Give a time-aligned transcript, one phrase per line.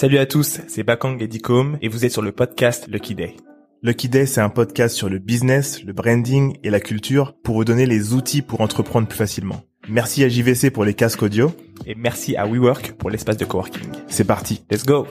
[0.00, 3.34] Salut à tous, c'est Bakang et Dicom et vous êtes sur le podcast Lucky Day.
[3.82, 7.64] Lucky Day, c'est un podcast sur le business, le branding et la culture pour vous
[7.64, 9.64] donner les outils pour entreprendre plus facilement.
[9.88, 11.50] Merci à JVC pour les casques audio.
[11.84, 13.90] Et merci à WeWork pour l'espace de coworking.
[14.06, 14.64] C'est parti.
[14.70, 15.08] Let's go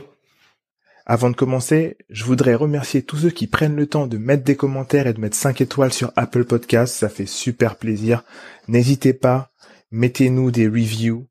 [1.05, 4.55] Avant de commencer, je voudrais remercier tous ceux qui prennent le temps de mettre des
[4.55, 6.95] commentaires et de mettre 5 étoiles sur Apple Podcasts.
[6.95, 8.23] Ça fait super plaisir.
[8.69, 9.51] N'hésitez pas,
[9.91, 11.27] mettez-nous des reviews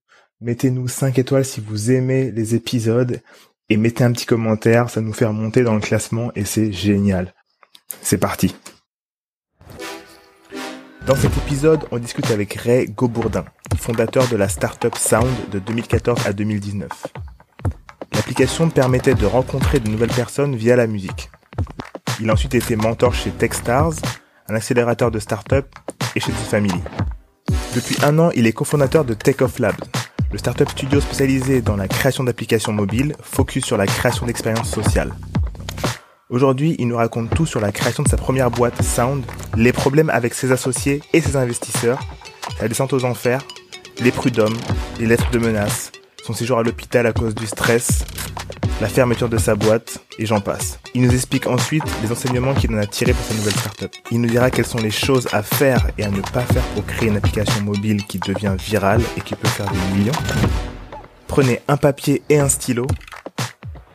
[0.47, 3.21] Mettez-nous 5 étoiles si vous aimez les épisodes
[3.69, 7.35] et mettez un petit commentaire, ça nous fait remonter dans le classement et c'est génial.
[8.01, 8.55] C'est parti.
[11.05, 13.45] Dans cet épisode, on discute avec Ray Gobourdin,
[13.77, 16.93] fondateur de la startup Sound de 2014 à 2019.
[18.13, 21.29] L'application permettait de rencontrer de nouvelles personnes via la musique.
[22.21, 23.95] Il a ensuite été mentor chez Techstars,
[24.49, 25.67] un accélérateur de startup,
[26.15, 26.81] et chez Family.
[27.75, 29.75] Depuis un an, il est cofondateur de Take Off Labs,
[30.33, 35.13] le startup studio spécialisé dans la création d'applications mobiles, focus sur la création d'expériences sociales.
[36.29, 39.25] Aujourd'hui, il nous raconte tout sur la création de sa première boîte Sound,
[39.57, 42.01] les problèmes avec ses associés et ses investisseurs,
[42.59, 43.43] sa descente aux enfers,
[44.01, 44.57] les prud'hommes,
[44.99, 45.93] les lettres de menace,
[46.25, 48.05] son séjour à l'hôpital à cause du stress,
[48.81, 50.79] la fermeture de sa boîte, et j'en passe.
[50.95, 53.91] Il nous explique ensuite les enseignements qu'il en a tirés pour sa nouvelle startup.
[54.11, 56.85] Il nous dira quelles sont les choses à faire et à ne pas faire pour
[56.85, 60.13] créer une application mobile qui devient virale et qui peut faire des millions.
[61.27, 62.87] Prenez un papier et un stylo.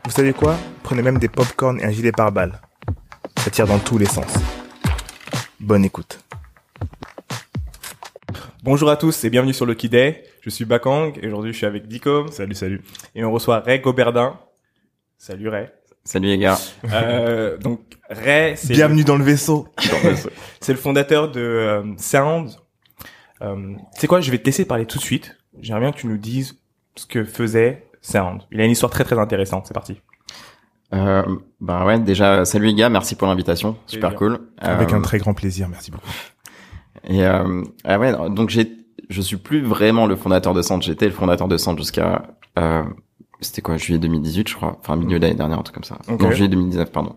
[0.05, 0.57] Vous savez quoi?
[0.83, 2.59] Prenez même des popcorn et un gilet pare-balles.
[3.37, 4.33] Ça tire dans tous les sens.
[5.59, 6.19] Bonne écoute.
[8.63, 10.23] Bonjour à tous et bienvenue sur le Day.
[10.41, 12.31] Je suis Bakang et aujourd'hui je suis avec Dicom.
[12.31, 12.81] Salut, salut.
[13.13, 14.39] Et on reçoit Ray Goberdin.
[15.23, 15.67] Salut Ray.
[16.03, 16.57] Salut les gars.
[16.91, 19.67] Euh, donc Ray, c'est bienvenue dans le vaisseau.
[20.59, 22.49] c'est le fondateur de euh, Sound.
[23.43, 24.19] Euh, c'est quoi?
[24.19, 25.37] Je vais te laisser parler tout de suite.
[25.59, 26.59] J'aimerais bien que tu nous dises
[26.95, 28.41] ce que faisait Sound.
[28.51, 29.67] Il a une histoire très très intéressante.
[29.67, 30.01] C'est parti.
[30.95, 31.21] Euh,
[31.59, 34.39] bah ouais, déjà salut les gars, merci pour l'invitation, super cool.
[34.57, 36.09] Avec un euh, très grand plaisir, merci beaucoup.
[37.03, 38.71] Et euh, ah ouais, donc j'ai,
[39.11, 40.81] je suis plus vraiment le fondateur de Sound.
[40.81, 42.23] J'étais le fondateur de Sound jusqu'à
[42.57, 42.83] euh,
[43.41, 44.77] c'était quoi juillet 2018 je crois.
[44.79, 45.97] Enfin milieu d'année dernière un truc comme ça.
[46.07, 46.23] Okay.
[46.23, 47.15] non juillet 2019 pardon.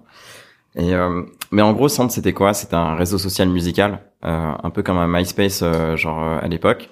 [0.77, 2.53] Et euh, mais en gros Sand c'était quoi?
[2.53, 6.49] C'était un réseau social musical euh, un peu comme un MySpace euh, genre euh, à
[6.49, 6.91] l'époque.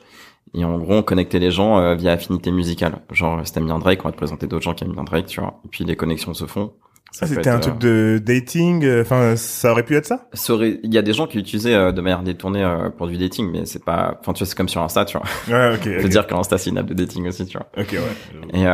[0.55, 2.99] Et en gros on connectait les gens euh, via affinité musicale.
[3.11, 5.27] Genre si t'aimes bien Drake on va te présenter d'autres gens qui aiment bien Drake
[5.27, 5.61] tu vois.
[5.65, 6.73] Et puis les connexions se font.
[7.11, 11.03] Ça c'était un truc de dating enfin ça aurait pu être ça, il y a
[11.03, 12.67] des gens qui l'utilisaient de manière détournée
[12.97, 15.27] pour du dating mais c'est pas enfin tu vois c'est comme sur Insta tu vois.
[15.49, 15.95] Ouais ok, okay.
[15.99, 17.67] je veux dire qu'Insta c'est une app de dating aussi tu vois.
[17.77, 18.67] Ok ouais et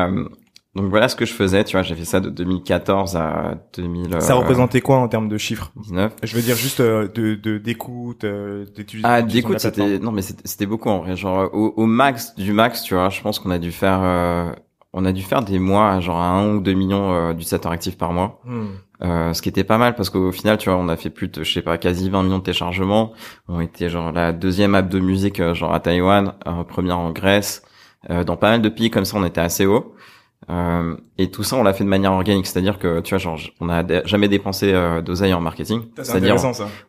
[0.79, 4.21] donc voilà ce que je faisais, tu vois, j'ai fait ça de 2014 à 2000.
[4.21, 6.15] Ça représentait quoi en termes de chiffres 19.
[6.23, 9.01] Je veux dire juste euh, de de d'écoute, euh, d'études.
[9.03, 11.17] Ah d'écoute, c'était non mais c'était beaucoup en vrai.
[11.17, 14.53] Genre au, au, max du max, tu vois, je pense qu'on a dû faire euh,
[14.93, 17.99] on a dû faire des mois genre à 1 ou 2 millions euh, d'utilisateurs actifs
[17.99, 18.41] par mois.
[18.45, 18.67] Hmm.
[19.03, 21.27] Euh, ce qui était pas mal parce qu'au final, tu vois, on a fait plus
[21.27, 23.13] de, je sais pas, quasi 20 millions de téléchargements.
[23.49, 26.35] On était genre la deuxième app de musique genre à Taïwan,
[26.69, 27.63] première en Grèce.
[28.09, 29.95] dans pas mal de pays comme ça, on était assez haut.
[30.51, 33.39] Euh, et tout ça, on l'a fait de manière organique, c'est-à-dire que tu vois, genre,
[33.61, 35.83] on n'a jamais dépensé euh, d'oseille en marketing.
[35.97, 36.37] C'est-à-dire,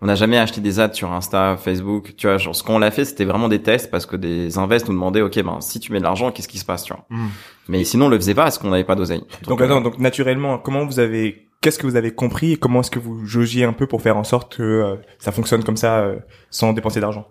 [0.01, 2.15] on n'a jamais acheté des ads sur Insta, Facebook.
[2.15, 4.87] Tu vois, genre, ce qu'on l'a fait, c'était vraiment des tests parce que des invests
[4.87, 7.05] nous demandaient, ok, ben si tu mets de l'argent, qu'est-ce qui se passe, tu vois?
[7.09, 7.27] Hmm.
[7.67, 9.23] Mais sinon, on le faisait pas parce qu'on n'avait pas d'oseille.
[9.45, 12.79] Donc, attends, euh, donc naturellement, comment vous avez Qu'est-ce que vous avez compris et comment
[12.79, 15.75] est-ce que vous jaugiez un peu pour faire en sorte que euh, ça fonctionne comme
[15.75, 16.09] ça
[16.49, 17.27] sans dépenser d'argent?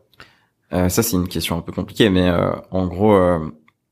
[0.70, 2.30] Ça, c'est une question un peu compliquée, mais
[2.70, 3.18] en gros,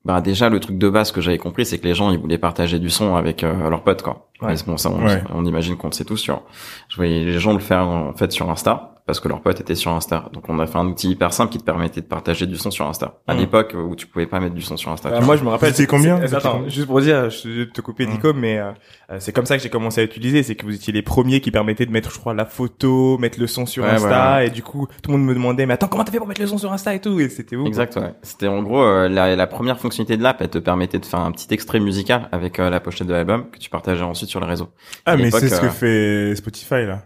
[0.06, 2.39] bah déjà le truc de base que j'avais compris c'est que les gens ils voulaient
[2.39, 4.28] partager du son avec euh, leurs potes quoi.
[4.41, 4.55] Ouais.
[4.67, 5.00] bon ça on,
[5.34, 6.43] on imagine qu'on le sait tous sur
[6.89, 9.77] je voyais les gens le faire en fait sur Insta parce que leurs potes étaient
[9.77, 10.25] sur Insta.
[10.33, 12.72] Donc on a fait un outil hyper simple qui te permettait de partager du son
[12.72, 13.21] sur Insta.
[13.28, 13.39] À hmm.
[13.39, 15.11] l'époque où tu pouvais pas mettre du son sur Insta.
[15.11, 15.72] Euh, moi je me rappelle.
[15.75, 18.37] c'est combien Attends, juste pour dire, je vais te couper Nico, hmm.
[18.37, 18.72] mais euh,
[19.12, 20.43] euh, c'est comme ça que j'ai commencé à utiliser.
[20.43, 23.39] C'est que vous étiez les premiers qui permettaient de mettre, je crois, la photo, mettre
[23.39, 26.03] le son sur Insta, et du coup tout le monde me demandait, mais attends, comment
[26.03, 27.21] t'as fait pour mettre le son sur Insta et tout?
[27.21, 28.13] Et c'était où Exact, ouais.
[28.22, 31.30] C'était en gros la, la, première fonctionnalité de l'app, elle te permettait de faire un
[31.30, 34.69] petit extrait musical avec la pochette de l'album que tu partageais ensuite sur le réseau.
[35.04, 37.03] Ah mais c'est ce que fait Spotify là.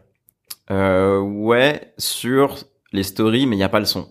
[0.71, 2.57] Euh, ouais, sur
[2.93, 4.09] les stories, mais il n'y a pas le son.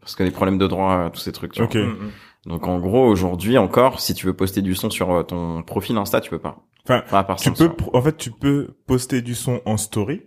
[0.00, 1.52] Parce que les problèmes de droit, euh, tous ces trucs.
[1.52, 1.68] Tu vois.
[1.68, 2.10] Mm, mm.
[2.46, 5.96] Donc en gros, aujourd'hui encore, si tu veux poster du son sur euh, ton profil
[5.96, 6.64] Insta, tu peux pas.
[6.88, 10.22] Enfin, tu peux, en fait, tu peux poster du son en story.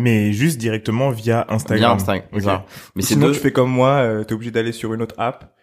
[0.00, 1.96] Mais juste directement via Instagram.
[1.98, 2.62] Via Instagram.
[2.94, 5.54] Mais sinon, tu fais comme moi, euh, t'es obligé d'aller sur une autre app,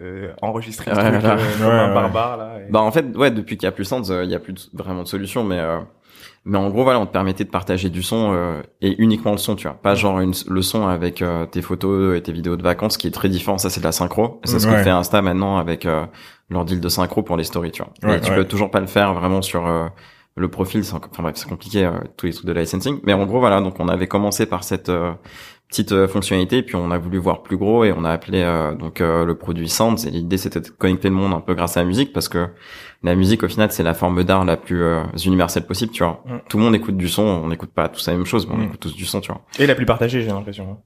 [0.00, 2.58] euh, enregistrer un truc euh, barbare là.
[2.70, 4.70] Bah en fait, ouais, depuis qu'il y a plus de sens, il y a plus
[4.72, 5.60] vraiment de solution, mais
[6.46, 9.36] mais en gros, voilà, on te permettait de partager du son euh, et uniquement le
[9.36, 9.76] son, tu vois.
[9.76, 13.08] Pas genre une, le son avec euh, tes photos et tes vidéos de vacances, qui
[13.08, 13.58] est très différent.
[13.58, 14.40] Ça, c'est de la synchro.
[14.44, 16.06] C'est ce que fait Insta maintenant avec euh,
[16.48, 17.92] leur deal de synchro pour les stories, tu vois.
[18.08, 19.88] Ouais, tu peux toujours pas le faire vraiment sur euh,
[20.36, 23.00] le profil, enfin bref, c'est compliqué euh, tous les trucs de licensing.
[23.04, 25.12] Mais en gros, voilà, donc on avait commencé par cette euh,
[25.68, 28.44] petite fonctionnalité, puis on a voulu voir plus gros et on a appelé
[28.78, 30.06] donc le produit Sounds.
[30.06, 32.46] Et l'idée c'était de connecter le monde un peu grâce à la musique, parce que
[33.02, 34.84] la musique au final c'est la forme d'art la plus
[35.24, 36.22] universelle possible, tu vois.
[36.24, 36.36] Mm.
[36.48, 38.58] Tout le monde écoute du son, on n'écoute pas tous la même chose, mais on
[38.58, 38.64] mm.
[38.64, 39.42] écoute tous du son, tu vois.
[39.58, 40.78] Et la plus partagée, j'ai l'impression.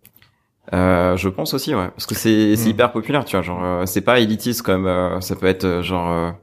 [0.72, 2.72] Euh, je pense aussi, ouais, parce que c'est c'est hmm.
[2.72, 3.42] hyper populaire, tu vois.
[3.42, 6.34] Genre, euh, c'est pas élitiste comme euh, ça peut être euh, genre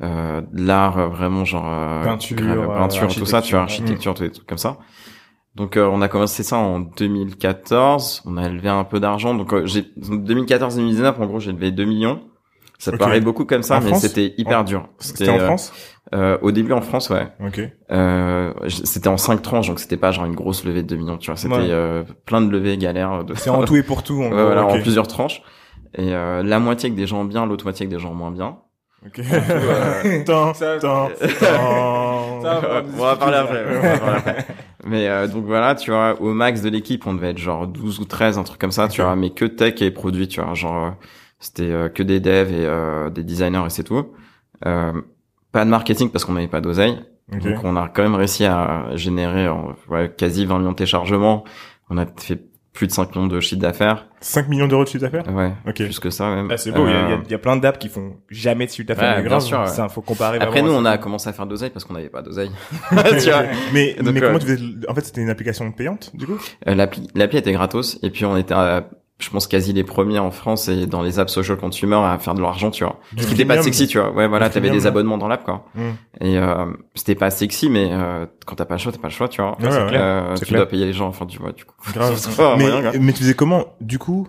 [0.00, 2.36] euh, l'art vraiment genre peinture,
[2.72, 4.78] peinture, tout ça, tu vois, architecture, tous des trucs comme ça.
[5.58, 9.34] Donc on a commencé ça en 2014, on a levé un peu d'argent.
[9.34, 12.22] Donc j'ai 2014-2019, en gros, j'ai levé 2 millions.
[12.78, 14.88] Ça paraît beaucoup comme ça, mais c'était hyper dur.
[14.98, 15.72] C'était en France
[16.14, 17.28] euh, au début en France, ouais.
[17.44, 17.60] Ok.
[17.90, 21.18] Euh, c'était en cinq tranches, donc c'était pas genre une grosse levée de 2 millions,
[21.18, 21.36] tu vois.
[21.36, 23.24] C'était euh, plein de levées galères.
[23.24, 23.34] De...
[23.34, 24.22] C'est en tout et pour tout.
[24.22, 25.42] En, voilà, en plusieurs tranches.
[25.94, 28.58] Et euh, la moitié avec des gens bien, l'autre moitié avec des gens moins bien.
[29.06, 29.20] Ok.
[30.26, 31.08] tant, tant,
[32.34, 33.64] on va parler après.
[33.68, 34.46] On va parler après.
[34.88, 38.00] Mais euh, donc voilà, tu vois, au max de l'équipe, on devait être genre 12
[38.00, 40.54] ou 13, un truc comme ça, tu vois, mais que tech et produits, tu vois,
[40.54, 40.90] genre euh,
[41.40, 44.06] c'était que des devs et des designers et c'est tout.
[44.66, 44.92] Euh,
[45.52, 46.98] pas de marketing parce qu'on n'avait pas d'oseille.
[47.30, 49.48] Donc on a quand même réussi à générer
[49.88, 51.44] ouais, quasi 20 millions de téléchargements.
[51.90, 52.47] On a fait
[52.78, 54.06] plus de 5 millions de chiffre d'affaires.
[54.20, 55.84] 5 millions d'euros de chiffre d'affaires Ouais, okay.
[55.84, 56.48] plus que ça même.
[56.48, 58.86] Ah, c'est beau, il, y a, y a, plein d'apps qui font jamais de chiffre
[58.86, 59.16] d'affaires.
[59.16, 59.66] Ouais, bien sûr.
[59.66, 60.38] Ça, faut comparer.
[60.38, 62.52] Après nous, on a commencé à faire d'oseille parce qu'on n'avait pas d'oseille.
[63.72, 66.38] mais mais comment tu faisais En fait, c'était une application payante, du coup?
[66.68, 68.88] Euh, L'appli, l'appli était gratos et puis on était à
[69.18, 72.34] je pense quasi les premiers en France et dans les apps social consumer à faire
[72.34, 73.00] de l'argent, tu vois.
[73.16, 74.12] Ce qui était pas sexy, tu vois.
[74.12, 75.66] Ouais, voilà, t'avais des abonnements dans l'app, quoi.
[75.74, 75.80] Mm.
[76.20, 79.12] Et euh, c'était pas sexy, mais euh, quand t'as pas le choix, t'as pas le
[79.12, 79.58] choix, tu vois.
[79.60, 81.74] Ouais, euh, tu dois payer les gens, enfin, tu vois, du coup.
[82.58, 83.74] mais, mais tu faisais comment?
[83.80, 84.28] Du coup,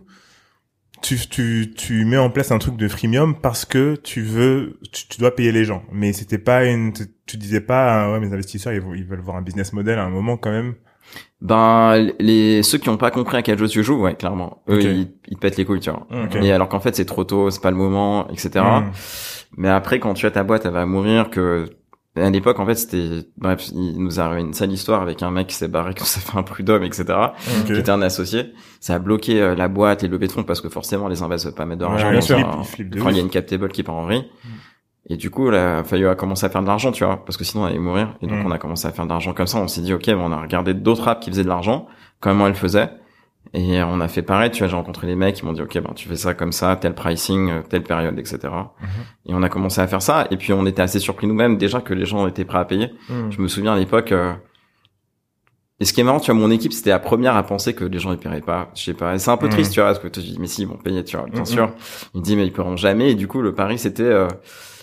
[1.04, 5.20] tu, tu, tu mets en place un truc de freemium parce que tu veux, tu,
[5.20, 5.84] dois payer les gens.
[5.92, 6.94] Mais c'était pas une,
[7.28, 10.04] tu disais pas, ah ouais, mes investisseurs, ils, ils veulent voir un business model à
[10.04, 10.74] un moment quand même.
[11.42, 14.82] Ben les ceux qui ont pas compris à quel jeu tu joues, ouais, clairement, eux
[14.82, 16.06] ils, ils, te pètent les couilles, tu vois.
[16.42, 18.50] Et alors qu'en fait c'est trop tôt, c'est pas le moment, etc.
[18.56, 18.92] Hmm.
[19.56, 21.30] Mais après quand tu as ta boîte, elle va mourir.
[21.30, 21.66] Que
[22.18, 25.48] à l'époque en fait c'était bref, il nous a une sale histoire avec un mec
[25.48, 27.06] qui s'est barré, qui s'est fait un prud'homme, etc.
[27.66, 28.52] Qui était un associé.
[28.82, 31.52] Ça a bloqué euh, la boîte, les levées de fonds parce que forcément les investisseurs
[31.52, 32.64] veulent pas mettre de l'argent.
[33.02, 34.26] quand il y a une cap table qui part en vrille.
[35.08, 37.44] Et du coup, là, Fayou a commencé à faire de l'argent, tu vois, parce que
[37.44, 38.16] sinon, elle allait mourir.
[38.22, 38.48] Et donc, mm.
[38.48, 39.60] on a commencé à faire de l'argent comme ça.
[39.60, 41.88] On s'est dit, OK, on a regardé d'autres apps qui faisaient de l'argent,
[42.20, 42.90] comment elles faisaient.
[43.54, 45.74] Et on a fait pareil, tu vois, j'ai rencontré les mecs, ils m'ont dit, OK,
[45.80, 48.38] ben, tu fais ça comme ça, tel pricing, euh, telle période, etc.
[48.44, 48.86] Mm-hmm.
[49.28, 50.28] Et on a commencé à faire ça.
[50.30, 52.92] Et puis, on était assez surpris nous-mêmes, déjà, que les gens étaient prêts à payer.
[53.10, 53.32] Mm.
[53.32, 54.34] Je me souviens à l'époque, euh,
[55.80, 57.86] et ce qui est marrant, tu vois, mon équipe, c'était la première à penser que
[57.86, 58.70] les gens ne paieraient pas.
[58.76, 59.18] Je sais pas.
[59.18, 59.52] C'est un peu mm.
[59.52, 61.46] triste, tu vois, parce que tu dis, mais si, ils vont payer, tu vois, bien
[61.46, 61.72] sûr.
[62.14, 63.12] Il dit, mais ils paieront jamais.
[63.12, 64.28] Et du coup, le pari, c'était, euh,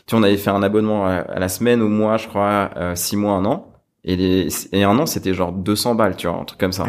[0.06, 3.17] tu on avait fait un abonnement à, la semaine, au mois, je crois, euh, six
[3.17, 3.73] mois, un an.
[4.05, 6.87] Et, les, et un an, c'était genre 200 balles, tu vois, un truc comme ça.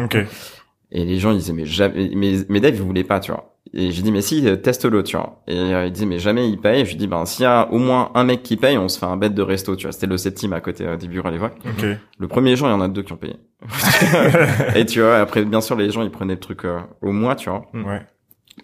[0.90, 3.58] Et les gens, ils disaient, mais jamais, mais, mais Dave, ils voulaient pas, tu vois.
[3.74, 5.42] Et j'ai dit, mais si, teste-le, tu vois.
[5.46, 6.80] Et euh, il disait, mais jamais il paye.
[6.80, 8.88] Et je lui dis, ben, s'il y a au moins un mec qui paye, on
[8.88, 9.92] se fait un bête de resto, tu vois.
[9.92, 11.56] C'était le septime à côté euh, des bureaux à l'époque.
[12.18, 13.36] Le premier jour, il y en a deux qui ont payé.
[14.74, 17.36] et tu vois, après, bien sûr, les gens, ils prenaient le truc euh, au mois,
[17.36, 17.66] tu vois.
[17.74, 18.00] Ouais.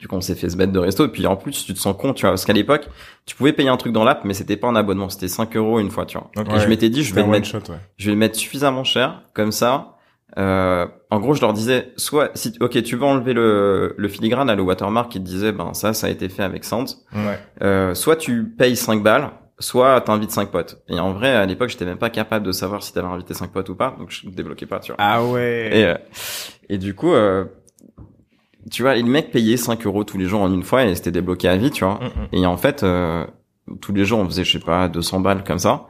[0.01, 1.05] Du coup, on s'est fait ce bête de resto.
[1.05, 2.31] Et puis, en plus, tu te sens con, tu vois.
[2.31, 2.89] Parce qu'à l'époque,
[3.27, 5.09] tu pouvais payer un truc dans l'app, mais c'était pas un abonnement.
[5.09, 6.31] C'était 5 euros une fois, tu vois.
[6.57, 7.49] Et je m'étais dit, je vais le mettre,
[7.97, 9.23] je vais le mettre suffisamment cher.
[9.35, 9.97] Comme ça,
[10.39, 14.51] euh, en gros, je leur disais, soit, si, ok, tu veux enlever le, le filigrane
[14.51, 17.05] à le watermark qui te disait, ben, ça, ça a été fait avec Sans.
[17.15, 17.39] Ouais.
[17.63, 20.83] Euh, soit tu payes 5 balles, soit t'invites 5 potes.
[20.89, 23.51] Et en vrai, à l'époque, j'étais même pas capable de savoir si t'avais invité 5
[23.53, 24.97] potes ou pas, donc je débloquais pas, tu vois.
[24.99, 25.71] Ah ouais.
[25.73, 25.95] Et, euh,
[26.69, 27.45] et du coup, euh,
[28.71, 31.11] tu vois, le mec payait 5 euros tous les jours en une fois et c'était
[31.11, 31.95] débloqué à vie, tu vois.
[31.95, 32.29] Mm, mm.
[32.33, 33.25] Et en fait, euh,
[33.81, 35.87] tous les jours, on faisait, je sais pas, 200 balles comme ça.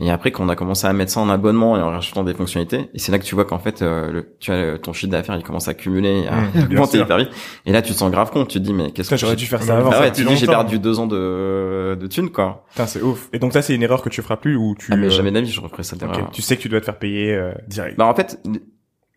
[0.00, 2.32] Et après, quand on a commencé à mettre ça en abonnement et en rajoutant des
[2.32, 5.12] fonctionnalités, et c'est là que tu vois qu'en fait, euh, le, tu as ton chiffre
[5.12, 7.28] d'affaires, il commence à cumuler, à mmh, augmenter hyper vite.
[7.66, 8.48] Et là, tu te sens grave compte.
[8.48, 10.36] Tu te dis, mais qu'est-ce que j'aurais dû faire ça avant ah ouais, tu dis,
[10.36, 12.64] j'ai perdu deux ans de de thunes, quoi.
[12.70, 13.28] Putain, c'est ouf.
[13.34, 14.92] Et donc ça, c'est une erreur que tu feras plus ou tu.
[14.92, 15.96] Ah mais jamais d'avis, je referai ça.
[15.96, 16.22] Okay.
[16.32, 17.98] Tu sais que tu dois te faire payer euh, direct.
[17.98, 18.40] Bah en fait,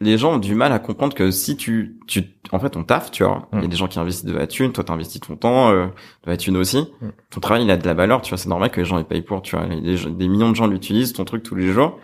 [0.02, 3.12] les gens ont du mal à comprendre que si tu, tu en fait, on taffe,
[3.12, 3.48] tu vois.
[3.54, 3.70] Il y a mm.
[3.70, 5.88] des gens qui investissent de la thune, toi t'investis ton temps, euh,
[6.26, 6.88] de la thune aussi.
[7.02, 7.08] Mm.
[7.30, 8.38] Ton travail, il a de la valeur, tu vois.
[8.38, 9.66] C'est normal que les gens ils payent pour, tu vois.
[9.68, 12.00] des millions de gens l'utilisent, ton truc tous les jours.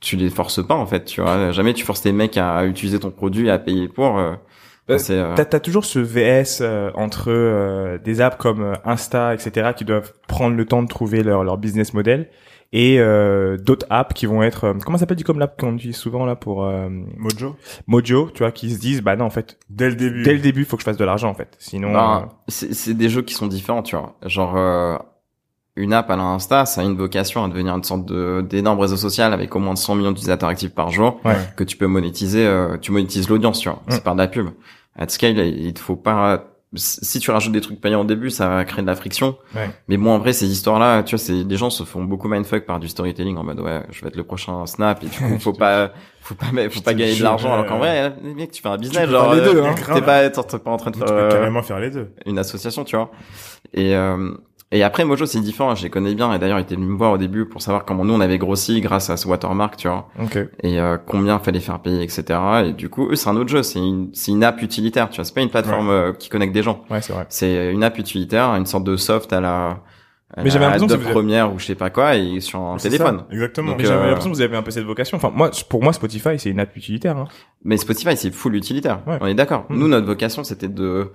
[0.00, 1.50] Tu les forces pas, en fait, tu vois.
[1.50, 4.18] Jamais tu forces les mecs à utiliser ton produit, à payer pour.
[4.18, 4.34] Euh,
[4.86, 5.34] bah, euh...
[5.34, 10.12] T'as as toujours ce VS euh, entre euh, des apps comme Insta, etc., qui doivent
[10.28, 12.28] prendre le temps de trouver leur, leur business model
[12.74, 15.96] et euh, d'autres apps qui vont être euh, comment s'appelle du comme l'app qu'on utilise
[15.96, 19.58] souvent là pour euh, Mojo Mojo tu vois qui se disent bah non en fait
[19.70, 21.92] dès le début dès le début faut que je fasse de l'argent en fait sinon
[21.92, 24.56] bah, c'est des jeux qui sont différents tu vois genre
[25.76, 28.96] une app à l'insta, ça a une vocation à devenir une sorte de d'énorme réseau
[28.96, 31.20] social avec au moins 100 millions d'utilisateurs actifs par jour
[31.56, 32.46] que tu peux monétiser.
[32.46, 33.82] Euh, tu monétises l'audience, tu vois.
[33.88, 34.50] C'est par de la pub.
[34.96, 36.44] At scale, il te faut pas
[36.76, 39.36] si tu rajoutes des trucs payants au début, ça va créer de la friction.
[39.54, 39.70] Ouais.
[39.88, 42.66] Mais bon, en vrai, ces histoires-là, tu vois, c'est des gens se font beaucoup mindfuck
[42.66, 45.38] par du storytelling en mode ouais, je vais être le prochain Snap et du coup,
[45.40, 47.52] faut pas, faut pas, faut pas gagner de l'argent.
[47.52, 50.58] Alors qu'en vrai, mec, tu fais un business, genre, les deux, hein, t'es pas, t'es
[50.58, 52.12] pas en train de faire, tu peux carrément faire les deux.
[52.26, 53.10] Une association, tu vois.
[53.72, 54.32] Et euh,
[54.74, 55.76] et après, Mojo, c'est différent.
[55.76, 56.34] Je les connais bien.
[56.34, 58.38] Et d'ailleurs, il était venu me voir au début pour savoir comment nous, on avait
[58.38, 60.08] grossi grâce à ce watermark, tu vois.
[60.20, 60.46] Okay.
[60.64, 62.24] Et euh, combien fallait faire payer, etc.
[62.66, 63.62] Et du coup, eux, c'est un autre jeu.
[63.62, 65.24] C'est une, c'est une app utilitaire, tu vois.
[65.24, 66.82] C'est pas une plateforme euh, qui connecte des gens.
[66.90, 67.24] Ouais, c'est vrai.
[67.28, 69.78] C'est une app utilitaire, une sorte de soft à la...
[70.42, 73.22] mais j'avais l'impression que première ou je sais pas quoi et sur un téléphone.
[73.30, 73.76] exactement.
[73.78, 75.18] mais j'avais euh, l'impression que vous avez un peu cette vocation.
[75.18, 77.16] Enfin moi, pour moi, Spotify c'est une app utilitaire.
[77.16, 77.28] Hein.
[77.62, 79.02] Mais Spotify c'est full utilitaire.
[79.06, 79.66] On est d'accord.
[79.68, 79.78] Hmm.
[79.78, 81.12] Nous notre vocation c'était de,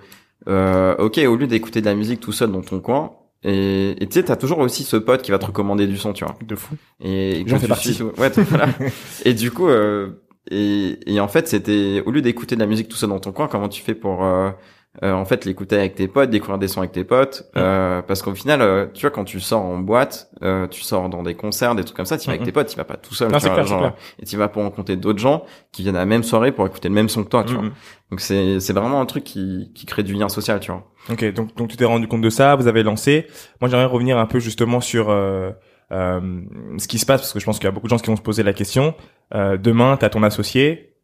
[0.48, 4.08] euh, ok, au lieu d'écouter de la musique tout seul dans ton coin, et tu
[4.12, 6.36] sais, t'as toujours aussi ce pote qui va te recommander du son, tu vois.
[6.46, 6.74] De fou.
[7.02, 7.98] Et j'en fais partie.
[8.18, 8.68] Ouais, voilà.
[9.24, 12.88] et du coup, euh, et, et en fait, c'était au lieu d'écouter de la musique
[12.88, 14.50] tout seul dans ton coin, comment tu fais pour euh,
[15.02, 17.58] euh, en fait l'écouter avec tes potes, découvrir des sons avec tes potes, mm.
[17.58, 21.08] euh, parce qu'au final, euh, tu vois, quand tu sors en boîte, euh, tu sors
[21.08, 22.96] dans des concerts, des trucs comme ça, tu vas avec tes potes, tu vas pas
[22.96, 25.96] tout seul, non, tu vois, clair, et tu vas pour rencontrer d'autres gens qui viennent
[25.96, 27.64] à la même soirée pour écouter le même son que toi, tu vois.
[28.10, 30.90] Donc c'est c'est vraiment un truc qui qui crée du lien social, tu vois.
[31.08, 33.26] Ok, donc donc tu t'es rendu compte de ça, vous avez lancé.
[33.60, 35.50] Moi, j'aimerais revenir un peu justement sur euh,
[35.92, 36.40] euh,
[36.78, 38.08] ce qui se passe parce que je pense qu'il y a beaucoup de gens qui
[38.08, 38.94] vont se poser la question.
[39.34, 40.94] Euh, demain, t'as ton associé.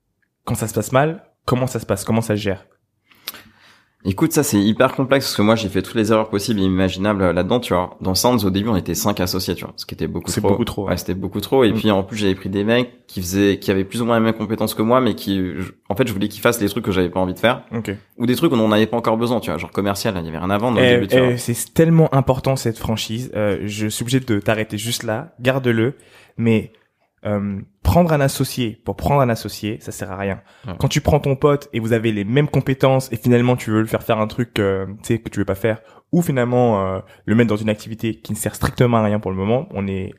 [0.45, 2.05] Quand ça se passe mal, comment ça se passe?
[2.05, 2.67] Comment ça se gère?
[4.09, 6.63] Écoute, ça c'est hyper complexe parce que moi j'ai fait toutes les erreurs possibles et
[6.63, 7.97] imaginables euh, là-dedans, tu vois.
[8.01, 10.35] Dans Sands, au début, on était cinq associés, tu vois, ce qui était beaucoup trop.
[10.35, 10.89] C'est beaucoup trop.
[10.89, 11.65] Ouais, c'était beaucoup trop.
[11.65, 11.75] Et mm.
[11.75, 14.25] puis en plus, j'avais pris des mecs qui faisaient, qui avaient plus ou moins les
[14.25, 15.43] mêmes compétences que moi, mais qui,
[15.89, 17.65] en fait, je voulais qu'ils fassent les trucs que j'avais pas envie de faire.
[17.75, 17.97] Okay.
[18.19, 20.25] Ou des trucs où on n'en avait pas encore besoin, tu vois, genre commercial, il
[20.25, 21.37] y avait rien à vendre tu vois.
[21.37, 23.33] C'est tellement important cette franchise.
[23.35, 25.35] Euh, je suis obligé de t'arrêter juste là.
[25.41, 25.95] Garde-le.
[26.39, 26.71] Mais
[27.25, 30.41] euh, prendre un associé pour prendre un associé, ça sert à rien.
[30.79, 33.81] Quand tu prends ton pote et vous avez les mêmes compétences et finalement tu veux
[33.81, 35.81] le faire faire un truc euh, tu sais que tu veux pas faire
[36.13, 39.31] ou finalement euh, le mettre dans une activité qui ne sert strictement à rien pour
[39.31, 40.15] le moment, on est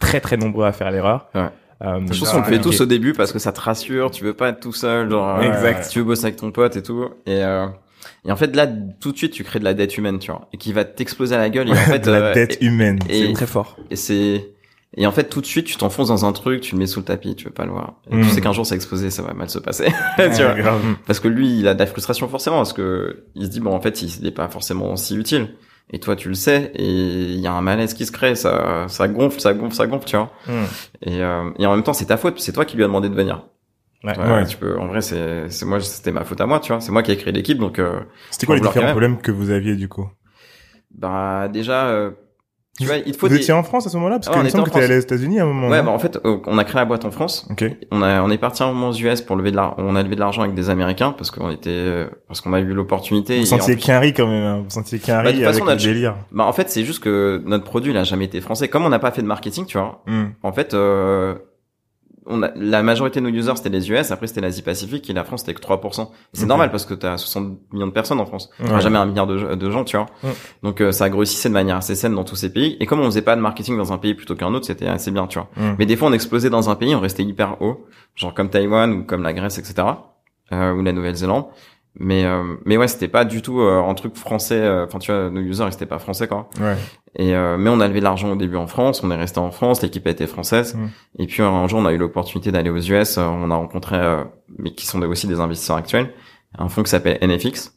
[0.00, 1.28] très très nombreux à faire l'erreur.
[1.34, 1.48] Ouais.
[1.82, 4.24] Euh, je pense qu'on le fait tous au début parce que ça te rassure, tu
[4.24, 5.88] veux pas être tout seul, genre exact.
[5.90, 7.08] tu veux bosser avec ton pote et tout.
[7.24, 7.68] Et euh,
[8.24, 10.48] et en fait là tout de suite tu crées de la dette humaine, tu vois,
[10.52, 11.68] et qui va t'exploser à la gueule.
[11.68, 13.76] Et en fait de la dette humaine, c'est très fort.
[13.90, 14.50] Et c'est
[14.96, 17.00] et en fait, tout de suite, tu t'enfonces dans un truc, tu le mets sous
[17.00, 18.00] le tapis, tu veux pas le voir.
[18.06, 18.28] Et tu hmm.
[18.30, 19.92] sais qu'un jour, c'est exposé, ça va mal se passer.
[20.16, 23.50] tu vois parce que lui, il a de la frustration forcément, parce que il se
[23.50, 25.54] dit bon, en fait, il n'est pas forcément si utile.
[25.90, 28.86] Et toi, tu le sais, et il y a un malaise qui se crée, ça,
[28.88, 30.30] ça gonfle, ça gonfle, ça gonfle, tu vois.
[30.46, 30.64] Hmm.
[31.02, 33.08] Et, euh, et en même temps, c'est ta faute, c'est toi qui lui as demandé
[33.08, 33.46] de venir.
[34.04, 36.72] Ouais, ouais, Tu peux, en vrai, c'est, c'est moi, c'était ma faute à moi, tu
[36.72, 36.80] vois.
[36.80, 37.78] C'est moi qui ai créé l'équipe, donc.
[37.78, 40.08] Euh, c'était quoi les différents problèmes que vous aviez du coup?
[40.90, 41.88] Bah déjà.
[41.88, 42.10] Euh,
[42.78, 44.48] tu vois, il faut vous étiez en France à ce moment-là parce que il me
[44.48, 45.68] semble que t'es allé aux États-Unis à un moment.
[45.68, 47.46] Ouais, bah en fait, euh, on a créé la boîte en France.
[47.50, 47.64] Ok.
[47.90, 49.76] On a, on est parti un moment aux US pour lever de l'argent.
[49.78, 52.60] On a levé de l'argent avec des Américains parce qu'on était, euh, parce qu'on a
[52.60, 53.38] eu l'opportunité.
[53.40, 54.44] Vous sentiez qu'un riz quand même.
[54.44, 54.62] Hein.
[54.64, 56.16] Vous sentiez qu'un bah, avec le délire.
[56.30, 58.68] Bah en fait, c'est juste que notre produit, il a jamais été français.
[58.68, 60.02] Comme on n'a pas fait de marketing, tu vois.
[60.06, 60.26] Hmm.
[60.42, 61.34] En fait, euh,
[62.28, 65.12] on a, la majorité de nos users c'était les US, après c'était l'Asie Pacifique et
[65.12, 66.08] la France c'était que 3%.
[66.32, 68.50] C'est normal parce que tu as 60 millions de personnes en France.
[68.60, 68.80] Ouais.
[68.80, 70.06] jamais un milliard de, de gens, tu vois.
[70.62, 72.76] Donc euh, ça grossissait de manière assez saine dans tous ces pays.
[72.80, 75.10] Et comme on faisait pas de marketing dans un pays plutôt qu'un autre, c'était assez
[75.10, 75.48] bien, tu vois.
[75.78, 78.92] Mais des fois on explosait dans un pays, on restait hyper haut, genre comme Taïwan
[78.92, 79.88] ou comme la Grèce, etc.
[80.52, 81.44] Euh, ou la Nouvelle-Zélande
[81.98, 85.10] mais euh, mais ouais c'était pas du tout euh, un truc français euh, enfin tu
[85.10, 86.76] vois nos users ils étaient pas français quoi ouais.
[87.16, 89.50] et mais on a levé de l'argent au début en France on est resté en
[89.50, 90.88] France l'équipe a été française mm.
[91.18, 93.98] et puis un jour on a eu l'opportunité d'aller aux US on a rencontré
[94.58, 96.12] mais qui sont aussi des investisseurs actuels
[96.56, 97.74] un fonds qui s'appelle NFX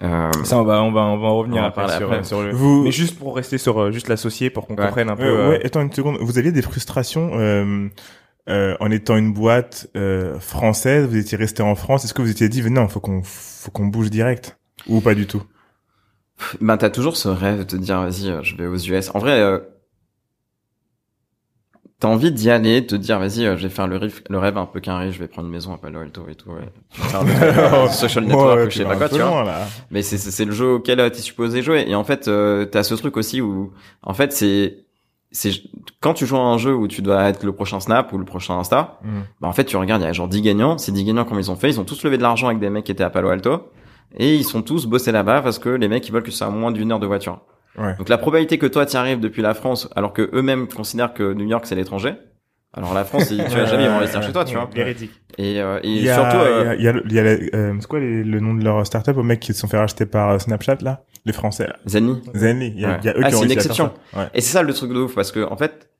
[0.00, 2.24] ça on va on va on va en revenir après, sur, après.
[2.24, 2.52] sur le...
[2.52, 2.84] vous...
[2.84, 5.92] mais juste pour rester sur juste l'associé pour qu'on comprenne un peu ouais attends une
[5.92, 7.30] seconde vous aviez des frustrations
[8.48, 12.04] euh, en étant une boîte euh, française, vous étiez resté en France.
[12.04, 15.26] Est-ce que vous étiez dit, non, faut qu'on faut qu'on bouge direct ou pas du
[15.26, 15.42] tout?
[16.60, 19.10] Ben t'as toujours ce rêve de te dire, vas-y, euh, je vais aux US.
[19.14, 19.58] En vrai, euh,
[21.98, 24.38] t'as envie d'y aller, de te dire, vas-y, euh, je vais faire le rêve, le
[24.38, 26.50] rêve un peu qu'un je vais prendre une maison à Palo Alto et tout.
[26.50, 26.68] Ouais.
[27.92, 29.44] social network, je sais pas quoi, tu vois.
[29.90, 31.84] Mais c'est c'est le jeu auquel t'es supposé jouer.
[31.88, 32.30] Et en fait,
[32.70, 33.72] t'as ce truc aussi où,
[34.02, 34.85] en fait, c'est
[36.00, 38.24] quand tu joues à un jeu où tu dois être le prochain Snap ou le
[38.24, 39.20] prochain Insta, mm.
[39.40, 41.38] bah en fait tu regardes, il y a genre 10 gagnants, ces 10 gagnants comme
[41.38, 43.10] ils ont fait, ils ont tous levé de l'argent avec des mecs qui étaient à
[43.10, 43.70] Palo Alto
[44.16, 46.50] et ils sont tous bossés là-bas parce que les mecs ils veulent que ça à
[46.50, 47.40] moins d'une heure de voiture.
[47.76, 47.94] Ouais.
[47.98, 51.32] Donc la probabilité que toi tu arrives depuis la France alors que eux-mêmes considèrent que
[51.32, 52.14] New York c'est l'étranger,
[52.76, 54.68] Alors la France, tu vas jamais investir chez toi, tu vois.
[54.74, 55.12] Véridique.
[55.38, 57.74] Et, euh, et Il y a, surtout, euh, il y a, il y a, euh,
[57.80, 60.04] c'est quoi les- le nom de leur startup aux mecs qui se sont fait racheter
[60.06, 62.22] par euh, Snapchat là, les Français là, Zenly.
[62.34, 62.72] Zenly.
[62.74, 62.98] Il y a, Ouais.
[63.02, 63.92] il y a eux Ah, qui ont c'est une exception.
[64.14, 64.28] Ouais.
[64.34, 65.90] Et c'est ça le truc de ouf parce que en fait,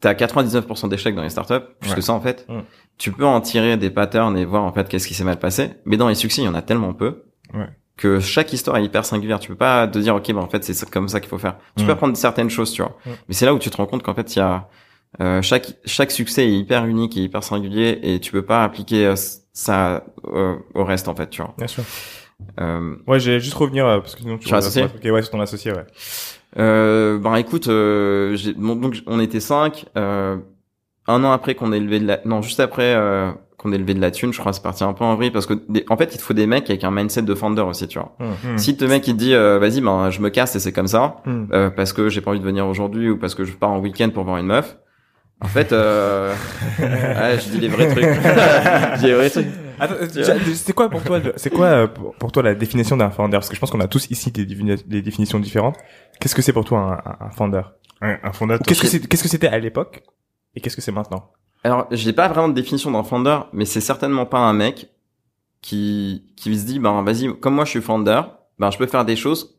[0.00, 1.96] t'as 99% d'échecs dans les startups, plus Ouais.
[1.96, 2.46] que ça en fait.
[2.48, 2.60] Mm.
[2.98, 5.70] Tu peux en tirer des patterns et voir en fait qu'est-ce qui s'est mal passé.
[5.84, 7.66] Mais dans les succès, il y en a tellement peu Ouais.
[7.96, 9.38] que chaque histoire est hyper singulière.
[9.40, 11.56] Tu peux pas te dire ok, bah en fait c'est comme ça qu'il faut faire.
[11.76, 11.86] Tu Mm.
[11.86, 12.96] peux apprendre certaines choses, tu vois.
[13.06, 13.10] Mm.
[13.28, 14.68] Mais c'est là où tu te rends compte qu'en fait il y a
[15.20, 19.06] euh, chaque chaque succès est hyper unique et hyper singulier et tu peux pas appliquer
[19.06, 19.14] euh,
[19.52, 21.54] ça euh, au reste en fait, tu vois.
[21.58, 21.82] Bien sûr.
[22.60, 25.30] Euh, Ouais, j'ai juste revenir euh, parce que sinon tu Sur associé Ok, ouais, c'est
[25.30, 25.86] ton associé, ouais.
[26.58, 29.86] Euh, ben écoute, euh, bon, donc on était cinq.
[29.96, 30.36] Euh,
[31.06, 32.94] un an après qu'on ait levé de la, non juste après
[33.58, 35.46] qu'on ait levé de la thune, je crois, c'est parti un peu en vrille parce
[35.46, 37.88] que des- en fait il te faut des mecs avec un mindset de founder aussi,
[37.88, 38.16] tu vois.
[38.18, 38.58] Hmm.
[38.58, 40.88] Si le mec il te dit euh, vas-y ben je me casse et c'est comme
[40.88, 43.70] ça euh, parce que j'ai pas envie de venir aujourd'hui ou parce que je pars
[43.70, 44.76] en week-end pour voir une meuf.
[45.40, 46.34] En fait, euh...
[46.78, 48.04] ouais, je dis les vrais trucs.
[48.04, 49.46] je dis les vrais trucs.
[50.54, 53.32] C'est quoi pour toi, c'est quoi euh, pour, toi la définition d'un founder?
[53.36, 55.76] Parce que je pense qu'on a tous ici des, défini- des définitions différentes.
[56.20, 57.62] Qu'est-ce que c'est pour toi un, un- un founder?
[58.00, 58.66] Un, un fondateur.
[58.66, 58.72] Que
[59.06, 60.02] qu'est-ce que c'était à l'époque
[60.54, 61.30] et qu'est-ce que c'est maintenant?
[61.64, 64.88] Alors, j'ai pas vraiment de définition d'un founder, mais c'est certainement pas un mec
[65.60, 68.22] qui qui se dit ben vas-y, comme moi je suis founder,
[68.58, 69.55] ben je peux faire des choses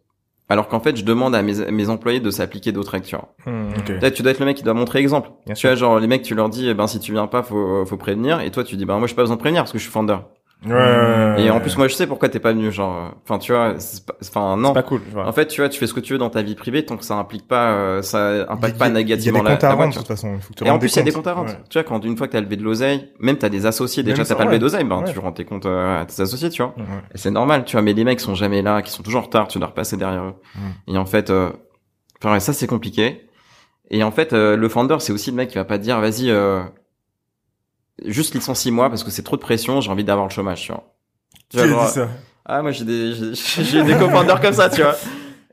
[0.50, 3.34] alors qu'en fait je demande à mes, mes employés de s'appliquer d'autres règles, tu vois.
[3.78, 3.86] Ok.
[4.00, 5.30] Peut-être tu dois être le mec qui doit montrer exemple.
[5.46, 5.70] Bien tu sûr.
[5.70, 7.98] vois genre les mecs tu leur dis eh ben si tu viens pas faut faut
[7.98, 9.84] prévenir et toi tu dis ben moi j'ai pas besoin de prévenir parce que je
[9.84, 10.18] suis founder.
[10.66, 11.62] Ouais, ouais, ouais, Et en ouais.
[11.62, 14.16] plus moi je sais pourquoi t'es pas venu genre euh, enfin tu vois c'est pas-
[14.24, 14.70] enfin non.
[14.70, 15.28] C'est pas cool, tu vois.
[15.28, 16.98] En fait, tu vois, tu fais ce que tu veux dans ta vie privée tant
[16.98, 19.52] que ça implique pas, euh, ça impacte a- pas Il y a négativement des la,
[19.52, 20.34] comptes à la rendre de toute façon.
[20.36, 21.28] Il faut que tu et en plus, il y a des comptes.
[21.28, 21.50] à rendre.
[21.52, 21.60] Ouais.
[21.70, 24.18] Tu vois, quand une fois que t'as levé de l'oseille, même t'as des associés, déjà
[24.24, 24.60] t'as ça, pas levé ouais.
[24.60, 25.12] d'oseille, ben Ouais.
[25.14, 26.74] tu rends tes comptes euh, à tes associés, tu vois.
[26.76, 26.84] Ouais.
[27.14, 29.26] Et c'est normal, tu vois, mais les mecs sont jamais là, qui sont toujours en
[29.26, 30.34] retard, tu dois repasser derrière eux.
[30.56, 30.92] Mm.
[30.94, 31.52] Et en fait, euh,
[32.20, 33.30] enfin, ouais, ça c'est compliqué.
[33.92, 36.00] Et en fait, euh, le founder, c'est aussi le mec qui va pas te dire,
[36.02, 36.62] vas-y, euh,
[38.06, 40.84] juste licencie-moi parce que c'est trop de pression, j'ai envie d'avoir le chômage, tu vois.
[41.50, 42.10] Tu vois, genre, dit ça
[42.50, 44.96] ah, moi j'ai des, j'ai des co-founders comme ça, tu vois.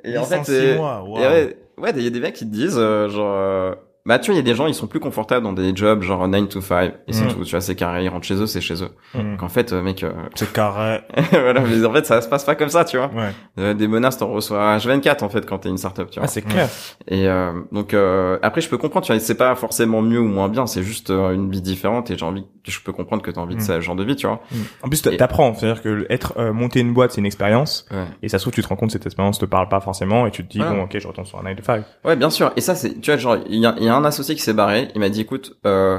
[0.05, 3.09] Et en fait, euh, et ouais, il y a des mecs qui te disent, euh,
[3.09, 3.75] genre, euh,
[4.07, 6.03] bah, tu vois, il y a des gens, ils sont plus confortables dans des jobs,
[6.03, 7.29] genre 9 to 5, et c'est Mm.
[7.29, 8.91] tout, tu vois, c'est carré, ils rentrent chez eux, c'est chez eux.
[9.15, 9.33] Hmm.
[9.33, 11.01] Donc, en fait, euh, mec, euh, C'est carré.
[11.31, 13.07] voilà, mais en fait, ça se passe pas comme ça, tu vois.
[13.15, 13.31] Ouais.
[13.59, 16.25] Euh, des menaces, t'en reçois H24, en fait, quand t'es une startup, tu vois.
[16.27, 16.69] Ah, c'est clair.
[17.09, 20.29] Et, euh, donc, euh, après, je peux comprendre, tu vois, c'est pas forcément mieux ou
[20.29, 23.41] moins bien, c'est juste une vie différente, et j'ai envie, je peux comprendre que t'as
[23.41, 23.65] envie de Mm.
[23.65, 24.41] ce genre de vie, tu vois.
[24.83, 25.55] En plus, t'a- Et- t'apprends.
[25.55, 27.87] C'est-à-dire que être euh, monter une boîte, c'est une expérience.
[27.91, 28.05] Ouais.
[28.23, 30.31] Et ça se trouve, tu te rends compte cette expérience te parle pas forcément et
[30.31, 30.75] tu te dis, Voilà.
[30.75, 31.85] bon, ok, je retourne sur un 9 to 5.
[32.05, 32.53] Ouais, bien sûr.
[32.57, 34.43] Et ça, c'est, tu vois, genre, il y a, il y a un associé qui
[34.43, 34.89] s'est barré.
[34.95, 35.99] Il m'a dit, écoute, euh,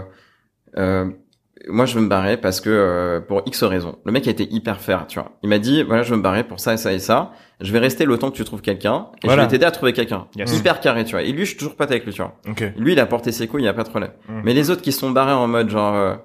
[0.78, 1.06] euh,
[1.68, 3.98] moi, je veux me barrer parce que euh, pour X raisons.
[4.06, 5.32] Le mec a été hyper fair, tu vois.
[5.42, 7.32] Il m'a dit, voilà, je veux me barrer pour ça et ça et ça.
[7.62, 9.44] Je vais rester le temps que tu trouves quelqu'un et Voilà.
[9.44, 10.28] je vais t'aider à trouver quelqu'un.
[10.36, 10.58] Yes.
[10.58, 11.24] Hyper carré, tu vois.
[11.24, 12.36] Et lui, je suis toujours pas avec lui, tu vois.
[12.50, 12.64] Ok.
[12.78, 14.12] Lui, il a porté ses couilles, il y a pas de problème.
[14.28, 14.42] Mm.
[14.44, 15.96] Mais les autres qui se sont barrés en mode genre.
[15.96, 16.16] Euh,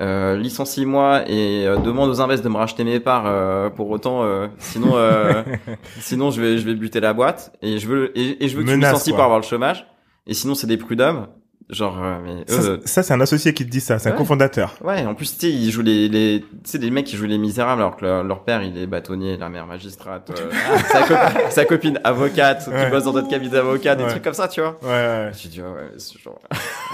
[0.00, 4.24] euh, licencie-moi et euh, demande aux invests de me racheter mes parts euh, pour autant
[4.24, 5.44] euh, sinon euh,
[6.00, 8.64] sinon je vais je vais buter la boîte et je veux et, et je veux
[8.64, 9.86] que tu me licencies pour avoir le chômage
[10.26, 11.26] et sinon c'est des prud'hommes
[11.70, 13.98] genre euh, mais Ça, ça, c'est un associé qui te dit ça.
[13.98, 14.74] C'est un cofondateur.
[14.84, 17.24] ouais en plus tu sais ils jouent les les tu sais des mecs qui jouent
[17.24, 20.50] les misérables alors que leur, leur père il est bâtonnier la mère magistrate euh,
[20.92, 22.84] sa, copine, sa copine avocate Ouais.
[22.84, 24.10] qui bosse dans notre cabinet d'avocat des Ouais.
[24.10, 25.30] trucs comme ça tu vois Ouais, ouais.
[25.40, 26.38] tu dis ouais, ouais c'est genre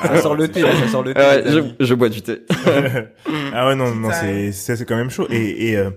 [0.02, 1.42] Ça sort le thé, ça sort le thé.
[1.46, 2.42] je, je bois du thé
[3.52, 5.26] ah ouais, non, non, c'est, c'est, c'est quand même chaud.
[5.30, 5.90] Et, et, euh,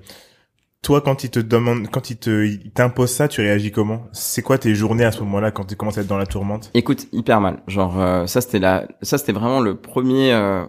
[0.83, 4.05] toi, quand il te demande, quand il te, il t'impose ça, tu réagis comment?
[4.11, 6.69] C'est quoi tes journées à ce moment-là quand tu commences à être dans la tourmente?
[6.75, 7.63] Écoute, hyper mal.
[7.67, 10.65] Genre euh, ça c'était la ça c'était vraiment le premier euh,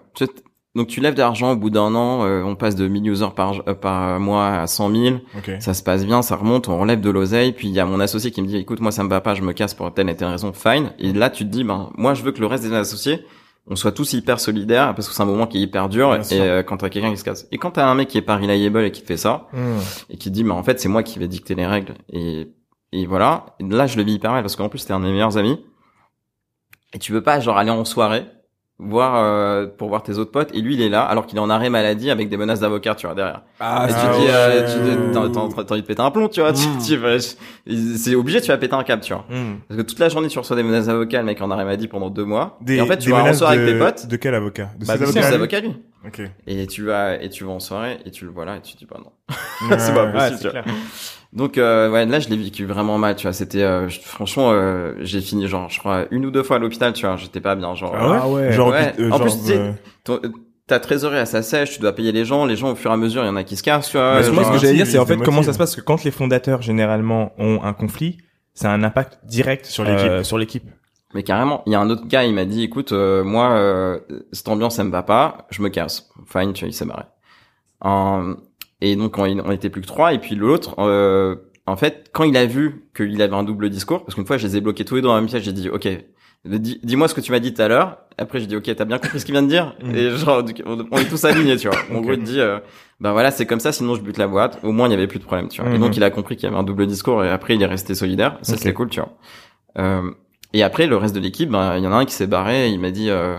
[0.77, 3.29] donc tu lèves de l'argent au bout d'un an, euh, on passe de 1000 users
[3.37, 5.53] par euh, par mois à 100 000, Ok.
[5.61, 8.00] ça se passe bien, ça remonte, on relève de l'oseille, puis il y a mon
[8.00, 10.09] associé qui me dit écoute moi ça me va pas, je me casse pour telle
[10.11, 10.90] et telle raison, fine.
[10.98, 13.24] Et là tu te dis ben moi je veux que le reste des associés
[13.66, 16.20] on soit tous hyper solidaires parce que c'est un moment qui est hyper dur Bien
[16.20, 16.42] et sûr.
[16.42, 17.46] euh, quand t'as quelqu'un qui se casse.
[17.50, 19.79] Et quand t'as un mec qui est pas reliable et qui te fait ça Hmm.
[20.11, 22.48] et qui te dit mais en fait c'est moi qui vais dicter les règles et
[22.92, 25.07] et voilà Et là je le vis hyper mal parce qu'en plus c'était un de
[25.07, 25.64] mes meilleurs amis
[26.92, 28.27] et tu veux pas genre aller en soirée
[28.80, 31.40] voir euh, pour voir tes autres potes et lui il est là alors qu'il est
[31.40, 34.26] en arrêt maladie avec des menaces d'avocat tu vois derrière Ah, et tu Ah dis
[34.28, 36.78] euh, tu t'as- envie de péter un plomb tu vois tu, Mm.
[36.84, 39.58] tu c'est obligé tu vas péter un câble tu vois Hmm.
[39.68, 41.87] parce que toute la journée tu reçois des menaces d'avocat le mec en arrêt maladie
[41.88, 44.06] pendant deux mois Des, et en fait tu vas en soirée de, avec tes potes
[44.08, 44.70] De quel avocat?
[44.78, 45.22] De Bah, c'est avocats?
[45.22, 46.20] ses avocats lui Ok.
[46.48, 48.74] et tu vas et tu vas en soirée et tu le vois là et tu
[48.74, 49.10] te dis bah non
[49.78, 50.50] c'est pas possible Ouais, tu vois.
[50.50, 50.64] clair.
[51.32, 53.32] Donc euh, ouais, là je l'ai vécu vraiment mal, tu vois.
[53.32, 56.92] C'était euh, franchement, euh, j'ai fini genre, je crois une ou deux fois à l'hôpital,
[56.92, 57.16] tu vois.
[57.16, 57.94] J'étais pas bien, genre.
[57.96, 58.18] Ah ouais?
[58.20, 58.52] Ah ouais.
[58.52, 58.92] Genre, Ouais.
[59.00, 59.72] euh, En genre, plus, tu sais, euh,
[60.04, 60.20] ton-
[60.66, 62.94] ta trésorerie à sa sèche, tu dois payer les gens, les gens au fur et
[62.94, 64.22] à mesure, il y en a qui se cassent, tu vois.
[64.22, 65.80] Que moi, ce que j'allais dire, c'est en fait comment ça se passe, parce que
[65.80, 68.18] quand les fondateurs, généralement, ont un conflit,
[68.54, 70.06] ça a un impact direct Sur l'équipe.
[70.10, 70.64] euh, sur l'équipe.
[71.14, 73.98] Mais carrément, il y a un autre gars, il m'a dit, écoute, euh, moi, euh,
[74.32, 76.08] cette ambiance, ça me va pas, je me casse.
[76.26, 77.04] Fine, tu vois, il s'est barré.
[78.80, 82.24] Et donc, on, on, était plus que trois, et puis l'autre, euh, en fait, quand
[82.24, 84.84] il a vu qu'il avait un double discours, parce qu'une fois, je les ai bloqués
[84.84, 85.88] tous les deux dans la même pièce, j'ai dit, ok,
[86.44, 87.98] dis-moi ce que tu m'as dit tout à l'heure.
[88.18, 89.94] Après, j'ai dit, ok, t'as bien compris ce qu'il vient de dire mm.
[89.94, 91.78] Et genre, on est tous alignés, tu vois.
[91.94, 92.58] En gros, il dit, euh,
[93.00, 94.58] ben voilà, c'est comme ça, sinon je bute la boîte.
[94.62, 95.72] Au moins, il n'y avait plus de problème, tu vois.
[95.72, 95.96] Et donc, mm-hmm.
[95.96, 98.38] il a compris qu'il y avait un double discours, et après, il est resté solidaire.
[98.42, 99.16] Ça, c'est cool, tu vois.
[99.78, 100.10] Euh,
[100.52, 102.68] et après, le reste de l'équipe, ben, il y en a un qui s'est barré.
[102.68, 103.38] Il m'a dit, euh,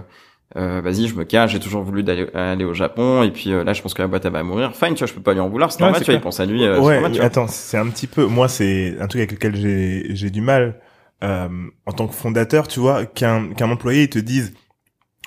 [0.55, 1.51] euh, vas-y, je me cache.
[1.51, 3.23] J'ai toujours voulu d'aller aller au Japon.
[3.23, 4.75] Et puis là, je pense que la boîte elle va mourir.
[4.75, 5.71] Fine, tu vois, je peux pas lui en vouloir.
[5.71, 6.13] C'est normal, tu vois.
[6.15, 6.67] Il pense à lui.
[6.67, 7.19] ouais.
[7.19, 8.25] attends, c'est un petit peu.
[8.25, 10.79] Moi, c'est un truc avec lequel j'ai j'ai du mal
[11.23, 11.47] euh,
[11.85, 14.53] en tant que fondateur, tu vois, qu'un qu'un employé il te dise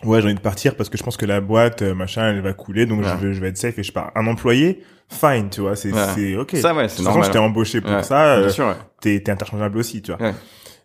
[0.04, 2.40] ouais j'ai envie de partir parce que je pense que la boîte euh, machin elle
[2.40, 4.12] va couler donc je vais je vais être safe et je pars.
[4.14, 6.56] Un employé fine, tu vois, c'est c'est ok.
[6.56, 7.24] Ça ouais, c'est normal.
[7.24, 8.36] je t'ai embauché pour ça.
[8.36, 8.50] Euh,
[9.00, 10.32] t'es t'es interchangeable aussi, tu vois.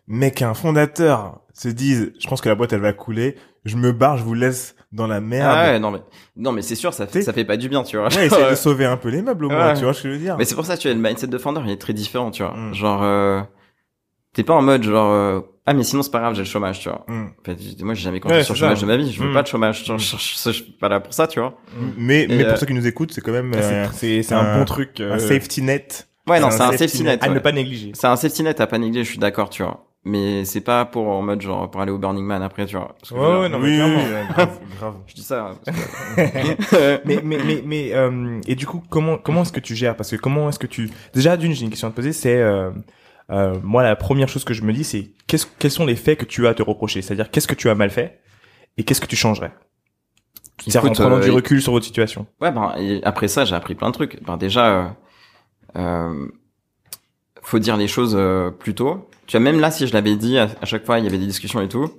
[0.06, 3.92] Mais qu'un fondateur se dise je pense que la boîte elle va couler, je me
[3.92, 5.50] barre, je vous laisse dans la merde.
[5.50, 6.00] Ah ouais, non mais
[6.36, 8.08] non mais c'est sûr ça fait, ça fait pas du bien, tu vois.
[8.14, 10.14] Ouais, essaye de sauver un peu les meubles au moins, tu vois ce que je
[10.14, 10.36] veux dire.
[10.36, 12.42] Mais c'est pour ça tu as le mindset de founder, il est très différent, tu
[12.42, 12.54] vois.
[12.54, 12.74] Mm.
[12.74, 13.40] Genre euh,
[14.34, 16.80] t'es pas en mode genre euh, ah mais sinon c'est pas grave j'ai le chômage
[16.80, 17.26] tu vois mm.
[17.26, 19.34] en fait, moi j'ai jamais compté sur le chômage de ma vie je veux mm.
[19.34, 21.56] pas de chômage je, je, suis pas là pour ça tu vois
[21.96, 23.52] mais mais pour euh, ceux qui nous écoutent c'est quand même
[23.92, 27.28] c'est c'est un, bon truc un safety net ouais non c'est un, safety net, à
[27.28, 29.86] ne pas négliger c'est un safety net à pas négliger je suis d'accord tu vois
[30.04, 32.94] mais c'est pas pour en mode genre pour aller au Burning Man après tu vois
[33.12, 33.94] ouais, ouais non mais oui,
[34.34, 34.94] grave, grave.
[35.06, 35.72] je dis ça hein,
[37.04, 39.96] mais mais mais mais euh, et du coup comment comment est-ce que tu gères?
[39.96, 42.36] Parce que comment est-ce que tu déjà d'une j'ai une question à te poser c'est
[42.36, 42.70] euh,
[43.30, 46.18] euh, moi, la première chose que je me dis, c'est qu'est-ce, quels sont les faits
[46.18, 47.02] que tu as à te reprocher?
[47.02, 48.20] C'est-à-dire, qu'est-ce que tu as mal fait
[48.76, 49.52] et qu'est-ce que tu changerais?
[50.66, 52.26] C'est en prenant du euh, recul sur votre situation.
[52.40, 54.22] Ouais, ben après ça, j'ai appris plein de trucs.
[54.24, 54.88] Ben déjà, euh,
[55.76, 56.26] euh
[57.42, 59.10] faut dire les choses euh, plus tôt.
[59.26, 61.26] Tu vois, même là, si je l'avais dit à, chaque fois, il y avait des
[61.26, 61.90] discussions et tout.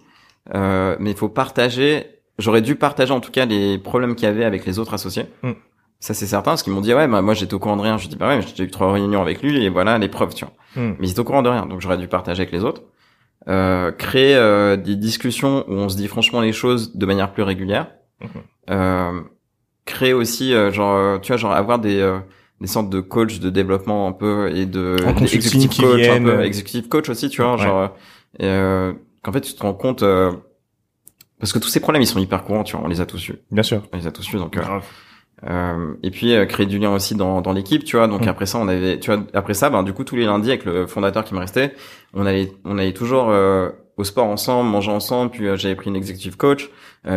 [0.53, 2.05] Euh, mais il faut partager.
[2.37, 5.25] J'aurais dû partager en tout cas les problèmes qu'il y avait avec les autres associés.
[5.41, 5.53] Mm.
[5.99, 7.97] Ça c'est certain, parce qu'ils m'ont dit ouais, bah, moi j'étais au courant de rien.
[7.97, 10.45] Je dis bah ouais, j'ai eu trois réunions avec lui et voilà les preuves, tu
[10.45, 10.53] vois.
[10.75, 10.95] Hmm.
[10.99, 12.83] Mais ils étaient au courant de rien, donc j'aurais dû partager avec les autres.
[13.47, 17.43] Euh, créer euh, des discussions où on se dit franchement les choses de manière plus
[17.43, 17.87] régulière.
[18.21, 18.27] Hmm.
[18.69, 19.21] Euh,
[19.85, 22.19] créer aussi euh, genre tu vois genre avoir des euh,
[22.61, 26.87] des sortes de coach de développement un peu et de executive coach un peu, executive
[26.87, 27.91] coach aussi tu vois genre
[28.39, 30.03] qu'en fait tu te rends compte
[31.39, 33.29] parce que tous ces problèmes ils sont hyper courants tu vois on les a tous
[33.29, 34.57] eu bien sûr on les a tous eu donc
[35.43, 38.07] euh, et puis euh, créer du lien aussi dans, dans l'équipe, tu vois.
[38.07, 38.29] Donc mm.
[38.29, 40.65] après ça, on avait, tu vois, après ça, ben du coup tous les lundis avec
[40.65, 41.73] le fondateur qui me restait,
[42.13, 45.31] on allait, on allait toujours euh, au sport ensemble, manger ensemble.
[45.31, 46.69] Puis j'avais pris une executive coach.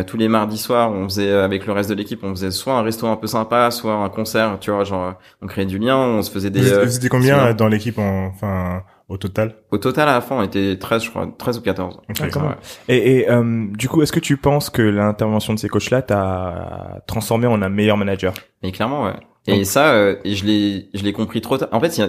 [0.07, 2.83] tous les mardis soirs, on faisait avec le reste de l'équipe, on faisait soit un
[2.83, 4.83] resto un peu sympa, soit un concert, tu vois.
[4.83, 6.61] Genre, on créait du lien, on se faisait des.
[6.61, 9.55] Vous étiez combien dans l'équipe, enfin au total?
[9.71, 11.99] Au total, à la fin, on était 13, je crois, 13 ou 14.
[12.87, 17.01] Et, et euh, du coup, est-ce que tu penses que l'intervention de ces coachs-là t'a
[17.07, 18.33] transformé en un meilleur manager?
[18.61, 19.15] Mais clairement, ouais.
[19.47, 21.69] Et ça, euh, et je l'ai, je l'ai compris trop tard.
[21.71, 21.99] En fait,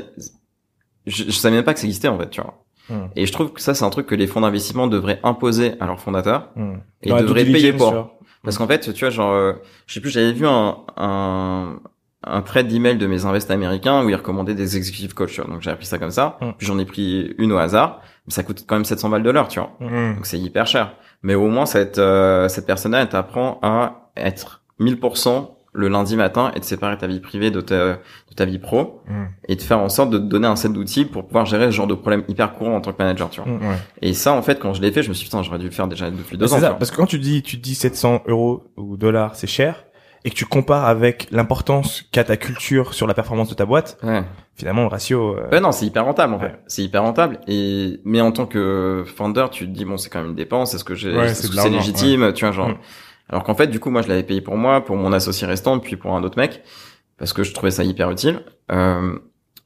[1.07, 2.63] je, je savais même pas que ça existait, en fait, tu vois.
[2.89, 3.07] Hmm.
[3.17, 5.87] Et je trouve que ça, c'est un truc que les fonds d'investissement devraient imposer à
[5.87, 6.77] leurs fondateurs hmm.
[7.03, 8.17] et devraient payer pour.
[8.43, 9.53] Parce qu'en fait, tu vois, genre, euh,
[9.87, 11.79] je sais plus, j'avais vu un, un,
[12.25, 15.37] un thread d'email de mes invests américains où ils recommandaient des executive coachs.
[15.47, 16.39] Donc j'ai appris ça comme ça.
[16.41, 16.51] Mm.
[16.57, 18.01] Puis j'en ai pris une au hasard.
[18.27, 19.73] Mais ça coûte quand même 700 balles de l'heure, tu vois.
[19.81, 20.95] Donc c'est hyper cher.
[21.23, 26.51] Mais au moins cette euh, cette personne-là, elle t'apprend à être 1000% le lundi matin
[26.57, 29.25] et de séparer ta vie privée de ta, de ta vie pro mm.
[29.49, 31.71] et de faire en sorte de te donner un set d'outils pour pouvoir gérer ce
[31.71, 33.51] genre de problème hyper courant en tant que manager, tu vois.
[34.03, 35.67] Et ça, en fait, quand je l'ai fait, je me suis dit, putain, j'aurais dû
[35.67, 36.59] le faire déjà depuis deux ans.
[36.59, 39.85] Ça, parce que quand tu dis, tu dis 700 euros ou dollars, c'est cher
[40.25, 43.99] et que tu compares avec l'importance qu'a ta culture sur la performance de ta boîte,
[44.03, 44.23] ouais.
[44.55, 45.37] finalement le ratio.
[45.39, 45.61] Euh...
[45.61, 46.61] non, c'est hyper rentable en fait.
[46.67, 47.39] C'est hyper rentable.
[47.47, 50.75] Et mais en tant que founder, tu te dis bon, c'est quand même une dépense.
[50.75, 52.69] Est-ce que j'ai, est-ce que c'est légitime, tu vois genre.
[52.69, 52.79] Mm.
[53.31, 55.79] Alors qu'en fait, du coup, moi, je l'avais payé pour moi, pour mon associé restant,
[55.79, 56.63] puis pour un autre mec,
[57.17, 58.41] parce que je trouvais ça hyper utile.
[58.73, 59.17] Euh,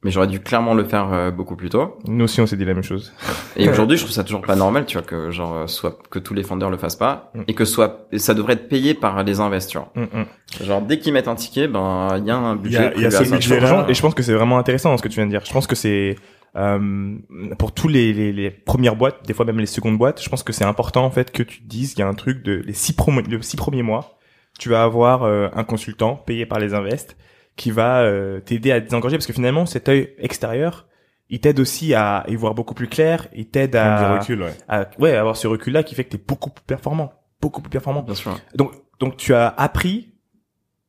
[0.05, 1.97] mais j'aurais dû clairement le faire euh, beaucoup plus tôt.
[2.07, 3.15] Nous aussi, on s'est dit la même chose.
[3.57, 6.19] Et aujourd'hui, je trouve ça toujours pas normal, tu vois, que genre euh, soit que
[6.19, 7.43] tous les founders le fassent pas mm.
[7.49, 9.89] et que soit ça devrait être payé par les investisseurs.
[9.95, 10.65] Mm, mm.
[10.67, 12.93] Genre dès qu'ils mettent un ticket, ben il y a un budget.
[12.97, 15.17] Il y a, ce budget et je pense que c'est vraiment intéressant ce que tu
[15.17, 15.43] viens de dire.
[15.43, 16.17] Je pense que c'est
[16.57, 17.17] euh,
[17.59, 20.43] pour tous les, les, les, premières boîtes, des fois même les secondes boîtes, je pense
[20.43, 22.53] que c'est important en fait que tu te dises il y a un truc de
[22.53, 22.97] les six,
[23.29, 24.19] les six premiers mois,
[24.59, 27.17] tu vas avoir euh, un consultant payé par les invests
[27.57, 30.87] qui va euh, t'aider à désengager parce que finalement cet œil extérieur
[31.31, 34.55] il t'aide aussi à y voir beaucoup plus clair il t'aide à, recul, ouais.
[34.69, 37.71] à ouais avoir ce recul là qui fait que t'es beaucoup plus performant beaucoup plus
[37.71, 38.39] performant Bien sûr.
[38.55, 40.15] donc donc tu as appris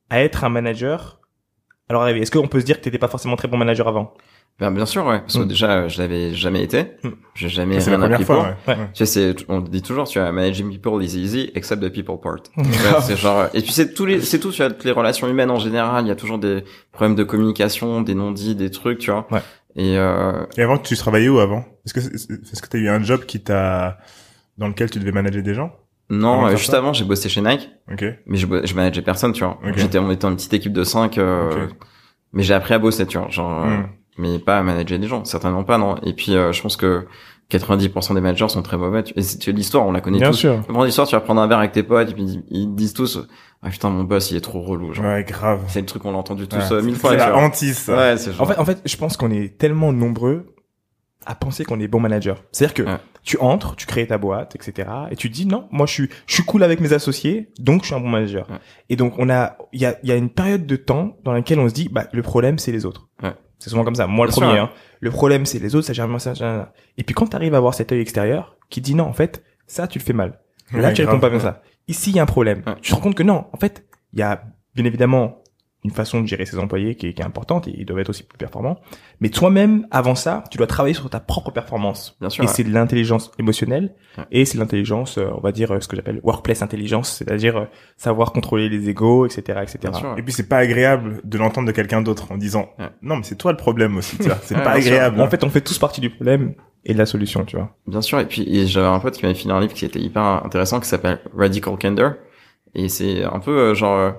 [0.09, 1.21] à être un manager
[1.89, 4.13] alors est-ce qu'on peut se dire que t'étais pas forcément très bon manager avant?
[4.57, 5.19] Ben, bien sûr, ouais.
[5.19, 5.47] Parce que mm.
[5.47, 6.83] déjà, je l'avais jamais été.
[7.03, 7.09] Mm.
[7.33, 8.37] J'ai jamais rien appris pour.
[8.37, 8.55] Ouais.
[8.67, 8.77] Ouais.
[8.93, 12.15] Tu sais, c'est, on dit toujours, tu vois, managing people is easy, except the people
[12.21, 12.37] part.
[13.01, 15.59] c'est genre, et puis c'est tous les, c'est tout, tu vois, les relations humaines en
[15.59, 16.63] général, il y a toujours des
[16.93, 19.27] problèmes de communication, des non-dits, des trucs, tu vois.
[19.29, 19.41] Ouais.
[19.75, 20.45] Et, euh...
[20.55, 21.65] et avant, tu travaillais où avant?
[21.85, 23.97] Est-ce que, est-ce que t'as eu un job qui t'a,
[24.57, 25.75] dans lequel tu devais manager des gens?
[26.09, 27.69] Non, euh, juste avant, j'ai bossé chez Nike.
[27.91, 28.05] Ok.
[28.25, 29.59] Mais je, je manageais personne, tu vois.
[29.75, 31.67] J'étais, on était une petite équipe de 5, euh,
[32.31, 33.27] mais j'ai appris à bosser, tu vois.
[33.29, 35.97] Genre, mm mais pas à manager des gens, certainement pas, non.
[36.03, 37.05] Et puis, euh, je pense que
[37.51, 39.03] 90% des managers sont très mauvais.
[39.15, 40.37] Et c'est l'histoire, on la connaît Bien tous.
[40.37, 40.63] sûr.
[40.83, 43.19] l'histoire, tu vas prendre un verre avec tes potes, et puis ils disent tous,
[43.61, 44.93] ah putain, mon boss, il est trop relou.
[44.93, 45.05] Genre.
[45.05, 45.61] Ouais, grave.
[45.67, 47.11] C'est le truc qu'on a entendu tous euh, mille fois.
[47.11, 47.87] C'est la hantise.
[47.89, 50.55] Ouais, c'est En fait, en fait, je pense qu'on est tellement nombreux
[51.25, 52.43] à penser qu'on est bon manager.
[52.51, 52.83] C'est-à-dire que
[53.23, 54.87] tu entres, tu crées ta boîte, etc.
[55.09, 57.87] Et tu dis non, moi je suis, je suis cool avec mes associés, donc je
[57.87, 58.47] suis un bon manager.
[58.89, 61.33] Et donc on a, il y a, il y a une période de temps dans
[61.33, 63.07] laquelle on se dit, bah le problème c'est les autres.
[63.65, 64.05] C'est souvent comme ça.
[64.05, 64.59] Moi, le premier.
[64.59, 64.69] Hein.
[64.99, 67.57] Le problème, c'est les autres, ça gère ça, ça, Et puis quand tu arrives à
[67.57, 70.39] avoir cet œil extérieur qui dit non, en fait, ça, tu le fais mal.
[70.71, 71.63] Là, tu réponds pas bien ça.
[71.87, 72.61] Ici, il y a un problème.
[72.83, 74.43] Tu te rends compte que non, en fait, il y a
[74.75, 75.41] bien évidemment
[75.85, 78.09] une façon de gérer ses employés qui est, qui est importante et ils doivent être
[78.09, 78.79] aussi plus performants.
[79.19, 82.17] Mais toi-même, avant ça, tu dois travailler sur ta propre performance.
[82.19, 82.43] Bien sûr.
[82.43, 83.93] Et c'est de l'intelligence émotionnelle
[84.31, 87.65] et c'est l'intelligence, euh, on va dire, euh, ce que j'appelle workplace intelligence, c'est-à-dire euh,
[87.97, 89.93] savoir contrôler les égos, etc., etc.
[90.17, 92.69] Et puis c'est pas agréable de l'entendre de quelqu'un d'autre en disant
[93.03, 94.39] non mais c'est toi le problème aussi, tu vois.
[94.41, 95.21] C'est pas agréable.
[95.21, 97.75] En fait, on fait tous partie du problème et de la solution, tu vois.
[97.85, 98.19] Bien sûr.
[98.19, 100.87] Et puis j'avais un pote qui m'avait fini un livre qui était hyper intéressant qui
[100.87, 102.13] s'appelle Radical Candor
[102.73, 104.15] et c'est un peu genre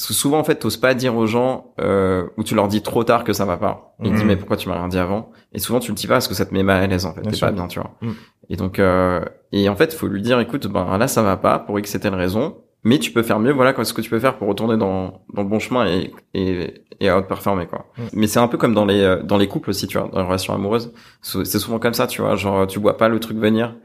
[0.00, 2.80] parce que souvent, en fait, t'oses pas dire aux gens, euh, ou tu leur dis
[2.80, 3.94] trop tard que ça va pas.
[4.02, 4.28] Ils disent, mm.
[4.28, 5.30] mais pourquoi tu m'as rien dit avant?
[5.52, 7.12] Et souvent, tu le dis pas parce que ça te met mal à l'aise, en
[7.12, 7.20] fait.
[7.20, 7.90] T'es pas bien, tu vois.
[8.00, 8.12] Mm.
[8.48, 11.58] Et donc, euh, et en fait, faut lui dire, écoute, ben, là, ça va pas
[11.58, 12.56] pour X et telle raison.
[12.82, 15.42] Mais tu peux faire mieux, voilà, ce que tu peux faire pour retourner dans, dans
[15.42, 17.84] le bon chemin et, et, et outperformer, quoi.
[17.98, 18.02] Mm.
[18.14, 20.18] Mais c'est un peu comme dans les, euh, dans les couples aussi, tu vois, dans
[20.18, 20.94] les relations amoureuses.
[21.20, 23.76] C'est souvent comme ça, tu vois, genre, tu vois pas le truc venir.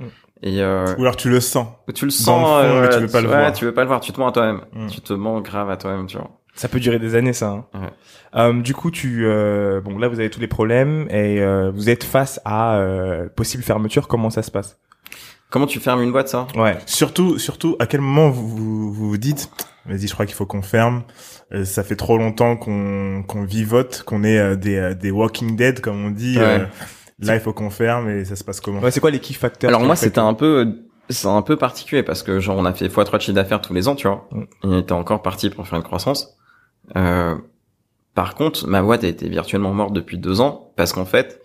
[0.44, 1.68] Et euh, ou alors tu le sens.
[1.94, 3.54] Tu le sens, mais tu veux pas le ouais, voir.
[3.54, 4.62] Tu veux pas le voir, tu te mens à toi-même.
[4.74, 4.88] Mm.
[4.88, 6.30] Tu te mens grave à toi-même, tu vois.
[6.56, 7.50] Ça peut durer des années, ça.
[7.50, 7.66] Hein.
[7.74, 7.90] Ouais.
[8.36, 11.90] Euh, du coup, tu euh, bon là vous avez tous les problèmes et euh, vous
[11.90, 14.08] êtes face à euh, possible fermeture.
[14.08, 14.78] Comment ça se passe?
[15.50, 16.48] Comment tu fermes une boîte, ça?
[16.56, 16.78] Ouais.
[16.86, 19.50] Surtout, surtout, à quel moment vous vous, vous dites,
[19.86, 21.04] vas-y, je crois qu'il faut qu'on ferme.
[21.54, 26.06] Euh, ça fait trop longtemps qu'on qu'on vivote, qu'on est des des Walking Dead comme
[26.06, 26.38] on dit.
[26.40, 26.68] Ouais.
[27.20, 29.34] Là, il faut qu'on ferme et ça se passe comment Ouais, c'est quoi les key
[29.34, 32.74] factors Alors moi, c'était un peu c'est un peu particulier parce que genre on a
[32.74, 34.28] fait x3 de chiffre d'affaires tous les ans, tu vois.
[34.32, 34.44] Mm.
[34.64, 36.36] On était encore parti pour faire une croissance.
[36.96, 37.36] Euh,
[38.14, 41.42] par contre, ma boîte a été virtuellement morte depuis deux ans parce qu'en fait,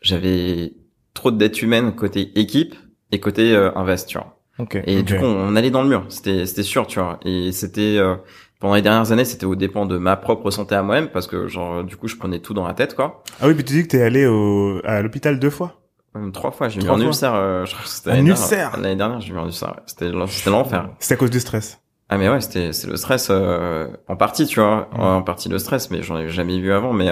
[0.00, 0.72] j'avais
[1.14, 2.74] trop de dettes humaines côté équipe
[3.10, 4.38] et côté euh, invest, tu vois.
[4.86, 6.04] Et du coup, on allait dans le mur.
[6.08, 7.18] C'était c'était sûr, tu vois.
[7.24, 8.14] Et c'était euh,
[8.62, 11.48] pendant les dernières années, c'était au dépend de ma propre santé à moi-même parce que
[11.48, 13.24] genre du coup, je prenais tout dans la tête, quoi.
[13.40, 15.80] Ah oui, mais tu dis que t'es allé au à l'hôpital deux fois?
[16.14, 17.34] Même trois fois, j'ai eu un ulcère.
[17.34, 18.78] Euh, je crois que c'était un ulcère.
[18.80, 19.80] L'année dernière, j'ai eu un ulcère.
[19.86, 20.90] C'était c'était l'enfer.
[21.00, 21.80] C'était à cause du stress.
[22.08, 25.58] Ah mais ouais, c'était c'est le stress euh, en partie, tu vois, en partie le
[25.58, 26.92] stress, mais j'en ai jamais vu avant.
[26.92, 27.10] Mais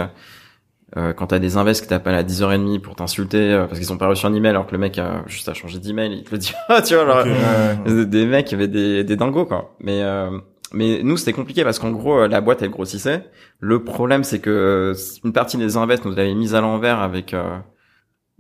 [0.96, 3.96] euh, quand t'as des invests qui t'appellent à 10h30 pour t'insulter euh, parce qu'ils ont
[3.96, 6.32] pas reçu un email alors que le mec a juste à changer d'email, il te
[6.32, 6.52] le dit,
[6.84, 7.24] tu vois, alors,
[7.86, 9.76] des mecs avaient des des dingos quoi.
[9.80, 10.30] Mais euh,
[10.72, 13.24] mais nous c'était compliqué parce qu'en gros la boîte elle grossissait.
[13.58, 17.34] Le problème c'est que une partie des invests nous avait mis à l'envers avec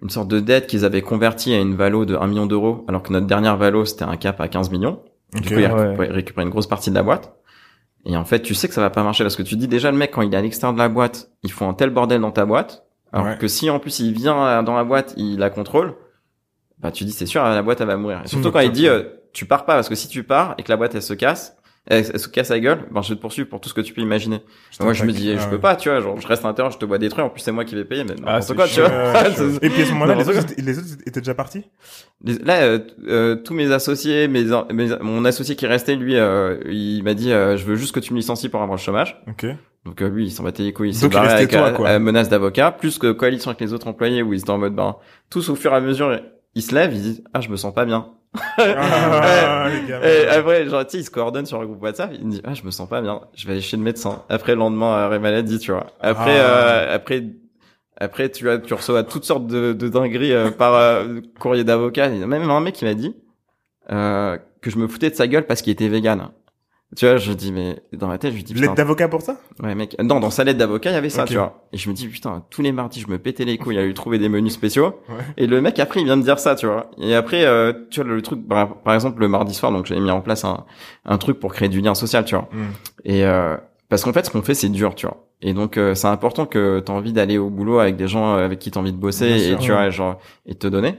[0.02, 3.02] une sorte de dette qu'ils avaient convertie à une valo de 1 million d'euros, alors
[3.02, 5.02] que notre dernière valo, c'était un cap à 15 millions.
[5.34, 7.34] Du coup, il a récupéré une grosse partie de la boîte.
[8.06, 9.90] Et en fait, tu sais que ça va pas marcher parce que tu dis déjà
[9.90, 12.20] le mec quand il est à l'extérieur de la boîte, il faut un tel bordel
[12.20, 15.50] dans ta boîte, alors que si en plus il vient dans la boîte, il la
[15.50, 15.94] contrôle,
[16.78, 18.22] bah tu dis c'est sûr la boîte elle va mourir.
[18.24, 19.02] surtout quand il dit euh,
[19.34, 21.58] tu pars pas parce que si tu pars et que la boîte elle se casse,
[21.90, 23.92] elle, se casse la gueule, ben je vais te poursuivre pour tout ce que tu
[23.92, 24.40] peux imaginer.
[24.78, 26.78] moi je me dis je peux pas, tu vois, genre je reste à l'intérieur, je
[26.78, 29.28] te vois détruire, en plus c'est moi qui vais payer, mais ah, quoi, tu vois.
[29.60, 31.64] Et puis à ce moment-là, les, autres, les autres étaient déjà partis?
[32.24, 34.44] Là, euh, euh, tous mes associés, mes,
[35.00, 38.18] mon associé qui restait, lui, euh, il m'a dit je veux juste que tu me
[38.18, 39.20] licencies pour avoir le chômage.
[39.28, 39.46] Ok.
[39.84, 42.98] Donc lui, il s'en battait les couilles, il s'est barré avec toi, menace d'avocat, plus
[42.98, 44.96] que coalition avec les autres employés où ils étaient en mode ben
[45.28, 46.20] tous au fur et à mesure,
[46.54, 48.12] ils se lèvent, ils disent ah je me sens pas bien.
[48.58, 49.68] Ah,
[50.04, 52.40] et après, genre, tu sais, il se coordonne sur le groupe WhatsApp, il me dit,
[52.44, 54.22] ah, je me sens pas bien, je vais aller chez le médecin.
[54.28, 55.86] Après, le lendemain, arrêt maladie, tu vois.
[56.00, 56.44] Après, ah.
[56.44, 57.24] euh, après,
[57.96, 62.08] après, tu vois, tu reçois toutes sortes de, de dingueries euh, par euh, courrier d'avocat.
[62.08, 63.14] Même un mec qui m'a dit
[63.88, 66.28] que je me foutais de sa gueule parce qu'il était vegan.
[66.96, 69.36] Tu vois, je dis, mais dans ma tête, je dis, Lettre d'avocat pour ça?
[69.62, 69.96] Ouais, mec.
[70.02, 71.68] Non, dans sa lettre d'avocat, il y avait ça, tu vois.
[71.72, 73.94] Et je me dis, putain, tous les mardis, je me pétais les couilles à lui
[73.94, 75.00] trouver des menus spéciaux.
[75.36, 76.90] Et le mec, après, il vient de dire ça, tu vois.
[76.98, 80.10] Et après, euh, tu vois, le truc, par exemple, le mardi soir, donc j'avais mis
[80.10, 80.64] en place un,
[81.04, 82.48] un truc pour créer du lien social, tu vois.
[82.52, 82.70] Hmm.
[83.04, 83.56] Et, euh,
[83.88, 85.28] parce qu'en fait, ce qu'on fait, c'est dur, tu vois.
[85.42, 88.34] Et donc, euh, c'est important que tu as envie d'aller au boulot avec des gens
[88.34, 90.96] avec qui tu as envie de bosser et tu vois, genre, et te donner.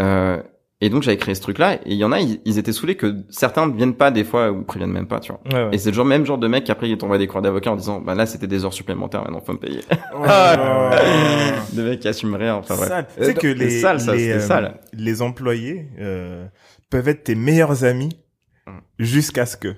[0.00, 0.42] Euh,
[0.80, 1.74] et donc, j'avais créé ce truc-là.
[1.86, 4.50] Et il y en a, ils, étaient saoulés que certains ne viennent pas des fois
[4.50, 5.70] ou préviennent même pas, tu vois.
[5.72, 7.70] Et c'est le genre, même genre de mec qui après, il t'envoie des cours d'avocat
[7.70, 9.80] en disant, bah là, c'était des heures supplémentaires, maintenant, faut me payer.
[11.72, 13.04] de mecs qui assument rien, enfin, ouais.
[13.16, 16.46] Tu sais que les, sale, ça, les, euh, les employés, euh,
[16.90, 18.18] peuvent être tes meilleurs amis
[18.66, 18.80] hum.
[18.98, 19.74] jusqu'à ce que.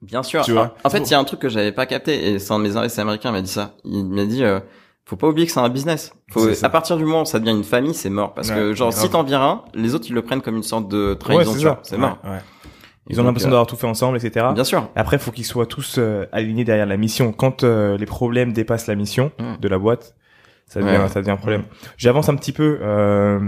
[0.00, 0.42] Bien sûr.
[0.44, 2.52] Tu vois en, fait, il y a un truc que j'avais pas capté et c'est
[2.52, 3.74] un de mes investisseurs américains m'a dit ça.
[3.84, 4.60] Il m'a dit, euh,
[5.08, 6.12] faut pas oublier que c'est un business.
[6.30, 8.34] Faut, à partir du moment où ça devient une famille, c'est mort.
[8.34, 10.88] Parce que genre, si t'en vires un, les autres ils le prennent comme une sorte
[10.88, 11.76] de trahison.
[11.82, 12.18] c'est mort.
[13.10, 14.48] Ils ont l'impression euh, d'avoir tout fait ensemble, etc.
[14.52, 14.86] Bien sûr.
[14.94, 17.32] Après, faut qu'ils soient tous euh, alignés derrière la mission.
[17.32, 19.60] Quand euh, les problèmes dépassent la mission mm.
[19.62, 20.14] de la boîte,
[20.68, 21.64] ça devient ça devient un problème.
[21.96, 23.38] J'avance un petit peu euh,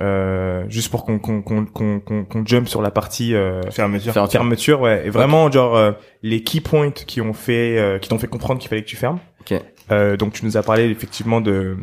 [0.00, 4.14] euh, juste pour qu'on qu'on qu'on qu'on qu'on jump sur la partie euh, fermeture.
[4.30, 4.80] fermeture.
[4.80, 5.06] ouais.
[5.06, 8.60] Et vraiment genre euh, les key points qui ont fait euh, qui t'ont fait comprendre
[8.60, 9.18] qu'il fallait que tu fermes.
[9.42, 9.60] Ok.
[9.90, 11.76] Euh, donc tu nous as parlé effectivement de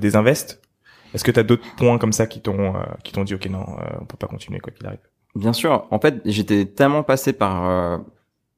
[0.00, 0.60] des invests.
[1.14, 2.74] Est-ce que tu as d'autres points comme ça qui t'ont
[3.04, 3.64] qui t'ont dit ok non
[4.00, 5.00] on peut pas continuer quoi qu'il arrive?
[5.34, 5.86] Bien sûr.
[5.90, 8.00] En fait j'étais tellement passé par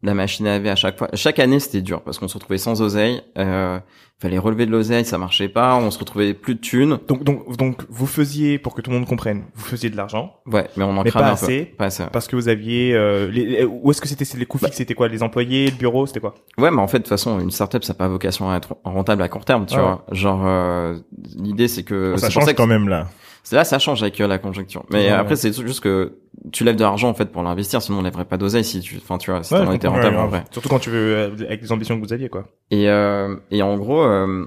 [0.03, 1.09] la machine à laver à chaque fois.
[1.15, 3.23] Chaque année, c'était dur parce qu'on se retrouvait sans oseille.
[3.39, 3.79] Euh,
[4.21, 5.77] fallait relever de l'oseille, ça marchait pas.
[5.77, 6.99] On se retrouvait plus de thunes.
[7.09, 10.37] Donc, donc, donc, vous faisiez pour que tout le monde comprenne, vous faisiez de l'argent.
[10.47, 12.05] Ouais, mais on en cramait pas assez, Pas assez.
[12.13, 12.95] Parce que vous aviez.
[12.95, 16.07] Euh, les, où est-ce que c'était les coûts fixes C'était quoi Les employés, le bureau,
[16.07, 16.35] c'était quoi?
[16.59, 18.77] Ouais, mais en fait, de toute façon, une startup, ça n'a pas vocation à être
[18.85, 20.05] rentable à court terme, tu vois.
[20.11, 20.99] Genre, euh,
[21.37, 23.09] l'idée, c'est que ça change quand même là.
[23.43, 24.85] C'est là, ça change avec euh, la conjoncture.
[24.91, 26.19] Mais après, c'est juste que
[26.53, 28.97] tu lèves de l'argent en fait pour l'investir, sinon on lèverait pas d'oseille si tu,
[28.97, 30.45] enfin tu vois, si ouais, été rentable en vrai.
[30.51, 32.45] Surtout quand tu veux euh, avec les ambitions que vous aviez quoi.
[32.71, 34.47] Et euh, et en gros, euh,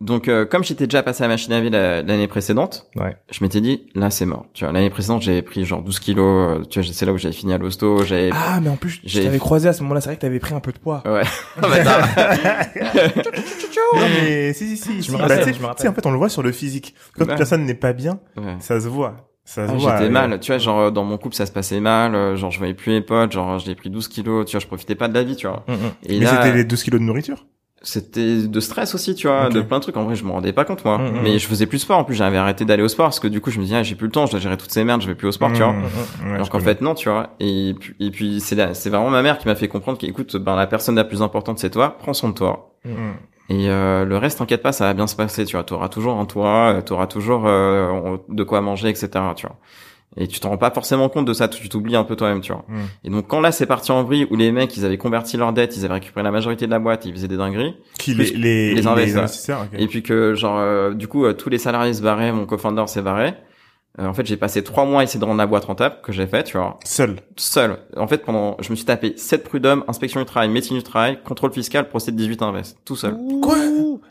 [0.00, 3.16] donc euh, comme j'étais déjà passé à la machine à laver l'année précédente, ouais.
[3.30, 4.46] je m'étais dit là c'est mort.
[4.52, 6.58] Tu vois, l'année précédente j'avais pris genre 12 kilos.
[6.58, 8.02] Euh, tu vois, c'est là où j'avais fini à l'hosto.
[8.04, 10.00] J'avais ah mais en plus je t'avais croisé à ce moment-là.
[10.00, 11.02] C'est vrai que t'avais pris un peu de poids.
[11.06, 11.22] Ouais.
[13.94, 15.02] non mais si si si.
[15.02, 15.54] Je me rappelle.
[15.78, 16.94] Tu en fait on le voit sur le physique.
[17.16, 18.20] Quand une personne n'est pas bien,
[18.60, 19.30] ça se voit.
[19.46, 22.34] Ça se ah, J'étais mal, tu vois, genre dans mon couple ça se passait mal,
[22.34, 24.94] genre je voyais plus mes potes, genre j'ai pris 12 kilos, tu vois, je profitais
[24.94, 25.64] pas de la vie, tu vois.
[25.68, 25.76] Mm, mm.
[26.06, 27.44] Et mais c'était les 12 kilos de nourriture?
[27.84, 29.96] c'était de stress aussi, tu vois, de plein de trucs.
[29.96, 30.98] En vrai, je me rendais pas compte moi.
[30.98, 31.20] Mm, mm.
[31.22, 31.98] Mais je faisais plus sport.
[31.98, 33.82] En plus, j'avais arrêté d'aller au sport parce que du coup, je me disais, ah,
[33.82, 35.52] j'ai plus le temps, je dois gérer toutes ces merdes, je vais plus au sport,
[35.52, 35.72] tu vois.
[35.72, 37.34] Mm, Alors qu'en fait, non, tu vois.
[37.40, 40.36] Et puis, et puis c'est là, c'est vraiment ma mère qui m'a fait comprendre qu'écoute,
[40.36, 42.74] ben la personne la plus importante c'est toi, prends soin de toi.
[43.50, 45.64] Et euh, le reste, t'inquiète pas, ça va bien se passer, tu vois.
[45.64, 49.08] T'auras toujours un toit, t'auras toujours euh, de quoi manger, etc.
[49.36, 49.56] Tu vois
[50.16, 52.52] et tu t'en rends pas forcément compte de ça, tu t'oublies un peu toi-même, tu
[52.52, 52.64] vois.
[52.68, 52.86] Hmm.
[53.04, 55.52] Et donc quand là c'est parti en vrille où les mecs ils avaient converti leur
[55.52, 57.74] dette, ils avaient récupéré la majorité de la boîte, ils faisaient des dingueries.
[57.98, 59.66] Qui les, les, les, investisseurs.
[59.76, 62.84] Et puis que genre euh, du coup euh, tous les salariés se barraient, mon co-founder
[62.86, 63.34] s'est barré.
[64.00, 66.10] Euh, en fait, j'ai passé trois mois à essayer de rendre la boîte rentable que
[66.10, 66.78] j'ai fait, tu vois.
[66.84, 67.16] Seul.
[67.36, 67.78] Seul.
[67.96, 71.20] En fait, pendant, je me suis tapé 7 prud'hommes, inspection du travail, médecine du travail,
[71.22, 72.76] contrôle fiscal, procès de 18 invest.
[72.84, 73.16] Tout seul.
[73.40, 73.56] Quoi?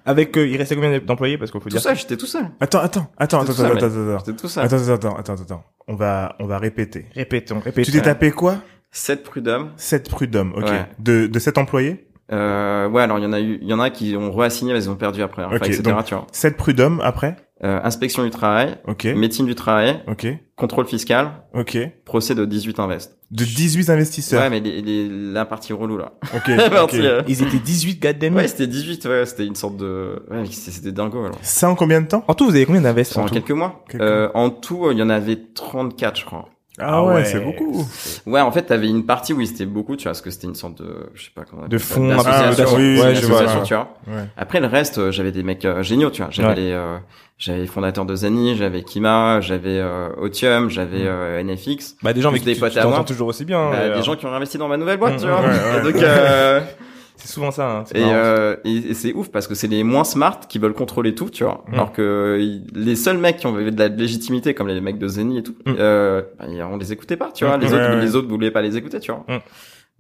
[0.06, 1.38] Avec, il restait combien d'employés?
[1.38, 1.82] Parce qu'il faut tout dire.
[1.82, 2.46] Tout seul, j'étais tout seul.
[2.62, 4.63] Attends, attends, attends, attends, attends, attends, J'étais tout seul.
[4.63, 5.63] Attends, attends, attends, attends, attends.
[5.88, 7.08] On va, on va répéter.
[7.13, 7.86] Répétons, répétons.
[7.86, 8.58] Tu t'es tapé quoi?
[8.91, 9.72] 7 prud'hommes.
[9.76, 10.72] 7 prud'hommes, ok.
[11.00, 12.08] De, de 7 employés?
[12.32, 14.72] Euh, ouais, alors il y en a eu, il y en a qui ont réassigné,
[14.74, 16.26] mais ils ont perdu après, enfin, etc., donc, tu vois.
[16.32, 17.36] 7 prud'hommes après?
[17.63, 22.80] Euh, inspection du travail, ok, médecine du travail, ok, contrôle fiscal, ok, procès de 18
[22.80, 23.17] invest.
[23.32, 24.41] De 18 investisseurs.
[24.41, 26.12] Ouais, mais les, les, la partie relou là.
[26.36, 26.52] Ok.
[26.84, 26.99] okay.
[27.02, 27.23] Euh.
[27.28, 28.36] Ils étaient 18 goddamn.
[28.36, 29.06] Ouais, c'était 18.
[29.06, 30.23] Ouais, c'était une sorte de.
[30.30, 31.39] Ouais, c'était dingo alors.
[31.41, 32.23] Ça en combien de temps?
[32.28, 33.84] En tout, vous avez combien d'investissements En, quelques mois.
[33.95, 36.49] Euh, en tout, il y en avait 34, je crois.
[36.80, 37.86] Ah, ah ouais, c'est beaucoup.
[38.26, 40.56] Ouais, en fait, t'avais une partie où c'était beaucoup, tu vois, parce que c'était une
[40.56, 41.68] sorte de, je sais pas comment.
[41.68, 43.96] De fonds, d'association, ah, oui, ouais, je vois, tu vois.
[44.38, 46.32] Après le reste, euh, j'avais des mecs euh, géniaux, tu vois.
[46.32, 46.98] J'avais les, euh,
[47.38, 51.48] j'avais les fondateurs de Zani, j'avais Kima, j'avais euh, Otium, j'avais mm.
[51.48, 51.98] NFX.
[52.02, 53.04] Bah des gens avec des potes à moi.
[53.04, 53.70] toujours aussi bien.
[53.70, 55.92] Bah, des gens qui ont investi dans ma nouvelle boîte, mm, tu vois.
[55.92, 55.96] donc
[57.24, 57.70] C'est souvent ça.
[57.70, 61.16] Hein, et, euh, et, c'est ouf parce que c'est les moins smart qui veulent contrôler
[61.16, 61.64] tout, tu vois.
[61.70, 61.74] Mm.
[61.74, 62.38] Alors que
[62.76, 65.56] les seuls mecs qui ont de la légitimité, comme les mecs de Zeni et tout,
[65.66, 65.76] mm.
[65.80, 67.58] euh, bah, on les écoutait pas, tu vois.
[67.58, 67.62] Mm.
[67.62, 69.26] Les autres, les autres voulaient pas les écouter, tu vois.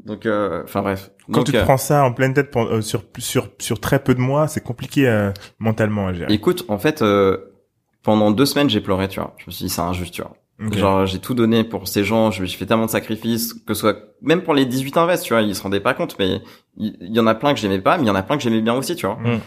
[0.03, 1.11] Donc, euh, enfin bref.
[1.31, 4.13] Quand tu euh, prends ça en pleine tête pour, euh, sur sur sur très peu
[4.13, 6.33] de mois, c'est compliqué euh, mentalement à gérer.
[6.33, 7.03] Écoute, en fait,
[8.03, 9.33] pendant deux semaines, j'ai pleuré, tu vois.
[9.37, 10.33] Je me suis dit, c'est injuste, tu vois.
[10.59, 13.97] Genre j'ai tout donné pour ces gens, j'ai fait tellement de sacrifices que ce soit
[14.21, 16.41] même pour les 18 invests, tu vois, ils se rendaient pas compte mais
[16.77, 18.43] il y, en a plein que j'aimais pas, mais il y en a plein que
[18.43, 19.17] j'aimais bien aussi, tu vois.
[19.17, 19.39] Mm.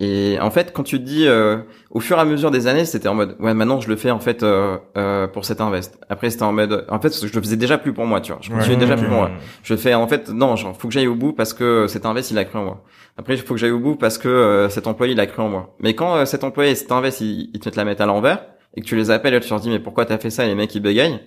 [0.00, 1.58] Et en fait, quand tu te dis euh,
[1.90, 4.10] au fur et à mesure des années, c'était en mode ouais, maintenant je le fais
[4.10, 5.98] en fait euh, euh, pour cet invest.
[6.08, 8.40] Après c'était en mode en fait je le faisais déjà plus pour moi, tu vois.
[8.42, 9.30] Je continuais déjà plus pour moi.
[9.62, 12.30] Je fais en fait non, genre faut que j'aille au bout parce que cet invest
[12.30, 12.84] il a cru en moi.
[13.16, 15.48] Après il faut que j'aille au bout parce que cet employé il a cru en
[15.48, 15.76] moi.
[15.80, 18.44] Mais quand cet employé cet invest il, il te met la mettre à l'envers,
[18.74, 20.48] et que tu les appelles et tu leur dis mais pourquoi t'as fait ça et
[20.48, 21.20] les mecs ils bégayent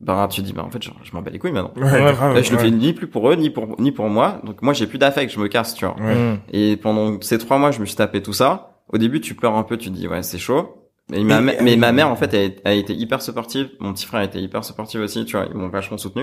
[0.00, 1.72] bah tu dis bah en fait je, je m'en bats les couilles maintenant.
[1.76, 2.62] Ouais, grave, je le ouais.
[2.64, 4.40] fais ni plus pour eux ni pour ni pour moi.
[4.44, 5.96] Donc moi j'ai plus d'affect, je me casse, tu vois.
[5.98, 6.14] Ouais.
[6.14, 6.38] Mm.
[6.52, 8.82] Et pendant ces trois mois, je me suis tapé tout ça.
[8.88, 10.90] Au début, tu pleures un peu, tu te dis ouais c'est chaud.
[11.10, 13.70] Mais ma, Mais- mais ma mère en fait elle, a été hyper supportive.
[13.78, 15.46] Mon petit frère a été hyper supportive aussi, tu vois.
[15.48, 16.22] Ils m'ont vachement soutenu.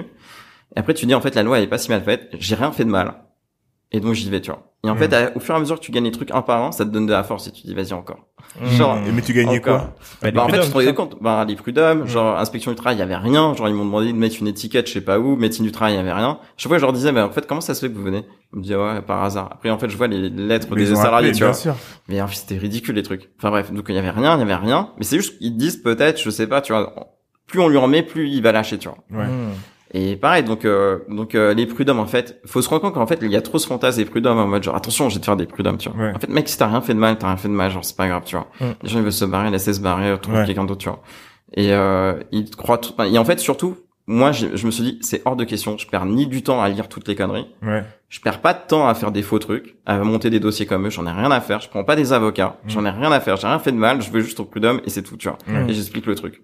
[0.76, 2.30] Et après tu dis en fait la loi elle est pas si mal faite.
[2.40, 3.16] J'ai rien fait de mal.
[3.92, 4.71] Et donc j'y vais, tu vois.
[4.84, 6.42] Et en fait, à- au fur et à mesure que tu gagnes les trucs un
[6.42, 8.18] par un, ça te donne de la force et tu dis vas-y encore.
[8.60, 8.66] Mm.
[8.68, 9.80] Genre, Mais tu gagnais encore.
[9.82, 12.76] quoi Bah, Bah, en fait, tu te rendais compte, bah, les prud'hommes, genre, inspection du
[12.78, 13.54] travail, il y avait rien.
[13.54, 15.94] Genre, ils m'ont demandé de mettre une étiquette, je sais pas où, médecine du travail,
[15.94, 16.40] il y avait rien.
[16.58, 18.26] Chaque fois, je leur disais, mais en fait, comment ça se fait que vous venez?
[18.54, 19.50] Ils me disaient, ouais, par hasard.
[19.52, 21.54] Après, en fait, je vois les lettres Mais des salariés, appelé, tu bien vois.
[21.54, 21.76] sûr.
[22.08, 23.30] Mais en fait, c'était ridicule, les trucs.
[23.38, 23.72] Enfin, bref.
[23.72, 24.90] Donc, il y avait rien, il y avait rien.
[24.98, 26.92] Mais c'est juste qu'ils disent peut-être, je sais pas, tu vois,
[27.46, 28.98] plus on lui remet, plus il va lâcher, tu vois.
[29.12, 29.28] Ouais.
[29.94, 29.98] Mm.
[29.98, 33.08] Et pareil, donc euh, donc euh, les prud'hommes en fait, faut se rendre compte qu'en
[33.08, 35.20] fait il y a trop ce fantasme des prud'hommes en mode genre attention, je vais
[35.22, 36.06] te faire des prud'hommes, tu vois.
[36.06, 36.14] Ouais.
[36.16, 37.84] En fait, mec, si t'as rien fait de mal, t'as rien fait de mal, genre
[37.86, 38.48] c'est pas grave, tu vois.
[38.60, 38.72] Mm.
[38.84, 40.46] Les gens ils veulent se barrer, laisser se barrer, trouver Ouais.
[40.46, 41.02] quelqu'un d'autre, tu vois.
[41.54, 42.94] Et euh, ils croient tout.
[43.04, 43.76] Et en fait, surtout,
[44.08, 45.78] moi, je me suis dit, c'est hors de question.
[45.78, 47.48] Je perds ni du temps à lire toutes les conneries.
[47.62, 47.84] Ouais.
[48.10, 50.88] Je perds pas de temps à faire des faux trucs, à monter des dossiers comme
[50.88, 50.90] eux.
[50.90, 51.60] J'en ai rien à faire.
[51.62, 52.58] Je prends pas des avocats.
[52.66, 52.70] Mm.
[52.70, 53.36] J'en ai rien à faire.
[53.38, 54.02] J'ai rien fait de mal.
[54.02, 55.38] Je veux juste au prud'homme et c'est tout, tu vois.
[55.68, 56.42] Et j'explique le truc.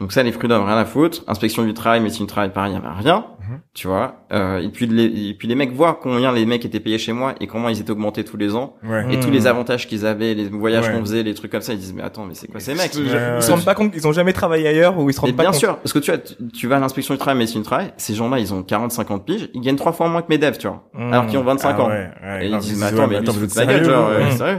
[0.00, 1.22] Donc ça, les prud'hommes, rien à foutre.
[1.28, 3.26] Inspection du travail, médecine du travail, pareil, il y avait rien.
[3.48, 3.60] Mhm.
[3.74, 4.16] Tu vois.
[4.32, 7.12] Euh, et puis les, et puis les mecs voient combien les mecs étaient payés chez
[7.12, 8.74] moi et comment ils étaient augmentés tous les ans.
[8.82, 9.04] Ouais.
[9.12, 9.22] Et Mhm.
[9.22, 10.94] tous les avantages qu'ils avaient, les voyages Ouais.
[10.94, 12.92] qu'on faisait, les trucs comme ça, ils disent mais attends, mais c'est quoi ces mecs?
[12.96, 15.28] Ils Ouais, se rendent pas compte qu'ils ont jamais travaillé ailleurs ou ils se mais
[15.28, 15.60] rendent pas bien compte.
[15.60, 16.20] sûr, parce que tu vois,
[16.52, 19.24] tu, vas à l'inspection du travail, médecine du travail, ces gens-là, ils ont 40, 50
[19.24, 20.82] piges, ils gagnent trois fois moins que mes devs, tu vois.
[20.94, 21.12] Mm.
[21.12, 21.88] Alors qu'ils ont 25 Ah ans.
[21.88, 24.08] ouais, ouais, Et ils disent, mais attends, mais lui, êtes de ma gueule, sérieux, genre,
[24.08, 24.58] euh, sérieux.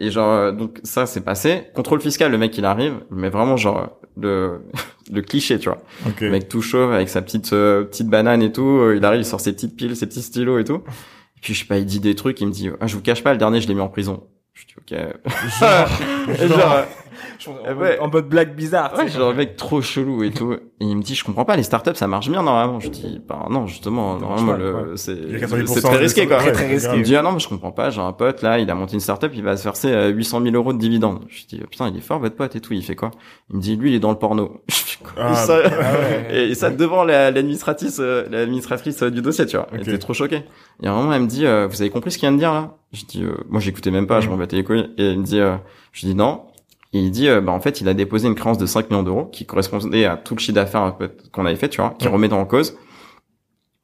[0.00, 1.64] Et genre, euh, donc ça, c'est passé.
[1.74, 4.60] Contrôle fiscal, le mec, il arrive, mais vraiment, genre, le,
[5.12, 5.82] le cliché, tu vois.
[6.06, 6.20] Ok.
[6.20, 9.20] Le mec tout chauve, avec sa petite, euh, petite banane et tout, euh, il arrive,
[9.20, 10.82] il sort ses petites piles, ses petits stylos et tout.
[11.36, 13.02] Et puis, je sais pas, il dit des trucs, il me dit, ah, je vous
[13.02, 14.24] cache pas, le dernier, je l'ai mis en prison.
[14.54, 14.98] Je dis, ok.
[16.48, 16.84] Genre,
[17.46, 17.74] En, Ouais.
[17.74, 18.92] mode, en mode blague bizarre.
[18.96, 20.52] Ouais, genre, le mec trop chelou et tout.
[20.52, 22.80] Et il me dit, je comprends pas, les startups, ça marche bien normalement.
[22.80, 26.36] Je dis, bah non, justement, Ça normalement, le, c'est, c'est 90% très risqué, quoi.
[26.38, 26.78] très risqué.
[26.86, 26.94] grave.
[26.96, 28.74] Il me dit, ah non, mais je comprends pas, j'ai un pote, là, il a
[28.74, 31.24] monté une startup, il va se verser euh, 800 000 euros de dividendes.
[31.28, 33.10] Je dis, putain, il est fort, votre pote et tout, il fait quoi?
[33.50, 34.60] Il me dit, lui, il est dans le porno.
[34.68, 35.12] Je fais quoi?
[35.18, 36.26] Ah, ça, ah ouais.
[36.50, 39.66] et ça devant la- l'administratrice, euh, l'administratrice euh, du dossier, tu vois.
[39.72, 39.88] Elle Ok.
[39.88, 40.42] était trop choquée.
[40.82, 42.38] Et à un moment, elle me dit, euh, vous avez compris ce qu'il vient de
[42.40, 42.74] dire, là?
[42.92, 44.30] Je dis, euh, moi, j'écoutais même pas, je Mm.
[44.30, 44.88] m'en battais les couilles.
[44.98, 45.56] Et elle me dit, euh,
[45.92, 46.42] je dis non.
[46.94, 49.02] Et il dit, euh, bah, en fait, il a déposé une créance de 5 millions
[49.02, 50.96] d'euros qui correspondait à tout le chiffre d'affaires
[51.32, 52.12] qu'on avait fait, tu vois, qui Mm.
[52.12, 52.78] remet en cause.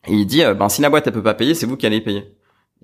[0.08, 1.86] Et il dit, euh, ben, si la boîte, elle peut pas payer, c'est vous qui
[1.86, 2.24] allez payer.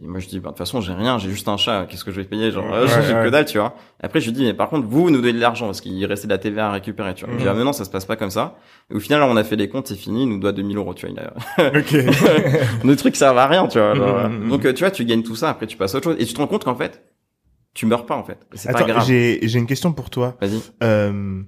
[0.02, 2.04] Et moi, je dis, bah, de toute façon, j'ai rien, j'ai juste un chat, qu'est-ce
[2.04, 2.50] que je vais payer?
[2.50, 3.24] Genre, Ouais, j'ai ouais.
[3.24, 3.74] que dalle, tu vois.
[4.02, 6.02] Après, je lui dis, mais par contre, vous, vous nous donnez de l'argent, parce qu'il
[6.06, 7.32] restait de la TVA à récupérer, tu vois.
[7.32, 7.52] Il me dit, Mhm.
[7.54, 8.56] ah, mais non, ça se passe pas comme ça.
[8.90, 10.94] Et au final, on a fait les comptes, c'est fini, il nous doit 2000 euros,
[10.94, 11.14] tu vois.
[11.14, 11.68] Il a...
[11.78, 11.94] Ok.
[12.84, 13.94] Nos trucs servent à rien, tu vois.
[13.94, 14.28] genre.
[14.48, 16.16] Donc, euh, tu vois, tu gagnes tout ça, après, tu passes à autre chose.
[16.18, 17.02] Et tu te rends compte qu'en fait,
[17.74, 18.38] tu meurs pas, en fait.
[18.54, 19.06] C'est pas Attends, grave.
[19.06, 20.36] j'ai j'ai une question pour toi.
[20.40, 20.60] Vas-y.
[20.82, 21.42] Euh,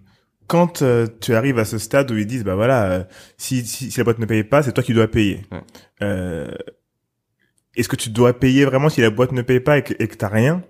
[0.47, 3.05] quand euh, tu arrives à ce stade où ils disent bah voilà euh,
[3.39, 5.43] si, si si la boîte ne paye pas c'est toi qui dois payer.
[5.51, 5.61] Ouais.
[6.03, 6.51] Euh,
[7.77, 10.09] Est-ce que tu dois payer vraiment si la boîte ne paye pas et que et
[10.09, 10.63] que t'as rien?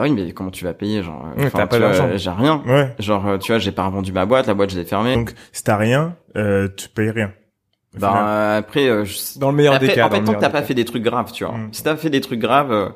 [0.00, 1.26] Ah oui, mais comment tu vas payer, genre?
[1.36, 2.16] euh, Ouais, t'as pas tu vois, d'argent.
[2.16, 2.62] J'ai rien.
[2.66, 2.94] Ouais.
[3.00, 5.14] Genre, tu vois, j'ai pas revendu ma boîte, la boîte, je l'ai fermée.
[5.14, 7.32] Donc si t'as rien, euh, tu payes rien.
[7.98, 10.06] Bah, euh, après, euh, je- Dans le meilleur Après, des cas.
[10.06, 11.56] en fait, tant que t'as pas fait des trucs graves, tu vois.
[11.56, 11.68] Mm.
[11.72, 12.88] Si t'as fait des trucs graves, euh,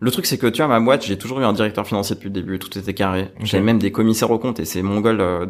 [0.00, 2.26] le truc c'est que tu vois ma boîte, j'ai toujours eu un directeur financier depuis
[2.28, 3.30] le début, tout était carré.
[3.42, 5.46] J'avais même des commissaires aux comptes et ces mongols euh,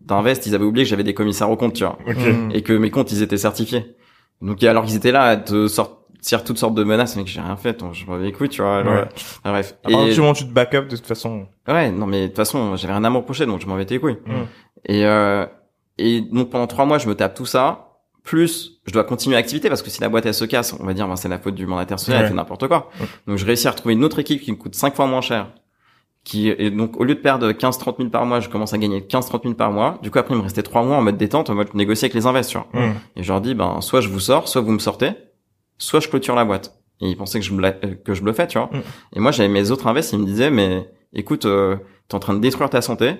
[0.00, 2.14] d'Invest, ils avaient oublié que j'avais des commissaires aux comptes, tu vois, Ok.
[2.16, 2.32] cas.
[2.32, 2.50] Mm.
[2.52, 3.96] et que mes comptes ils étaient certifiés.
[4.42, 7.40] Donc alors qu'ils étaient là à te sortir toutes sortes de menaces, mais que j'ai
[7.40, 8.78] rien fait, donc je m'en vais tu vois.
[8.78, 9.00] alors, Ouais.
[9.46, 9.76] euh, bref.
[9.84, 11.46] À partir Et- du moment où tu te back up, de toute façon.
[11.68, 13.98] Ouais, non mais de toute façon, j'avais rien à me reprocher, donc je m'en les
[14.00, 14.18] couilles.
[14.26, 14.32] Mm.
[14.86, 15.46] Et euh,
[15.98, 17.93] et donc pendant trois mois, je me tape tout ça.
[18.24, 20.94] Plus, je dois continuer l'activité parce que si la boîte elle se casse, on va
[20.94, 22.22] dire, ben, c'est la faute du mandataire social, Ouais.
[22.24, 22.90] elle fait n'importe quoi.
[23.26, 25.52] Donc je réussis à retrouver une autre équipe qui me coûte cinq fois moins cher.
[26.24, 29.00] Qui et donc au lieu de perdre 15-30 000 par mois, je commence à gagner
[29.02, 29.98] 15-30 000 par mois.
[30.02, 32.14] Du coup après il me restait trois mois en mode détente, en mode négocier avec
[32.14, 32.66] les investisseurs.
[33.14, 35.10] Et je leur dis ben soit je vous sors, soit vous me sortez,
[35.76, 36.78] soit je clôture la boîte.
[37.02, 37.72] Et ils pensaient que je euh,
[38.02, 38.70] que je bluffais, tu vois.
[39.12, 41.76] Et moi j'avais mes autres invests, ils me disaient mais écoute, euh,
[42.08, 43.16] t'es en train de détruire ta santé.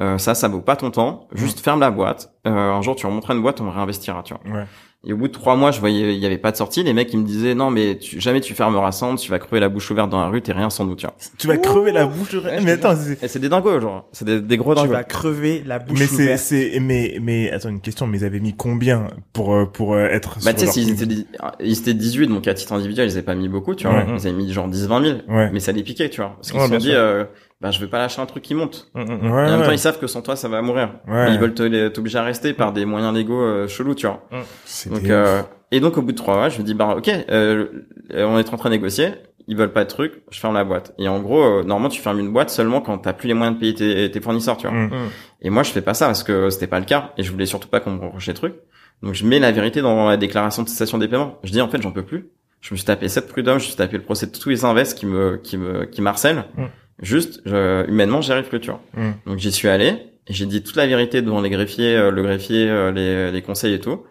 [0.00, 1.28] Euh, ça, ça vaut pas ton temps.
[1.34, 2.32] Juste ferme la boîte.
[2.46, 4.58] Euh, un jour, tu remonteras une boîte, on réinvestira, tu vois.
[4.60, 4.64] Ouais.
[5.02, 6.82] Et au bout de trois mois, je voyais, il y avait pas de sortie.
[6.82, 9.58] Les mecs, ils me disaient, non, mais tu, jamais tu fermeras Sand, tu vas crever
[9.60, 11.14] la bouche ouverte dans la rue, t'es rien sans nous, tu vois.
[11.38, 12.34] Tu vas crever la bouche.
[12.34, 14.08] Ouais, mais attends, c'est- Et c'est des dingos, genre.
[14.12, 14.92] C'est des, des gros Tu dingos.
[14.92, 16.38] vas crever la bouche mais c'est ouverte.
[16.38, 20.06] c'est mais mais attends une question mais ils avaient mis combien pour euh, pour euh,
[20.08, 21.26] être Bah, sur tu sais, s'ils compte étaient,
[21.60, 23.96] ils étaient 18, donc à titre individuel, ils avaient pas mis beaucoup, tu vois.
[23.98, 24.06] Ouais.
[24.18, 25.18] Ils avaient mis genre 10, 20 000.
[25.28, 25.50] Ouais.
[25.50, 26.32] Mais ça les piquait, tu vois.
[26.36, 27.24] Parce qu'ils se sont dit, euh,
[27.60, 28.90] bah, je vais pas lâcher un truc qui monte.
[28.94, 29.30] Mm, mm, mm.
[29.30, 29.74] Ouais, Et en même temps, ouais.
[29.74, 30.94] ils savent que sans toi, ça va mourir.
[31.06, 31.34] Ouais.
[31.34, 31.54] Ils veulent
[31.92, 34.22] t'obliger à rester par des moyens légaux euh, chelous, tu vois.
[34.64, 35.42] C'est Donc, des- euh,
[35.72, 37.66] et donc au bout de trois mois, je me dis bah ok, euh,
[38.14, 39.10] on est en train de négocier.
[39.46, 40.94] ils veulent pas de trucs, je ferme la boîte.
[40.98, 43.56] Et en gros, euh, normalement, tu fermes une boîte seulement quand t'as plus les moyens
[43.56, 44.76] de payer tes, tes fournisseurs, tu vois.
[44.76, 44.86] Mm.
[44.86, 45.08] Mm.
[45.42, 47.46] Et moi, je fais pas ça parce que c'était pas le cas et je voulais
[47.46, 48.54] surtout pas qu'on me reproche les trucs.
[49.02, 51.38] Donc, je mets la vérité dans la déclaration de cessation des paiements.
[51.42, 52.28] Je dis, en fait, j'en peux plus.
[52.60, 54.64] Je me suis tapé sept prud'hommes, je me suis tapé le procès de tous les
[54.64, 56.44] invests qui me, qui me, qui m'harcèlent.
[56.56, 56.64] Mm.
[57.02, 58.80] Juste, je, humainement, j'y arrive plus, tu vois.
[58.94, 59.10] Mm.
[59.26, 59.88] Donc, j'y suis allé
[60.26, 63.42] et j'ai dit toute la vérité devant les greffiers, euh, le greffier, euh, les, les
[63.42, 64.02] conseils et tout.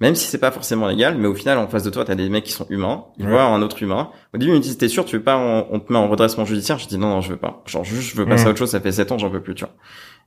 [0.00, 2.28] Même si c'est pas forcément légal, mais au final, en face de toi, t'as des
[2.28, 3.32] mecs qui sont humains, ils Ouais.
[3.32, 4.10] voient un autre humain.
[4.32, 6.08] Au début, ils me disent, t'es sûr, tu veux pas, on, on te met en
[6.08, 6.78] redressement judiciaire?
[6.78, 7.62] Je dis, non, non, je veux pas.
[7.66, 8.46] Genre, juste, je veux passer Mm.
[8.46, 9.74] à autre chose, ça fait sept ans, j'en peux plus, tu vois.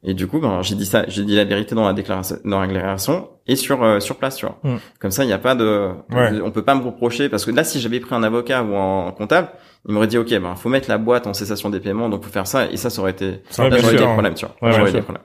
[0.03, 2.59] Et du coup, ben, j'ai dit ça, j'ai dit la vérité dans la déclaration, dans
[2.59, 4.59] la déclaration et sur, euh, sur place, tu vois.
[4.63, 4.75] Mm.
[4.99, 6.31] Comme ça, il n'y a pas de, Ouais.
[6.33, 8.75] de- on peut pas me reprocher parce que là, si j'avais pris un avocat ou
[8.75, 9.49] un comptable,
[9.87, 12.29] il m'aurait dit, OK, ben, faut mettre la boîte en cessation des paiements, donc faut
[12.31, 13.91] faire ça, et ça, ça aurait été, Ça Ouais, eu sûr.
[13.91, 14.55] des problèmes, tu vois.
[14.61, 15.23] Ouais, J'aurais des problèmes.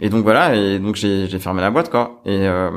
[0.00, 2.20] Et donc voilà, et donc j'ai, j'ai fermé la boîte, quoi.
[2.26, 2.70] Et, euh,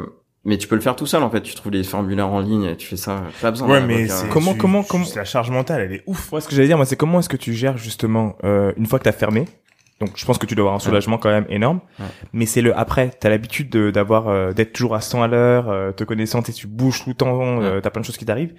[0.46, 1.42] mais tu peux le faire tout seul, en fait.
[1.42, 3.24] Tu trouves les formulaires en ligne, et tu fais ça.
[3.42, 6.04] Pas besoin Ouais, mais c'est Comment- tu- comment- comment- c'est la charge mentale, elle est
[6.06, 6.32] ouf.
[6.32, 8.86] Ouais, ce que j'allais dire, moi, c'est comment est-ce que tu gères justement euh, une
[8.86, 9.46] fois que t'as fermé?
[10.00, 11.82] Donc, je pense que tu dois avoir un soulagement quand même énorme.
[12.00, 12.06] Ouais.
[12.32, 13.10] Mais c'est le après.
[13.20, 16.54] T'as l'habitude de- d'avoir euh, d'être toujours à 100 à l'heure, euh, te connaissant, tu
[16.54, 18.54] sais, tu bouges tout le temps, euh, t'as plein de choses qui t'arrivent.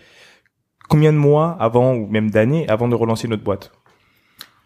[0.91, 3.73] Combien de mois avant ou même d'années avant de relancer notre boîte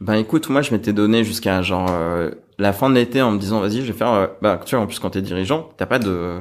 [0.00, 3.38] Ben écoute, moi je m'étais donné jusqu'à genre euh, la fin de l'été en me
[3.38, 5.86] disant vas-y je vais faire euh, bah tu vois en plus quand t'es dirigeant t'as
[5.86, 6.40] pas de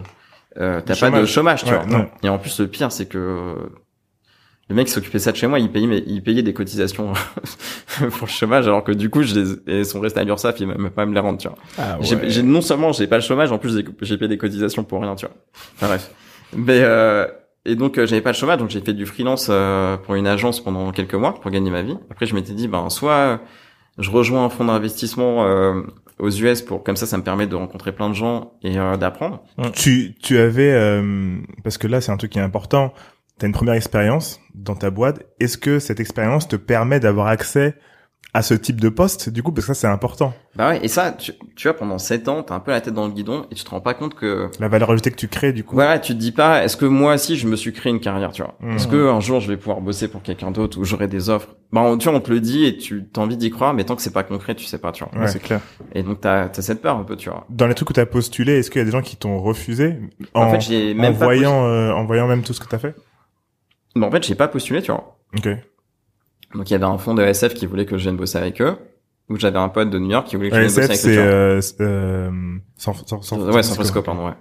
[0.59, 1.63] euh, t'as pas de chômage.
[1.63, 1.85] tu Ouais, vois.
[1.85, 2.07] non.
[2.23, 3.55] et en plus le pire c'est que euh,
[4.69, 7.11] le mec qui s'occupait ça de chez moi il payait mais il payait des cotisations
[7.97, 10.67] pour le chômage alors que du coup je les et sont restés à l'URSSAF il
[10.67, 11.57] même pas me les rendre tu vois.
[11.77, 14.37] Ah j'ai, j'ai- non seulement j'ai pas le chômage en plus j'ai, j'ai payé des
[14.37, 15.35] cotisations pour rien tu vois.
[15.75, 16.11] Enfin bref.
[16.55, 17.27] Mais euh,
[17.65, 20.27] et donc euh, j'avais pas le chômage donc j'ai fait du freelance euh, pour une
[20.27, 23.37] agence pendant quelques mois pour gagner ma vie après je m'étais dit ben soit euh,
[23.97, 25.81] je rejoins un fonds d'investissement euh,
[26.19, 28.97] aux US pour comme ça ça me permet de rencontrer plein de gens et euh,
[28.97, 29.43] d'apprendre
[29.73, 32.93] Tu, tu avais, euh, parce que là, c'est un truc qui est important.
[33.39, 35.23] T'as une première expérience dans ta boîte.
[35.39, 37.75] Est-ce que cette expérience te permet d'avoir accès
[38.35, 40.33] à ce type de poste, du coup, parce que ça, c'est important.
[40.55, 42.93] bah ouais et ça tu, tu vois pendant sept ans t'as un peu la tête
[42.95, 45.27] dans le guidon et tu te rends pas compte que La valeur ajoutée que tu
[45.27, 45.75] crées, du coup.
[45.75, 48.31] Voilà, tu te dis pas, est-ce que moi aussi je me suis créé une carrière,
[48.31, 48.55] tu vois?
[48.59, 48.75] Mhm.
[48.75, 51.49] Est-ce que un jour je vais pouvoir bosser pour quelqu'un d'autre ou j'aurai des offres?
[51.71, 53.83] Bah, on- tu vois, on te le dit et tu as envie d'y croire, mais
[53.83, 55.13] tant que c'est pas concret, tu sais pas, tu vois.
[55.21, 55.27] Ouais.
[55.27, 55.61] C'est clair.
[55.93, 57.45] Et donc t'as as cette peur un peu, tu vois.
[57.49, 59.95] Dans les trucs où t'as postulé, est-ce qu'il y a des gens qui t'ont refusé?
[60.33, 62.67] En, En, fait, j'ai en même pas voyant, euh, en voyant même tout ce que
[62.67, 62.95] t'as fait?
[63.95, 65.17] Bon, en fait, j'ai pas postulé, tu vois.
[65.37, 65.49] Ok.
[66.55, 68.61] Donc il y avait un fonds de SF qui voulait que je vienne bosser avec
[68.61, 68.77] eux,
[69.29, 70.97] ou j'avais un pote de New York qui voulait que je vienne bosser avec eux.
[70.97, 72.29] c'est euh, c'est, euh,
[72.77, 74.33] San, San, San, ouais, San Francisco, pardon, ouais.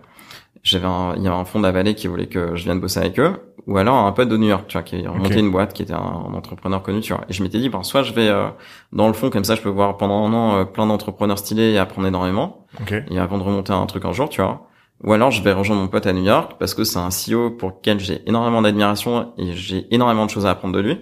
[0.63, 3.19] J'avais un, il y avait un fonds d'Avalé qui voulait que je vienne bosser avec
[3.19, 3.33] eux,
[3.67, 5.41] ou alors un pote de New York, tu vois, qui a monté Ok.
[5.41, 7.25] une boîte, qui était un, un entrepreneur connu, tu vois.
[7.29, 8.47] Et je m'étais dit, ben, soit je vais euh,
[8.93, 11.73] dans le fond, comme ça, je peux voir pendant un an euh, plein d'entrepreneurs stylés
[11.73, 12.95] et apprendre énormément, Ok.
[13.11, 14.69] et avant de remonter un truc un jour, tu vois.
[15.05, 17.51] Ou alors je vais rejoindre mon pote à New York parce que c'est un CEO
[17.51, 21.01] pour lequel j'ai énormément d'admiration et j'ai énormément de choses à apprendre de lui.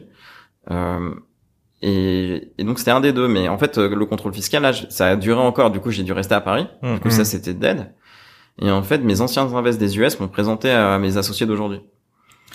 [0.71, 1.11] Euh,
[1.83, 4.73] et, et donc c'était un des deux, mais en fait euh, le contrôle fiscal là,
[4.73, 5.71] ça a duré encore.
[5.71, 6.67] Du coup j'ai dû rester à Paris.
[6.83, 6.95] Mmh.
[6.95, 7.95] Du coup ça c'était dead.
[8.61, 11.81] Et en fait mes anciens invests des US m'ont présenté à mes associés d'aujourd'hui.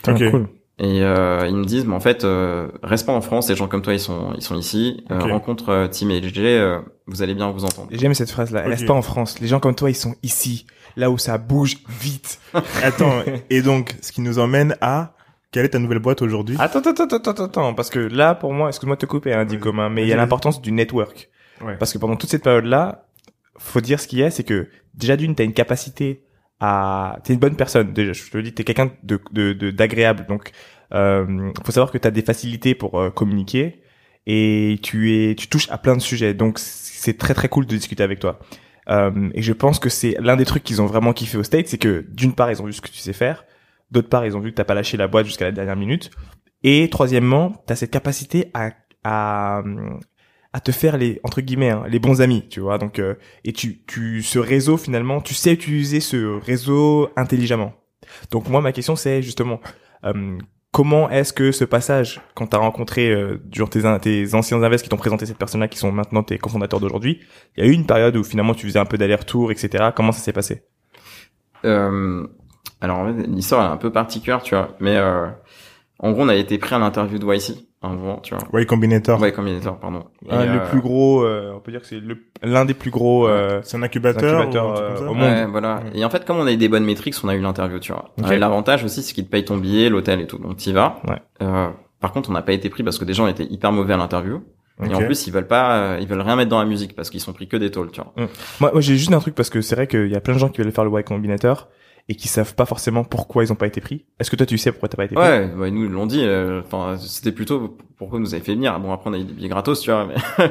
[0.07, 0.21] Ok.
[0.21, 0.47] Ah, cool.
[0.77, 3.49] Et euh, ils me disent, mais en fait, euh, reste pas en France.
[3.49, 5.05] Les gens comme toi, ils sont, ils sont ici.
[5.09, 7.87] Euh, rencontre Tim et LG, euh, vous allez bien vous entendre.
[7.91, 8.63] J'aime cette phrase-là.
[8.63, 8.67] Ok.
[8.67, 9.39] Reste pas en France.
[9.39, 12.41] Les gens comme toi, ils sont ici, là où ça bouge vite.
[12.83, 15.13] Attends, et donc, ce qui nous emmène à
[15.51, 16.55] quelle est ta nouvelle boîte aujourd'hui?
[16.59, 19.45] Attends, attends, attends, attends, attends, parce que là, pour moi, excuse-moi de te couper, hein,
[19.45, 21.29] dit commun, mais il y a l'importance du network.
[21.61, 21.77] Ouais.
[21.77, 23.07] Parce que pendant toute cette période-là,
[23.57, 26.23] faut dire ce qu'il y a, c'est que déjà d'une, t'as une capacité
[26.59, 27.93] à, t'es une bonne personne.
[27.93, 30.25] Déjà, je te le dis, t'es quelqu'un de, de, de- d'agréable.
[30.27, 30.51] Donc,
[30.93, 33.81] euh, faut savoir que t'as des facilités pour euh, communiquer
[34.27, 36.33] et tu es, tu touches à plein de sujets.
[36.33, 38.39] Donc, c'est très très cool de discuter avec toi.
[38.89, 41.67] Euh, et je pense que c'est l'un des trucs qu'ils ont vraiment kiffé au States,
[41.67, 43.45] c'est que d'une part, ils ont vu ce que tu sais faire.
[43.91, 46.11] D'autre part, ils ont vu que t'as pas lâché la boîte jusqu'à la dernière minute.
[46.63, 48.71] Et troisièmement, t'as cette capacité à,
[49.03, 49.61] à,
[50.53, 52.77] à te faire les entre guillemets hein, les bons amis, tu vois.
[52.77, 57.73] Donc euh, et tu tu ce réseau finalement, tu sais utiliser ce réseau intelligemment.
[58.31, 59.59] Donc moi ma question c'est justement
[60.05, 60.37] euh,
[60.71, 64.89] comment est-ce que ce passage quand t'as rencontré euh, durant tes tes anciens invests qui
[64.89, 67.19] t'ont présenté cette personne-là qui sont maintenant tes cofondateurs d'aujourd'hui,
[67.55, 69.91] il y a eu une période où finalement tu faisais un peu d'aller-retour, etc.
[69.95, 70.63] Comment ça s'est passé?
[71.63, 72.27] Euh,
[72.85, 74.69] alors en fait, l'histoire elle est un peu particulière, tu vois.
[74.79, 75.27] Mais euh,
[75.99, 78.61] en gros, on a été pris à l'interview de YC un moment, tu vois.
[78.61, 79.21] Y Combinator.
[79.21, 80.05] Ouais, Combinator, pardon.
[80.25, 82.01] Et, Ah, Le euh, plus gros, euh, on peut dire que c'est
[82.41, 83.27] l'un des plus gros.
[83.27, 85.23] euh, C'est un incubateur, Incubateur, ou un truc comme euh, ça au monde.
[85.23, 85.81] Ouais, voilà.
[85.93, 87.91] Et en fait, comme on a eu des bonnes métriques, on a eu l'interview, tu
[87.91, 88.05] vois.
[88.19, 88.31] Ok.
[88.31, 90.39] Et L'avantage aussi, c'est qu'ils te payent ton billet, l'hôtel et tout.
[90.39, 90.99] Donc, t'y vas.
[91.07, 91.21] Ouais.
[91.43, 91.69] Euh,
[91.99, 93.97] par contre, on n'a pas été pris parce que des gens étaient hyper mauvais à
[93.97, 94.41] l'interview.
[94.83, 97.09] Et en plus, ils veulent pas, euh, ils veulent rien mettre dans la musique parce
[97.11, 98.11] qu'ils sont pris que des tôles, tu vois.
[98.59, 100.39] Moi, moi j'ai juste un truc parce que c'est vrai qu'il y a plein de
[100.39, 101.69] gens qui veulent faire le Y Combinator
[102.07, 104.05] et qui savent pas forcément pourquoi ils ont pas été pris.
[104.19, 105.23] Est-ce que toi tu sais pourquoi t'as pas été pris?
[105.23, 106.21] Ouais, bah, nous ils l'ont dit.
[106.23, 108.79] euh, Enfin, c'était plutôt pourquoi nous avez fait venir.
[108.79, 110.05] Bon après on a eu des billets gratos, tu vois.
[110.07, 110.15] Mais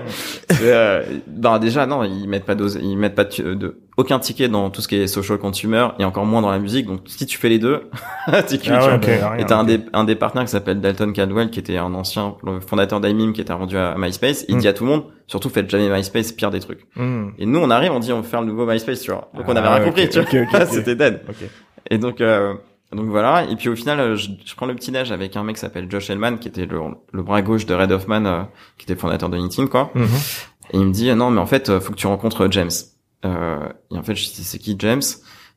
[0.62, 4.70] euh, bah déjà non, ils mettent pas dose, ils mettent pas de, aucun ticket dans
[4.70, 6.86] tout ce qui est social consumer et encore moins dans la musique.
[6.86, 7.88] Donc si tu fais les deux,
[8.48, 11.60] tu ah ouais, Et t'as un des un des partenaires qui s'appelle Dalton Caldwell qui
[11.60, 12.34] était un ancien
[12.66, 14.44] fondateur d'IMIM qui était rendu à MySpace.
[14.48, 14.60] Il mm.
[14.60, 16.86] dit à tout le monde surtout faites jamais MySpace, pire des trucs.
[16.96, 17.28] Mm.
[17.38, 19.30] Et nous on arrive, on dit on veut faire le nouveau MySpace, tu vois.
[19.34, 20.66] Donc on avait ah, rien compris, tu vois.
[20.66, 21.22] C'était dead.
[21.90, 22.54] Et donc euh,
[22.92, 23.44] donc voilà.
[23.44, 25.86] Et puis au final, je, je prends le petit neige avec un mec qui s'appelle
[25.88, 26.80] Josh Hellman, qui était le,
[27.12, 28.42] le bras gauche de Red Hoffman, euh,
[28.78, 29.90] qui était fondateur de LinkedIn, quoi.
[29.94, 30.46] Mm-hmm.
[30.72, 32.70] Et il me dit non, mais en fait, faut que tu rencontres James.
[33.24, 35.02] Euh, et en fait, je dis c'est qui James?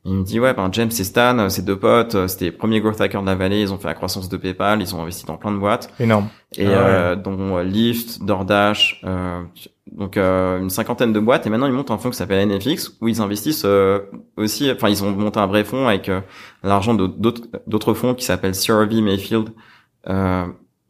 [0.04, 3.00] Il me dit ouais ben James et Stan c'est deux potes c'était les premiers growth
[3.00, 5.36] hackers de la vallée ils ont fait la croissance de PayPal ils ont investi dans
[5.36, 5.92] plein de boîtes.
[5.98, 6.28] Énorme.
[6.56, 9.42] Et ah euh, dont Lyft DoorDash euh,
[9.92, 11.46] donc euh, une cinquantaine de boîtes.
[11.46, 14.00] Et maintenant ils montent un fonds qui s'appelle NFX où ils investissent euh,
[14.36, 16.20] aussi enfin ils ont monté un vrai fonds avec euh,
[16.62, 19.50] l'argent d'autres d'autres fonds qui s'appellent CRV Mayfield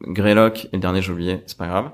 [0.07, 1.91] Greylock et le dernier j'ai oublié, c'est pas grave.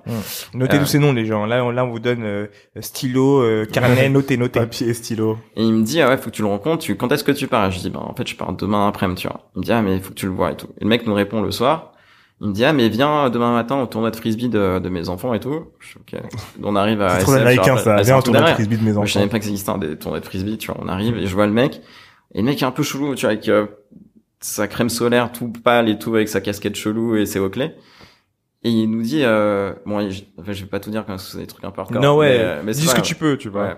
[0.54, 1.46] Notez tous ces noms les gens.
[1.46, 2.48] Là on, là on vous donne
[2.80, 4.60] stylo, carnet, notez, notez.
[4.60, 5.38] Papier, stylo.
[5.56, 6.84] Et il me dit ah ouais faut que tu le rencontres.
[6.84, 7.72] Tu quand est-ce que tu pars?
[7.72, 9.50] Je dis bah en fait je pars demain après-midi tu vois.
[9.56, 10.68] Il me dit ah mais faut que tu le vois et tout.
[10.80, 11.94] Et le mec nous répond le soir.
[12.42, 15.10] Il me dit ah mais viens demain matin au tournoi de frisbee de, de mes
[15.10, 15.68] enfants et tout.
[15.80, 15.98] Je,
[16.62, 17.20] On arrive à.
[17.20, 18.02] C'est trop américain ça.
[18.02, 19.06] Viens au tournoi de frisbee de mes enfants.
[19.06, 20.58] je savais pas que ça existait des tournois de frisbee.
[20.58, 21.82] Tu vois, on arrive et je vois le mec.
[22.34, 23.66] Et le mec est un peu chelou, tu vois, avec euh,
[24.42, 27.72] sa crème solaire tout pâle et tout, avec sa casquette chelou et ses hauts clés.
[28.66, 31.38] Et il nous dit, euh, bon, je, enfin, je vais pas tout dire quand c'est
[31.38, 32.02] des trucs un peu hardcore.
[32.02, 33.64] Non ouais, mais, euh, mais dis ce que tu peux, tu vois.
[33.64, 33.76] Ouais.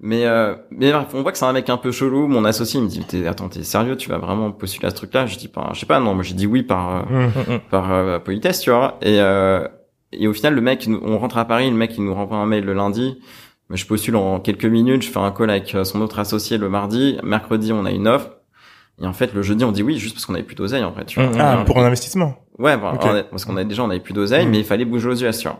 [0.00, 2.26] Mais euh, mais on voit que c'est un mec un peu chelou.
[2.26, 3.96] Mon associé il me dit t'es attends t'es sérieux?
[3.96, 5.24] Tu vas vraiment postuler à ce truc-là?
[5.26, 7.60] Je dis pas je sais pas non moi j'ai dit oui par euh, mmh.
[7.70, 8.98] par euh, politesse tu vois.
[9.00, 9.66] Et euh,
[10.12, 12.46] et au final le mec on rentre à Paris le mec il nous renvoie un
[12.46, 13.18] mail le lundi.
[13.70, 15.02] Mais je postule en quelques minutes.
[15.02, 17.18] Je fais un call avec son autre associé le mardi.
[17.24, 18.35] Mercredi on a une offre.
[19.02, 20.92] Et en fait le jeudi on dit oui juste parce qu'on avait plus d'oseille en
[20.92, 21.04] fait.
[21.04, 21.30] Tu vois.
[21.38, 22.34] Ah pour un investissement.
[22.58, 25.38] Ouais, parce qu'on a déjà on avait plus d'oseille, mais il fallait bouger aux US,
[25.38, 25.58] tu vois.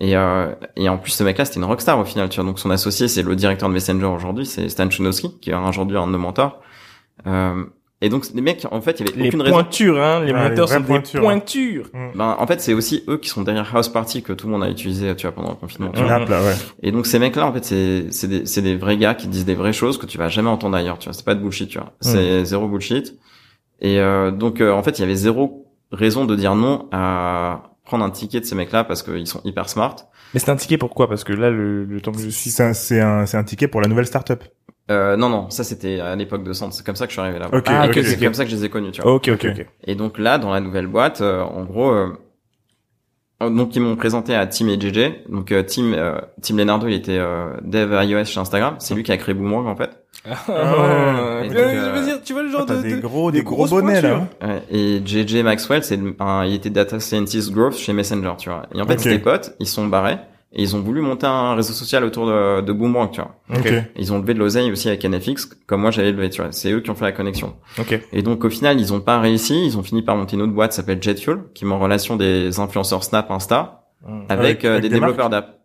[0.00, 2.28] Et, euh, et en plus, ce mec-là, c'était une rockstar au final.
[2.28, 2.48] Tu vois.
[2.48, 5.98] Donc son associé, c'est le directeur de Messenger aujourd'hui, c'est Stan Chunowski, qui est aujourd'hui
[5.98, 6.60] un de nos mentors.
[7.26, 7.64] Euh,
[8.04, 10.68] et donc les mecs, en fait, il y avait les aucune pointures, hein, les mentors
[10.68, 11.86] sont des pointures.
[11.94, 12.18] Mm.
[12.18, 14.62] Ben, en fait, c'est aussi eux qui sont derrière House Party que tout le monde
[14.62, 15.90] a utilisé, tu vois, pendant le confinement.
[15.90, 16.18] Tu vois.
[16.18, 16.54] Là, ouais.
[16.82, 19.46] Et donc ces mecs-là, en fait, c'est c'est des c'est des vrais gars qui disent
[19.46, 20.98] des vraies choses que tu vas jamais entendre ailleurs.
[20.98, 21.94] Tu vois, c'est pas de bullshit, tu vois.
[22.02, 22.44] C'est mm.
[22.44, 23.14] zéro bullshit.
[23.80, 27.73] Et euh, donc euh, en fait, il y avait zéro raison de dire non à
[27.84, 29.96] prendre un ticket de ces mecs-là parce qu'ils sont hyper smart.
[30.32, 32.50] Mais c'est un ticket pourquoi Parce que là, le, le temps que je suis...
[32.50, 34.42] C'est un, c'est un, un ticket pour la nouvelle startup.
[34.90, 36.74] Euh, non, non, ça c'était à l'époque de Centre.
[36.74, 37.48] C'est comme ça que je suis arrivé là.
[37.50, 39.14] Okay, ah, c'est comme ça que je les ai connus, tu vois.
[39.14, 39.66] Ok, ok, ok.
[39.86, 42.12] Et donc là, dans la nouvelle boîte, euh, en gros, euh,
[43.50, 45.28] donc ils m'ont présenté à Tim et JJ.
[45.28, 47.20] Donc euh, Tim, euh, Tim Leonardo, il était
[47.62, 48.76] dev iOS chez Instagram.
[48.78, 49.90] C'est lui qui a créé Boomerang en fait.
[50.26, 54.26] Ah, oh, dire, tu vois le genre ah, de, des gros, des gros bonnets là.
[54.42, 58.62] Ouais, et JJ Maxwell, c'est un, il était data scientist growth chez Messenger, tu vois.
[58.74, 59.18] Et en fait, okay.
[59.18, 60.16] potes, ils sont barrés
[60.56, 63.34] et ils ont voulu monter un réseau social autour de, de Boomerang, tu vois.
[63.58, 63.82] Okay.
[63.96, 66.52] Ils ont levé de l'oseille aussi avec NFX, comme moi j'avais levé, tu vois.
[66.52, 67.56] C'est eux qui ont fait la connexion.
[67.76, 68.02] Okay.
[68.12, 69.66] Et donc au final, ils ont pas réussi.
[69.66, 72.14] Ils ont fini par monter une autre boîte qui s'appelle Jetfuel, qui met en relation
[72.14, 74.20] des influenceurs Snap, Insta, mmh.
[74.28, 75.58] avec, euh, des développeurs d'app,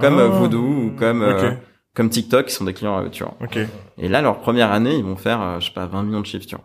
[0.00, 0.38] comme euh, oh.
[0.38, 1.52] Voodoo ou comme euh,
[1.94, 3.36] comme TikTok, qui sont des clients à eux, tu vois.
[3.44, 3.68] Okay.
[3.96, 6.46] Et là, leur première année, ils vont faire, je sais pas, 20 millions de chiffres,
[6.46, 6.64] tu vois.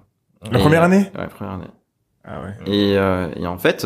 [0.51, 1.67] La première année Ouais, première année.
[2.23, 2.71] Ah ouais.
[2.71, 2.93] Et,
[3.39, 3.85] et en fait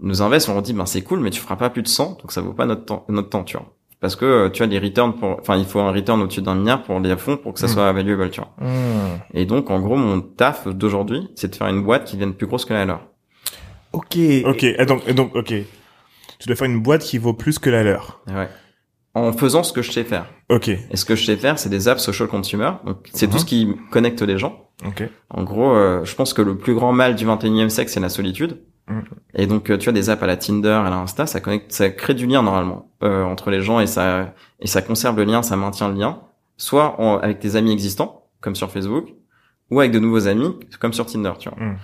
[0.00, 2.18] nous invests, on leur dit, ben c'est cool, mais tu feras pas plus de 100,
[2.20, 3.74] donc ça vaut pas notre temps, notre temps, tu vois.
[4.00, 6.54] Parce que euh, tu as des returns pour, enfin il faut un return au-dessus d'un
[6.54, 7.70] milliard pour les fonds pour que ça hmm.
[7.70, 8.50] soit valuable, tu vois.
[8.60, 9.18] Hmm.
[9.34, 12.46] Et donc en gros mon taf d'aujourd'hui, c'est de faire une boîte qui vienne plus
[12.46, 13.00] grosse que la leur.
[13.92, 14.16] Ok.
[14.44, 14.62] Ok.
[14.62, 15.52] Et donc, et donc, ok.
[16.38, 18.20] Tu dois faire une boîte qui vaut plus que la leur.
[18.28, 18.48] Ouais.
[19.14, 20.26] En faisant ce que je sais faire.
[20.48, 20.68] Ok.
[20.68, 22.70] Et ce que je sais faire, c'est des apps social consumer.
[22.86, 23.38] Donc c'est tout Mhm.
[23.40, 24.68] ce qui connecte les gens.
[24.86, 25.02] Ok.
[25.30, 28.10] En gros, euh, je pense que le plus grand mal du 21e siècle, c'est la
[28.10, 28.62] solitude.
[29.34, 31.72] Et donc, euh, tu as des apps à la Tinder, à la Insta, ça connecte,
[31.72, 35.24] ça crée du lien normalement euh, entre les gens et ça et ça conserve le
[35.24, 36.20] lien, ça maintient le lien,
[36.56, 39.08] soit en- avec tes amis existants, comme sur Facebook,
[39.70, 41.58] ou avec de nouveaux amis, comme sur Tinder, tu vois.
[41.62, 41.76] Mhm.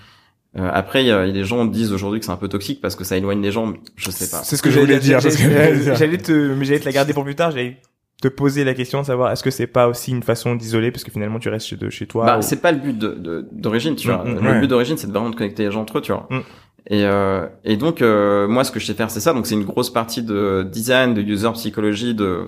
[0.57, 2.32] Euh, après, il y a, il y a des gens qui disent aujourd'hui que c'est
[2.32, 3.72] un peu toxique parce que ça éloigne les gens.
[3.96, 4.42] Je sais pas.
[4.44, 5.22] C'est ce que Je j'allais voulais dire, dire.
[5.22, 5.94] c'est ce que j'allais dire.
[5.96, 7.50] j'allais te, mais j'allais te la garder pour plus tard.
[7.50, 7.78] J'allais
[8.22, 11.02] te poser la question de savoir est-ce que c'est pas aussi une façon d'isoler parce
[11.02, 12.24] que finalement tu restes chez, de chez toi.
[12.24, 14.24] Bah, ou- c'est pas le but de- de- d'origine, tu Mm, vois.
[14.24, 14.61] mm, le ouais.
[14.61, 16.28] but d'origine, c'est de vraiment de connecter les gens entre eux, tu vois.
[16.30, 16.40] Mm.
[16.89, 19.32] Et, euh, et donc, euh, moi, ce que je sais faire, c'est ça.
[19.32, 22.47] Donc, c'est une grosse partie de design, de user psychologie, de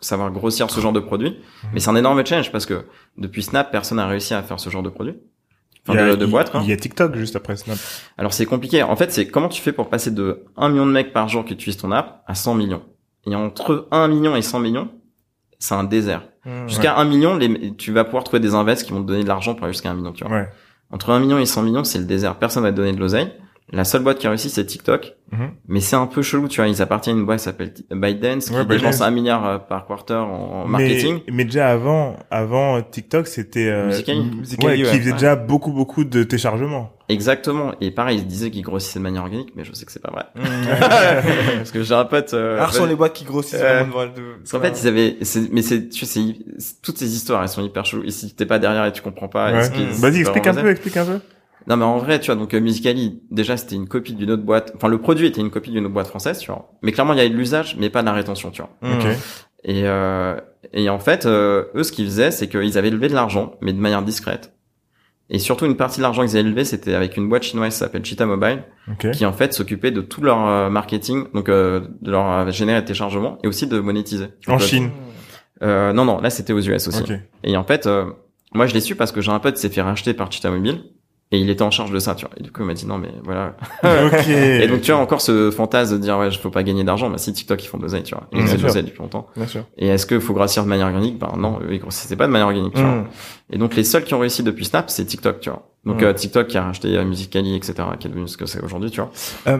[0.00, 1.30] savoir grossir ce genre de produit.
[1.30, 1.66] Mm.
[1.74, 2.86] Mais c'est un énorme challenge parce que
[3.18, 5.14] depuis Snap, personne n'a réussi à faire ce genre de produit.
[5.86, 7.76] Il Enfin, y a, de, boîte, il y a TikTok juste après Snap.
[8.16, 8.82] Alors, c'est compliqué.
[8.82, 11.44] En fait, c'est comment tu fais pour passer de 1 million de mecs par jour
[11.44, 12.82] qui utilisent ton app à 100 millions?
[13.26, 14.88] Et entre 1 million et 100 millions,
[15.58, 16.22] c'est un désert.
[16.46, 19.24] Mmh, jusqu'à un million, les, tu vas pouvoir trouver des invests qui vont te donner
[19.24, 20.34] de l'argent pour aller jusqu'à un million, tu vois.
[20.34, 20.48] Ouais.
[20.90, 22.36] Entre un million et 100 millions, c'est le désert.
[22.36, 23.30] Personne va te donner de l'oseille.
[23.72, 25.14] La seule boîte qui a réussi, c'est TikTok.
[25.32, 25.50] Mhm.
[25.68, 26.68] Mais c'est un peu chelou, tu vois.
[26.68, 30.14] Ils appartiennent à une boîte qui s'appelle ByteDance, qui dépense un milliard euh, par quarter
[30.14, 31.20] en, marketing.
[31.32, 36.92] Mais, déjà avant, avant TikTok, c'était euh, ouais, qui faisait déjà beaucoup, beaucoup de téléchargements.
[37.08, 37.72] Exactement.
[37.80, 40.12] Et pareil, ils disaient qu'ils grossissaient de manière organique, mais je sais que c'est pas
[40.12, 40.24] vrai.
[40.36, 41.56] Mmh.
[41.56, 42.34] Parce que j'ai un pote.
[42.34, 44.56] Euh, Alors sont les boîtes qui grossissent vraiment de...
[44.56, 45.16] En fait, ils avaient.
[45.50, 46.20] Mais c'est, tu sais,
[46.82, 48.04] toutes ces histoires, elles sont hyper cheloues.
[48.04, 49.52] Et si t'es pas derrière et tu comprends pas.
[49.52, 51.18] Vas-y, explique un peu, explique un peu.
[51.66, 54.42] Non mais en vrai, tu vois, donc euh, Musically, déjà c'était une copie d'une autre
[54.42, 54.72] boîte.
[54.76, 56.70] Enfin, le produit était une copie d'une autre boîte française, tu vois.
[56.82, 58.70] Mais clairement, il y a eu de l'usage, mais pas de la rétention, tu vois.
[58.82, 59.12] Mmh.
[59.64, 60.36] Et euh,
[60.72, 63.72] et en fait, euh, eux, ce qu'ils faisaient, c'est qu'ils avaient levé de l'argent, mais
[63.72, 64.52] de manière discrète.
[65.30, 67.78] Et surtout, une partie de l'argent qu'ils avaient levé, c'était avec une boîte chinoise qui
[67.78, 68.62] s'appelle Cheetah Mobile,
[69.12, 73.38] qui en fait s'occupait de tout leur euh, marketing, donc de leur générer des téléchargements
[73.42, 74.26] et aussi de monétiser.
[74.48, 74.90] En Chine.
[75.62, 77.04] non, non, là c'était aux US aussi.
[77.42, 77.88] Et en fait,
[78.52, 80.50] moi je l'ai su parce que j'ai un pote qui s'est fait racheter par Cheetah
[80.50, 80.84] Mobile
[81.32, 82.34] et il était en charge de ça, tu vois.
[82.38, 83.56] Et du coup, il m'a dit non, mais voilà.
[84.28, 87.10] et donc, tu as encore ce fantasme de dire ouais, je faut pas gagner d'argent.
[87.10, 88.28] Bah si TikTok ils font de l'oseille, tu vois.
[88.32, 89.26] Ils font de l'oseille depuis longtemps.
[89.36, 89.64] Bien sûr.
[89.76, 91.18] Et est-ce qu'il faut grossir de manière organique?
[91.18, 92.90] Ben non, ils grossissaient pas de manière organique, tu vois.
[92.90, 93.08] Mm.
[93.52, 95.68] Et donc les seuls qui ont réussi depuis Snap, c'est TikTok, tu vois.
[95.84, 96.04] Donc mm.
[96.04, 98.90] euh, TikTok qui a racheté euh, Musicali, etc., qui est devenu ce que c'est aujourd'hui,
[98.90, 99.10] tu vois.
[99.48, 99.58] Euh,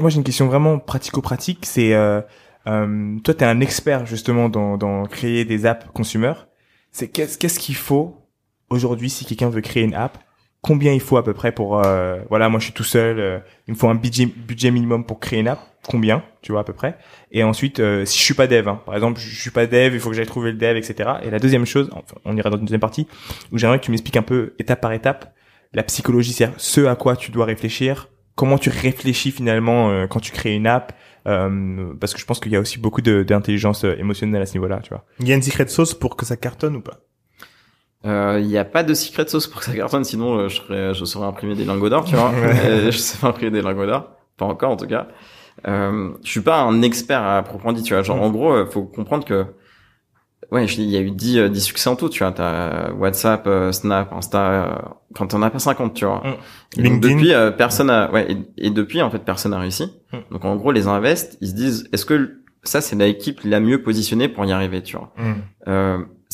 [0.00, 1.66] moi, j'ai une question vraiment pratico-pratique.
[1.66, 2.20] C'est euh,
[2.66, 6.32] euh, toi, t'es un expert justement dans, dans créer des apps consumer.
[6.90, 8.16] C'est qu'est-ce qu'est-ce qu'il faut
[8.70, 10.18] aujourd'hui si quelqu'un veut créer une app?
[10.62, 13.38] Combien il faut à peu près pour euh, voilà moi je suis tout seul euh,
[13.66, 15.60] il me faut un budget budget minimum pour créer une app.
[15.88, 16.96] Combien tu vois à peu près.
[17.32, 19.92] Et ensuite euh, si je suis pas dev hein, par exemple je suis pas dev
[19.92, 21.90] il faut que j'aille trouver le dev etc et la deuxième chose
[22.24, 23.08] on ira dans une deuxième partie
[23.50, 25.34] où j'aimerais que tu m'expliques un peu étape par étape
[25.74, 30.30] la psychologie c'est ce à quoi tu dois réfléchir comment tu réfléchis finalement quand tu
[30.30, 30.92] crées une app
[31.24, 34.90] parce que je pense qu'il y a aussi beaucoup d'intelligence émotionnelle à ce niveau-là tu
[34.90, 35.04] vois.
[35.18, 37.00] Il y a une secret sauce pour que ça cartonne ou pas?
[38.04, 40.56] Il euh, n'y a pas de secret sauce pour que ça cartonne, sinon euh, je
[40.56, 42.32] serais, je saurais imprimer des lingots d'or, tu vois.
[42.90, 45.06] je sais pas imprimer des lingots d'or, pas encore en tout cas.
[45.68, 48.02] Euh, je suis pas un expert à proprement dit, tu vois.
[48.02, 49.46] Genre en gros, euh, faut comprendre que
[50.50, 52.32] ouais, il y a eu 10, 10 succès en tout, tu vois.
[52.32, 56.22] T'as WhatsApp, Snap, Insta, quand t'en as pas 50, tu vois.
[56.76, 56.82] Mm.
[56.82, 59.84] Donc depuis, personne a, ouais, et, depuis en fait personne a réussi.
[60.12, 60.16] Mm.
[60.32, 63.82] Donc en gros, les invests, ils se disent, est-ce que ça c'est l'équipe la mieux
[63.82, 65.12] positionnée pour y arriver, tu vois.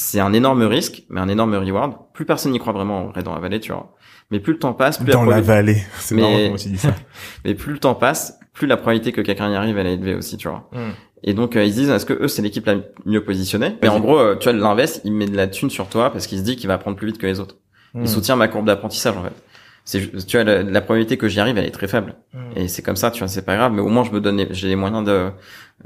[0.00, 1.94] C'est un énorme risque, mais un énorme reward.
[2.14, 3.96] Plus personne n'y croit vraiment en vrai dans la vallée, tu vois.
[4.30, 6.94] Mais plus le temps passe, plus dans la, vallée, c'est comment dit ça.
[7.44, 10.14] mais plus le temps passe, plus la probabilité que quelqu'un y arrive, elle est élevée
[10.14, 10.68] aussi, tu vois.
[10.72, 10.90] Hmm.
[11.24, 12.76] Et donc euh, ils disent est-ce que eux c'est l'équipe la
[13.06, 13.76] mieux positionnée?
[13.82, 16.28] Mais en gros, euh, tu vois l'invest, il met de la thune sur toi parce
[16.28, 17.56] qu'il se dit qu'il va apprendre plus vite que les autres.
[17.94, 18.06] Il hmm.
[18.06, 19.32] soutient ma courbe d'apprentissage en fait.
[19.84, 22.14] C'est tu vois la, probabilité que j'y arrive, elle est très faible.
[22.34, 22.52] Hmm.
[22.54, 24.46] Et c'est comme ça, tu vois, c'est pas grave, mais au moins je me donne
[24.50, 25.30] j'ai les moyens de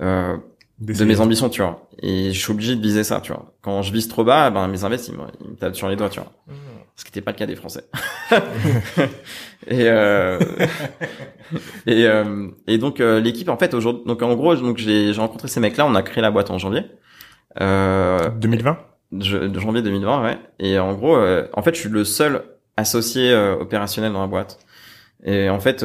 [0.01, 0.37] euh,
[0.79, 1.89] de mes ambitions, tu vois.
[2.01, 3.55] Et je suis obligé de viser ça, tu vois.
[3.63, 6.21] Quand je vise trop bas, ben mes invests ils me, tapent sur les doigts, tu
[6.21, 6.33] vois.
[6.49, 6.53] Mmh.
[6.97, 7.85] Ce qui n'était pas le cas des Français.
[9.67, 10.39] et euh...
[11.87, 12.49] et euh...
[12.67, 15.87] et donc euh, l'équipe en fait aujourd'hui, donc en gros, donc j'ai rencontré ces mecs-là,
[15.87, 16.83] on a créé la boîte en janvier.
[17.61, 18.29] Euh...
[18.31, 18.79] 2020.
[19.21, 20.39] Je, janvier 2020, ouais.
[20.59, 22.43] Et en gros, euh, en fait, je suis le seul
[22.77, 24.59] associé euh, opérationnel dans la boîte.
[25.25, 25.85] Et en fait,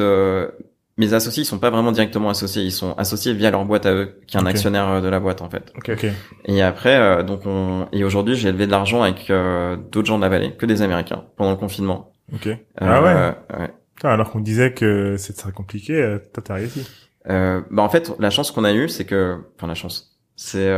[0.98, 3.94] mes associés ils sont pas vraiment directement associés, ils sont associés via leur boîte à
[3.94, 5.72] eux, qui est un actionnaire euh, de la boîte en fait.
[5.76, 6.06] Ok, ok.
[6.44, 10.18] Et après, euh, donc on et aujourd'hui j'ai élevé de l'argent avec euh, d'autres gens
[10.18, 12.12] de la vallée, que des Américains pendant le confinement.
[12.34, 12.48] Ok.
[12.78, 13.58] ah ouais.
[13.58, 13.70] ouais.
[14.02, 16.86] alors qu'on disait que c'est très compliqué, toi t'as réussi.
[17.30, 20.70] Euh, bah en fait, la chance qu'on a eue, c'est que, enfin la chance, c'est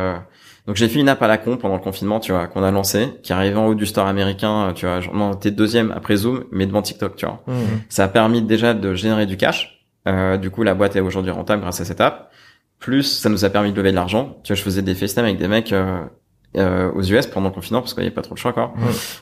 [0.67, 2.71] donc j'ai fait une app à la con pendant le confinement, tu vois, qu'on a
[2.71, 6.17] lancé, qui arrivait en haut du store américain, tu vois, genre, non, t'es deuxième après
[6.17, 7.43] Zoom, mais devant TikTok, tu vois.
[7.47, 7.55] Mmh.
[7.89, 11.31] Ça a permis déjà de générer du cash euh, du coup, la boîte est aujourd'hui
[11.31, 12.31] rentable grâce à cette app.
[12.79, 14.39] Plus, ça nous a permis de lever de l'argent.
[14.43, 16.01] Tu vois, je faisais des FaceTime avec des mecs euh,
[16.57, 18.73] euh, aux US pendant le confinement parce qu'il n'y avait pas trop de choix quoi.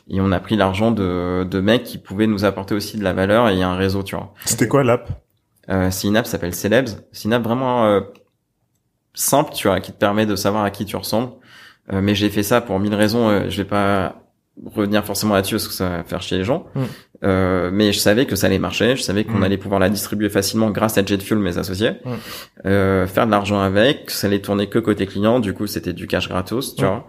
[0.08, 3.12] Et on a pris l'argent de, de mecs qui pouvaient nous apporter aussi de la
[3.12, 4.32] valeur et un réseau, tu vois.
[4.44, 5.08] C'était quoi l'app?
[5.68, 6.88] Euh, C'est une app qui s'appelle Celebs.
[7.12, 8.00] C'est une app vraiment euh,
[9.14, 11.32] simple, tu vois, qui te permet de savoir à qui tu ressembles.
[11.92, 13.48] Euh, mais j'ai fait ça pour mille raisons.
[13.50, 14.22] je vais pas
[14.64, 16.66] revenir forcément là-dessus parce que ça va faire chier les gens.
[16.74, 16.82] Mm.
[17.24, 19.42] Euh, mais je savais que ça allait marcher, je savais qu'on mm.
[19.42, 22.10] allait pouvoir la distribuer facilement grâce à Jetfuel, mes associés, mm.
[22.66, 26.06] euh, faire de l'argent avec, ça allait tourner que côté client, du coup c'était du
[26.06, 27.06] cash gratos, tu vois.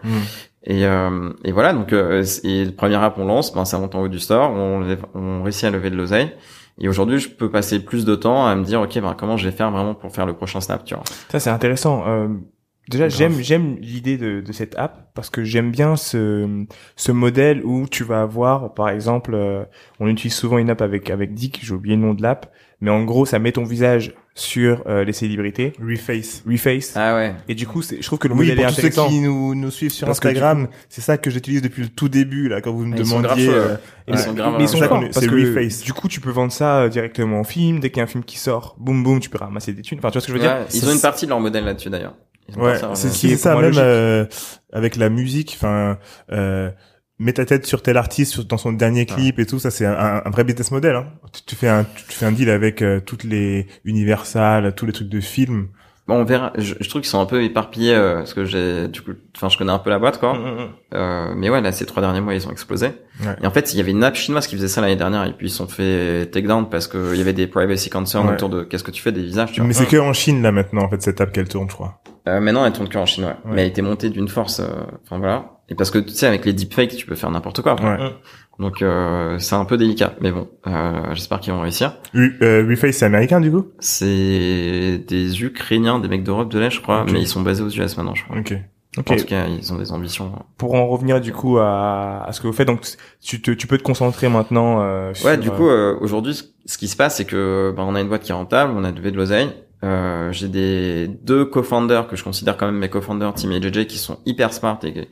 [0.64, 3.94] Et, euh, et voilà, donc euh, et le premier app on lance, ben ça monte
[3.96, 6.32] en haut du store, on, on réussit à lever de l'oseille.
[6.82, 9.50] Et aujourd'hui, je peux passer plus de temps à me dire, ok, ben comment je
[9.50, 11.04] vais faire vraiment pour faire le prochain snap, tu vois.
[11.30, 12.04] Ça c'est intéressant.
[12.90, 16.66] Euh Déjà, j'aime j'aime l'idée de, de cette app parce que j'aime bien ce
[16.96, 19.64] ce modèle où tu vas avoir, par exemple, euh,
[20.00, 22.90] on utilise souvent une app avec avec Dick, j'ai oublié le nom de l'app, mais
[22.92, 25.74] en gros, ça met ton visage sur euh, les célébrités.
[25.86, 26.44] Reface.
[26.50, 26.94] Reface.
[26.96, 27.36] Ah ouais.
[27.50, 29.10] Et du coup, je trouve que le oui, modèle pour est tous ceux intéressant.
[29.10, 32.62] qui nous, nous suivent sur Instagram, c'est ça que j'utilise depuis le tout début, là,
[32.62, 33.48] quand vous me Ils sont demandiez.
[33.48, 33.78] grave chauds, euh,
[34.08, 35.82] Ils sont grave mais ils sont parce que Reface.
[35.84, 37.82] du coup, tu peux vendre ça euh, directement au film.
[37.82, 40.00] Dès qu'il y a un film qui sort, boum boum, tu peux ramasser des thunes.
[40.00, 40.66] Enfin, tu vois ce que je veux dire?
[40.74, 42.16] Ils ont une partie de leur modèle là-dessus d'ailleurs.
[42.58, 44.26] Ouais, c'est qui est ça, même euh,
[44.74, 45.98] avec la musique, enfin,
[46.32, 46.70] euh,
[47.20, 49.86] mets ta tête sur tel artiste sur- dans son dernier clip et tout, ça c'est
[49.86, 50.96] un, un vrai business model.
[50.96, 51.08] Hein.
[51.34, 54.94] Tu, tu fais un, tu fais un deal avec euh, toutes les Universal, tous les
[54.94, 55.68] trucs de films.
[56.08, 56.52] Bon, on verra.
[56.58, 59.48] Je, je trouve qu'ils sont un peu éparpillés euh, parce que j'ai, du coup, enfin,
[59.48, 60.34] je connais un peu la boîte, quoi.
[60.34, 60.68] Mm, mm, mm.
[60.96, 62.88] Euh, mais ouais, là, ces trois derniers mois, ils ont explosé.
[63.24, 63.36] Ouais.
[63.44, 65.34] Et en fait, il y avait une app chinoise qui faisait ça l'année dernière, et
[65.34, 68.34] puis ils sont fait take down parce que il y avait des privacy concerns Ouais.
[68.34, 69.68] autour de qu'est-ce que tu fais des visages, tu vois.
[69.68, 72.02] Mais c'est que en Chine là maintenant en fait cette app qu'elle tourne, je crois.
[72.30, 73.24] Euh, maintenant, elle tourne que en ouais.
[73.26, 73.34] Ouais.
[73.46, 74.68] Mais elle a été montée d'une force, euh,
[75.04, 75.58] enfin voilà.
[75.70, 77.74] Et parce que tu sais, avec les deepfakes, tu peux faire n'importe quoi.
[77.74, 77.98] après.
[77.98, 78.12] Ouais.
[78.60, 81.94] Donc euh, c'est un peu délicat, mais bon, euh, j'espère qu'ils vont réussir.
[82.14, 83.68] U- euh, Reface c'est américain du coup?
[83.80, 87.70] C'est des Ukrainiens, des mecs d'Europe de l'Est, je crois, mais ils sont basés aux
[87.70, 88.38] US maintenant, je crois.
[88.38, 88.54] Ok.
[88.98, 89.12] Ok.
[89.12, 90.32] En tout cas, ils ont des ambitions.
[90.58, 92.82] Pour en revenir du coup à, à ce que vous faites, donc
[93.22, 94.82] tu te, tu peux te concentrer maintenant.
[94.82, 97.72] Euh, Ouais, sur, du euh, coup, euh, aujourd'hui, ce- ce qui se passe, c'est que
[97.78, 99.50] bah, on a une boîte qui est rentable, on a levé de l'oseille.
[99.84, 103.86] Euh, j'ai des deux co-founders que je considère quand même mes co-founders, Tim et JJ,
[103.88, 105.08] qui sont hyper smart et,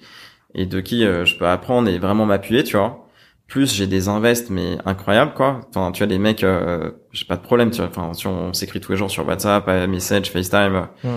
[0.55, 3.05] et de qui euh, je peux apprendre et vraiment m'appuyer, tu vois.
[3.47, 5.61] Plus j'ai des invests mais incroyables quoi.
[5.69, 7.87] Enfin, tu vois les mecs, euh, j'ai pas de problème, tu vois.
[7.89, 10.87] Enfin, si on, s'écrit tous les jours sur WhatsApp, euh, message, FaceTime.
[11.03, 11.09] Mm.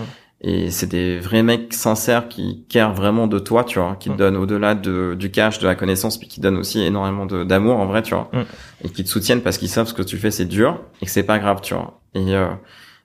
[0.42, 4.14] Et c'est des vrais mecs sincères qui carent vraiment de toi, tu vois, qui te
[4.14, 4.16] Mm.
[4.16, 7.86] donnent au-delà de, du cash, de la connaissance, puis qui donnent aussi énormément d'amour en
[7.86, 8.42] vrai, tu vois, Mm.
[8.84, 11.10] et qui te soutiennent parce qu'ils savent ce que tu fais c'est dur et que
[11.10, 12.00] c'est pas grave, tu vois.
[12.14, 12.46] Et euh,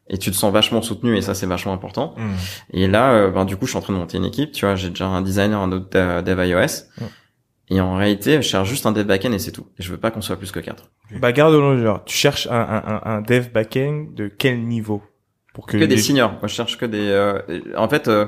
[0.08, 2.14] et tu te sens vachement soutenu et ça c'est vachement important.
[2.18, 2.34] Hmm.
[2.72, 4.66] Et là, euh, ben du coup, je suis en train de monter une équipe, tu
[4.66, 5.89] vois, j'ai déjà un designer, un autre
[6.22, 6.84] dev iOS.
[6.99, 7.06] Mm.
[7.70, 9.66] Et en réalité, je cherche juste un dev backend et c'est tout.
[9.80, 10.91] Et je veux pas qu'on soit plus que quatre.
[11.20, 12.03] Bah garde le genre.
[12.06, 15.01] Tu cherches un, un, un, un dev backend de quel niveau
[15.56, 16.32] pour que, Que des les- seniors.
[16.34, 17.08] Moi, je cherche que des.
[17.10, 17.39] euh,
[17.76, 18.28] en fait, euh,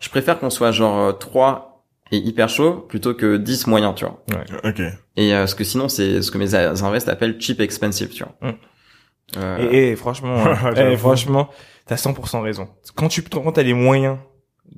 [0.00, 4.04] je préfère qu'on soit genre euh, 3 et hyper chaud plutôt que 10 moyens, tu
[4.04, 4.22] vois.
[4.64, 4.82] Ok.
[5.16, 8.50] Et euh, ce que sinon, c'est ce que mes invests appellent cheap expensive, tu vois.
[8.50, 8.54] Mm.
[9.36, 11.48] Euh, Et, et franchement, hein, eh, franchement,
[11.86, 12.68] t'as 100% raison.
[12.94, 14.16] Quand tu quand t'as les moyens,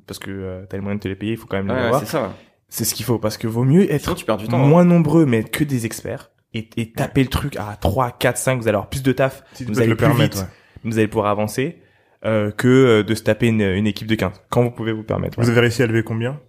[0.07, 1.73] parce que euh, t'as les moyens de te les payer, il faut quand même les
[1.73, 1.99] ouais, avoir.
[2.01, 2.33] c'est ça.
[2.69, 4.57] C'est ce qu'il faut parce que vaut mieux Sinon, être tu perds du temps.
[4.61, 4.65] hein.
[4.65, 8.55] moins nombreux mais que des experts et, et taper le truc à 3, 4, 5,
[8.61, 10.37] vous allez avoir plus de taf, Si tu vous allez le plus permettre.
[10.37, 10.89] vite, ouais.
[10.91, 11.81] vous allez pouvoir avancer
[12.25, 15.03] euh, que euh, de se taper une, une équipe de 15 quand vous pouvez vous
[15.03, 15.39] permettre.
[15.41, 16.39] Vous avez réussi à lever combien?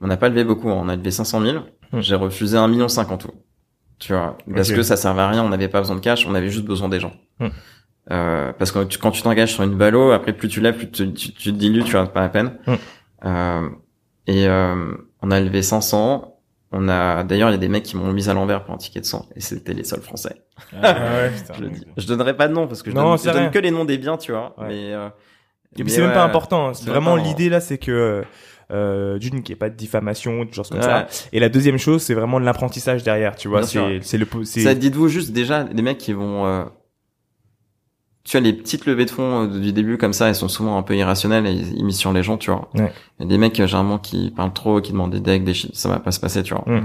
[0.00, 0.78] On n'a pas levé beaucoup, hein.
[0.84, 1.58] on a levé 500 000.
[1.92, 2.00] Hmm.
[2.00, 3.30] J'ai refusé 1 million 5 en tout.
[3.98, 6.34] Tu vois, parce que ça servait à rien, on n'avait pas besoin de cash, on
[6.34, 7.12] avait juste besoin des gens.
[7.40, 7.48] Hmm.
[8.12, 10.90] Euh, parce que tu- quand tu t'engages sur une valo, après plus tu lèves, plus
[10.90, 12.52] tu, tu, tu te dilues, tu vois, pas la peine.
[12.66, 12.74] Hmm.
[13.24, 13.68] Euh,
[14.26, 14.92] et euh,
[15.22, 16.32] on a levé 500.
[16.72, 18.76] On a d'ailleurs il y a des mecs qui m'ont mis à l'envers pour un
[18.76, 20.42] ticket de 100 et c'était les seuls français.
[20.82, 21.54] Ah ouais, putain.
[21.56, 21.86] Je le dis.
[21.96, 23.84] Je donnerai pas de nom parce que je, Non, donne, je donne que les noms
[23.84, 24.54] des biens, tu vois.
[24.58, 24.66] Ouais.
[24.68, 25.08] Mais, euh,
[25.78, 26.68] mais c'est même pas important.
[26.68, 26.72] hein.
[26.84, 28.24] Vraiment l'idée là, c'est que
[28.72, 30.84] euh, d'une n'y ait pas de diffamation, des choses comme Ouais.
[30.84, 31.06] ça.
[31.32, 33.36] Et la deuxième chose, c'est vraiment de l'apprentissage derrière.
[33.36, 36.64] Tu vois, c'est c'est le Ça, dites-vous juste déjà, des mecs qui vont, euh,
[38.24, 40.76] tu vois, les petites levées de fonds euh, du début comme ça, elles sont souvent
[40.78, 42.68] un peu irrationnelles et ils ils misent sur les gens, tu vois.
[42.74, 42.92] Ouais.
[43.20, 45.88] A des mecs, euh, généralement, qui parlent trop, qui demandent des decks, des shit, ça
[45.88, 46.64] va pas se passer, tu vois.
[46.66, 46.84] Mm.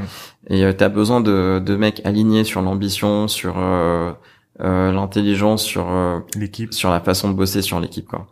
[0.49, 4.11] Et euh, t'as besoin de, de mecs alignés sur l'ambition, sur euh,
[4.59, 6.73] euh, l'intelligence, sur euh, L'équipe.
[6.75, 8.27] sur la façon de bosser sur l'équipe, quoi.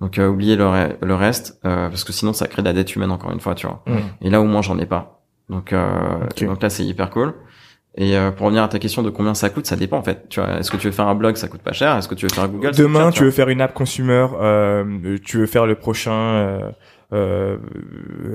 [0.00, 2.72] Donc, euh, oubliez le, re- le reste, euh, parce que sinon, ça crée de la
[2.74, 3.82] dette humaine, encore une fois, tu vois.
[3.86, 3.98] Mm.
[4.22, 5.22] Et là, au moins, j'en ai pas.
[5.48, 7.34] Donc, euh, donc là, c'est hyper cool.
[7.96, 10.28] Et euh, pour revenir à ta question de combien ça coûte, ça dépend en fait.
[10.28, 11.96] Tu vois, est-ce que tu veux faire un blog, ça coûte pas cher.
[11.96, 13.72] Est-ce que tu veux faire Google ça coûte Demain, cher, tu veux faire une app
[13.72, 16.10] consumer, euh, tu veux faire le prochain.
[16.12, 16.70] Euh,
[17.12, 17.58] euh,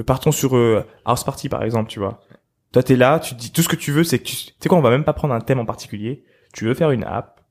[0.08, 2.22] partons sur euh, House Party par exemple, tu vois.
[2.72, 4.52] Toi, t'es là, tu te dis tout ce que tu veux, c'est que tu tu
[4.62, 6.24] sais quoi, on va même pas prendre un thème en particulier.
[6.54, 7.42] Tu veux faire une app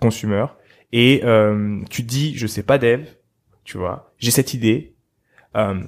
[0.00, 0.46] consumer
[0.92, 3.02] et euh, tu te dis, je sais pas dev,
[3.70, 4.96] tu vois, j'ai cette idée.
[5.54, 5.80] Euh,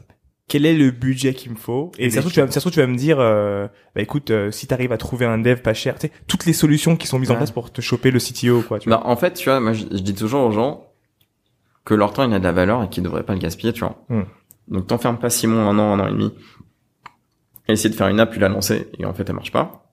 [0.46, 2.60] quel est le budget qu'il me faut Et ça se trouve, tu vas, ça se
[2.60, 3.66] trouve, tu vas me dire, euh,
[3.96, 6.52] bah écoute, euh, si t'arrives à trouver un dev pas cher, tu sais, toutes les
[6.52, 8.78] solutions qui sont mises en place pour te choper le CTO, quoi.
[8.78, 8.98] Tu vois.
[8.98, 10.86] Bah, en fait, tu vois, moi, je, je dis toujours aux gens
[11.84, 13.80] que leur temps, il a de la valeur et qu'ils devraient pas le gaspiller, tu
[13.80, 14.04] vois.
[14.08, 14.22] Hmm.
[14.68, 16.32] Donc, t'enfermes pas six mois, un an, un an et demi.
[17.66, 19.90] Et essayer de faire une app, puis la lancer, et en fait, elle marche pas.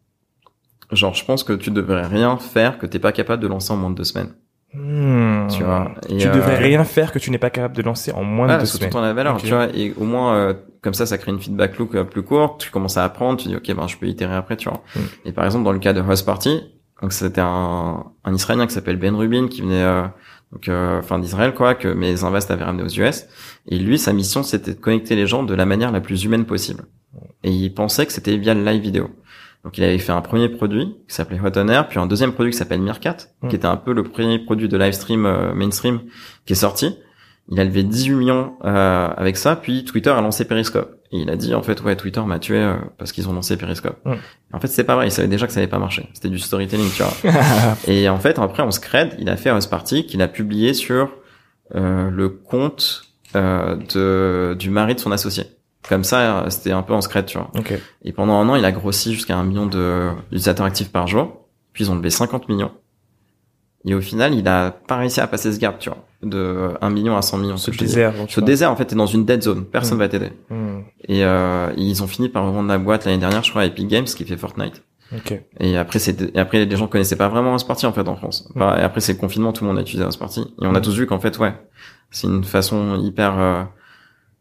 [0.92, 3.78] Genre, je pense que tu devrais rien faire que t'es pas capable de lancer en
[3.78, 4.34] moins de deux semaines.
[4.74, 5.48] Hmm.
[5.48, 5.92] Tu vois.
[6.10, 8.48] Et, tu euh, devrais rien faire que tu n'es pas capable de lancer en moins
[8.48, 8.96] Ouais, de deux que tout semaines.
[8.96, 9.68] en a de valeur, tu vois.
[9.74, 12.62] Et au moins, euh, comme ça, ça crée une feedback loop euh, plus courte.
[12.62, 13.40] Tu commences à apprendre.
[13.40, 14.84] Tu dis, ok, ben, je peux itérer après, tu vois.
[14.96, 15.00] Mm.
[15.26, 16.62] Et par exemple, dans le cas de Host Party,
[17.02, 20.04] donc c'était un, un Israélien qui s'appelle Ben Rubin qui venait, euh,
[20.52, 23.26] donc, euh, enfin d'Israël, quoi, que mes invests avaient ramené aux US.
[23.68, 26.46] Et lui, sa mission, c'était de connecter les gens de la manière la plus humaine
[26.46, 26.84] possible.
[27.44, 29.10] Et il pensait que c'était via le live vidéo.
[29.64, 32.32] Donc il avait fait un premier produit qui s'appelait Hot on Air, puis un deuxième
[32.32, 33.18] produit qui s'appelle Meerkat,
[33.50, 35.22] qui était un peu le premier produit de live stream
[35.54, 36.00] mainstream
[36.46, 36.98] qui est sorti.
[37.52, 41.00] Il a levé 18 millions euh, avec ça, puis Twitter a lancé Periscope.
[41.12, 43.58] Et il a dit en fait ouais Twitter m'a tué euh, parce qu'ils ont lancé
[43.58, 43.98] Periscope.
[44.54, 46.08] En fait c'est pas vrai, il savait déjà que ça allait pas marcher.
[46.14, 47.34] C'était du storytelling, tu vois.
[47.88, 50.76] et en fait après on se crée, il a fait House Party qu'il a publié
[50.76, 51.10] sur
[51.74, 53.06] euh, le compte
[53.36, 55.46] euh, de du mari de son associé.
[55.88, 57.50] Comme ça c'était un peu en secret, tu vois.
[57.58, 57.80] Okay.
[58.04, 61.46] Et pendant un an il a grossi jusqu'à un million de d'utilisateurs actifs par jour.
[61.74, 62.72] Puis ils ont levé 50 millions.
[63.86, 66.90] Et au final, il a pas réussi à passer ce gap, tu vois, de 1
[66.90, 67.58] million à 100 millions.
[67.58, 68.14] Ce désert.
[68.28, 69.66] Ce désert, en fait, t'es dans une dead zone.
[69.66, 70.02] Personne mmh.
[70.02, 70.32] va t'aider.
[70.50, 70.80] Mmh.
[71.08, 73.88] Et euh, ils ont fini par revendre la boîte l'année dernière, je crois, à Epic
[73.88, 74.84] Games, qui fait Fortnite.
[75.16, 75.42] Okay.
[75.60, 78.48] Et après, c'est après les gens connaissaient pas vraiment ce parti en fait en France.
[78.54, 78.62] Mmh.
[78.62, 80.42] et après, c'est le confinement, tout le monde a utilisé ce parti.
[80.62, 81.54] Et on a tous vu qu'en fait, ouais,
[82.12, 83.64] c'est une façon hyper euh,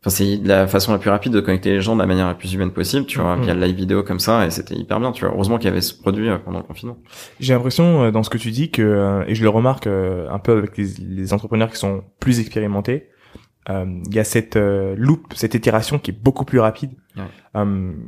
[0.09, 2.35] Enfin, c'est la façon la plus rapide de connecter les gens de la manière la
[2.35, 5.13] plus humaine possible, tu vois, via le live vidéo comme ça, et c'était hyper bien,
[5.13, 5.35] tu vois.
[5.35, 6.97] Heureusement qu'il y avait ce produit euh, pendant le confinement.
[7.41, 10.39] J'ai l'impression euh, dans ce que tu dis que, euh, et je le remarque un
[10.39, 13.11] peu avec les, les, entrepreneurs qui sont plus expérimentés,
[13.69, 16.93] il y a cette loop, cette itération qui est beaucoup plus rapide.
[17.17, 17.65] Ouais.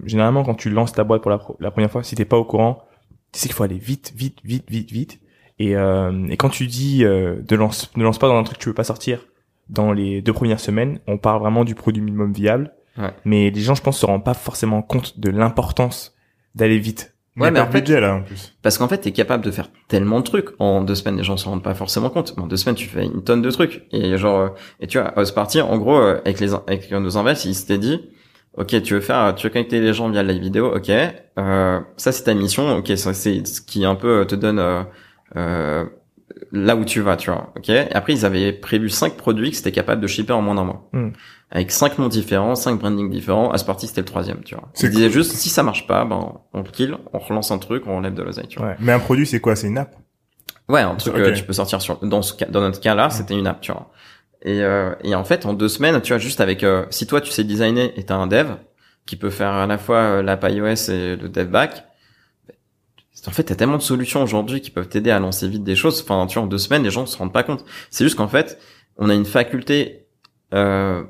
[0.06, 2.44] généralement, quand tu lances ta boîte pour la, la première fois, si t'es pas au
[2.44, 2.84] courant,
[3.30, 5.20] tu sais qu'il faut aller vite, vite, vite, vite, vite.
[5.58, 8.70] Et, et quand tu dis de lance, ne lance pas dans un truc que tu
[8.70, 9.20] veux pas sortir,
[9.70, 12.72] dans les deux premières semaines, on parle vraiment du produit minimum viable.
[12.98, 13.12] Ouais.
[13.24, 16.14] Mais les gens, je pense, se rendent pas forcément compte de l'importance
[16.54, 17.14] d'aller vite.
[17.36, 18.54] Ouais, mais en fait, budget, là, en plus.
[18.60, 20.48] Parce qu'en fait, t'es capable de faire tellement de trucs.
[20.58, 22.34] En deux semaines, les gens se rendent pas forcément compte.
[22.36, 23.86] En deux semaines, tu fais une tonne de trucs.
[23.92, 24.48] Et genre, euh,
[24.80, 27.78] et tu vois, House Party, en gros, euh, avec les, avec nos invests, ils s'étaient
[27.78, 28.00] dit,
[28.54, 32.12] ok, tu veux faire, tu veux connecter les gens via la vidéo, ok, euh, ça
[32.12, 34.82] c'est ta mission, ok, ça c'est ce qui un peu te donne euh,
[35.36, 35.84] euh,
[36.52, 37.52] là où tu vas, tu vois.
[37.56, 37.68] Ok?
[37.68, 40.64] Et après, ils avaient prévu cinq produits que c'était capable de shipper en moins d'un
[40.64, 41.10] mois, mm.
[41.50, 43.50] avec cinq noms différents, cinq brandings différents.
[43.50, 44.68] À ce parti, c'était le troisième, tu vois.
[44.82, 47.98] Ils disaient juste si ça marche pas, ben on kill, on relance un truc, on
[47.98, 48.68] enlève de l'oseille, tu vois.
[48.68, 48.76] Ouais.
[48.80, 49.56] Mais un produit, c'est quoi?
[49.56, 49.94] C'est une app?
[50.68, 51.98] Ouais, un truc que tu peux sortir sur.
[51.98, 53.90] Dans ce cas, dans notre cas là, c'était une app, tu vois.
[54.42, 57.20] Et, euh, et en fait, en deux semaines, tu vois, juste avec, euh, si toi
[57.20, 58.48] tu sais designer et t'as un dev
[59.04, 61.84] qui peut faire à la fois euh, l'app iOS et le dev back,
[63.26, 66.00] en fait, a tellement de solutions aujourd'hui qui peuvent t'aider à lancer vite des choses.
[66.02, 67.64] Enfin, tu vois, en deux semaines, les gens se rendent pas compte.
[67.90, 68.58] C'est juste qu'en fait,
[68.96, 70.06] on a une faculté
[70.54, 71.02] euh,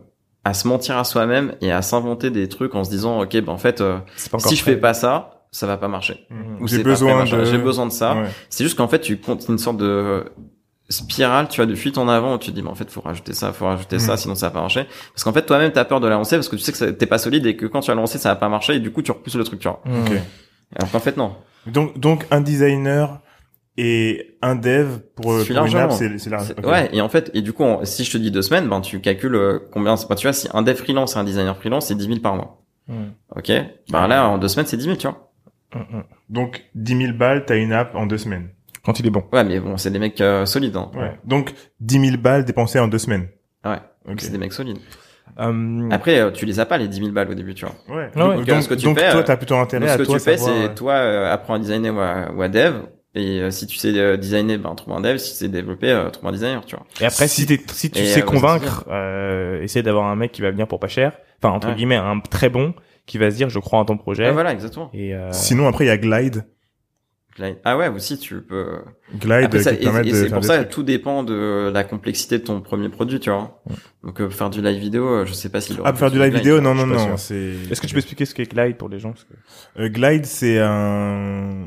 [0.44, 3.52] à se mentir à soi-même et à s'inventer des trucs en se disant, ok, ben
[3.52, 3.98] en fait, euh,
[4.38, 6.26] si je fais pas ça, ça va pas marcher.
[6.30, 6.62] Mmh.
[6.62, 7.44] Ou j'ai besoin de...
[7.44, 8.16] j'ai besoin de ça.
[8.48, 10.24] C'est juste qu'en fait, tu comptes une sorte de
[10.88, 13.00] spirale, tu vois, de fuite en avant où tu te dis, mais en fait, faut
[13.00, 14.16] rajouter ça, faut rajouter ça, mmh.
[14.16, 14.86] sinon ça va pas marcher.
[15.14, 17.18] Parce qu'en fait, toi-même, t'as peur de l'avancer parce que tu sais que t'es pas
[17.18, 19.12] solide et que quand tu vas lancer, ça va pas marcher et du coup, tu
[19.12, 19.80] repousses le truc, tu vois.
[19.84, 20.16] Mmh.
[20.76, 21.36] Alors qu'en fait, non.
[21.66, 23.20] Donc, donc un designer
[23.76, 26.54] et un dev pour, pour une app, c'est c'est large.
[26.64, 29.00] Ouais, et en fait, et du coup, si je te dis deux semaines, ben tu
[29.00, 29.94] calcules euh, combien.
[30.08, 32.34] Bah, tu vois, si un dev freelance et un designer freelance, c'est 10 000 par
[32.34, 32.62] mois.
[32.88, 33.04] Mm.
[33.36, 33.52] Ok.
[33.90, 35.32] Ben là, en deux semaines, c'est 10 000, tu vois.
[35.74, 36.04] Mm, mm.
[36.28, 38.50] Donc 10 000 balles, t'as une app en deux semaines.
[38.84, 39.24] Quand il est bon.
[39.32, 40.76] Ouais, mais bon, c'est des mecs euh, solides.
[40.76, 40.90] Hein.
[40.94, 41.18] Ouais.
[41.24, 43.28] Donc 10 000 balles dépensées en deux semaines.
[43.64, 43.78] Ouais.
[44.06, 44.24] Okay.
[44.24, 44.78] C'est des mecs solides.
[45.36, 45.88] Um...
[45.92, 47.74] Après, euh, tu les as pas les 10 000 balles au début, tu vois.
[47.96, 48.10] Ouais.
[48.14, 48.36] Ah ouais.
[48.36, 50.18] Donc, donc, ce que tu donc fais, toi, t'as plutôt intérêt ce à que toi
[50.18, 52.74] tu fais, c'est toi euh, apprends à designer ou à, ou à dev.
[53.14, 55.16] Et euh, si tu sais euh, designer, ben trouve un dev.
[55.16, 56.86] Si tu sais développer, euh, trouve un designer, tu vois.
[57.00, 60.30] Et après, si, si, si tu Et, sais euh, convaincre, euh, essaie d'avoir un mec
[60.30, 61.12] qui va venir pour pas cher.
[61.42, 61.74] Enfin, entre Ouais.
[61.74, 62.72] guillemets, un très bon
[63.06, 64.26] qui va se dire, je crois en ton projet.
[64.26, 64.90] Ouais, voilà, exactement.
[64.94, 66.44] Et euh, Sinon, après, il y a Glide.
[67.36, 67.58] Glide.
[67.64, 68.78] Ah ouais, aussi tu peux.
[69.14, 70.70] Glide Après, ça, qui te et, permet et de c'est pour ça, trucs.
[70.70, 73.62] tout dépend de la complexité de ton premier produit, tu vois.
[74.02, 76.34] Donc euh, faire du live vidéo, euh, je sais pas s'il Ah, faire du live
[76.34, 77.54] vidéo, non, non, non, c'est...
[77.70, 79.12] est-ce que tu peux expliquer ce qu'est Glide pour les gens?
[79.12, 79.82] Parce que...
[79.82, 81.66] Euh, Glide, c'est un...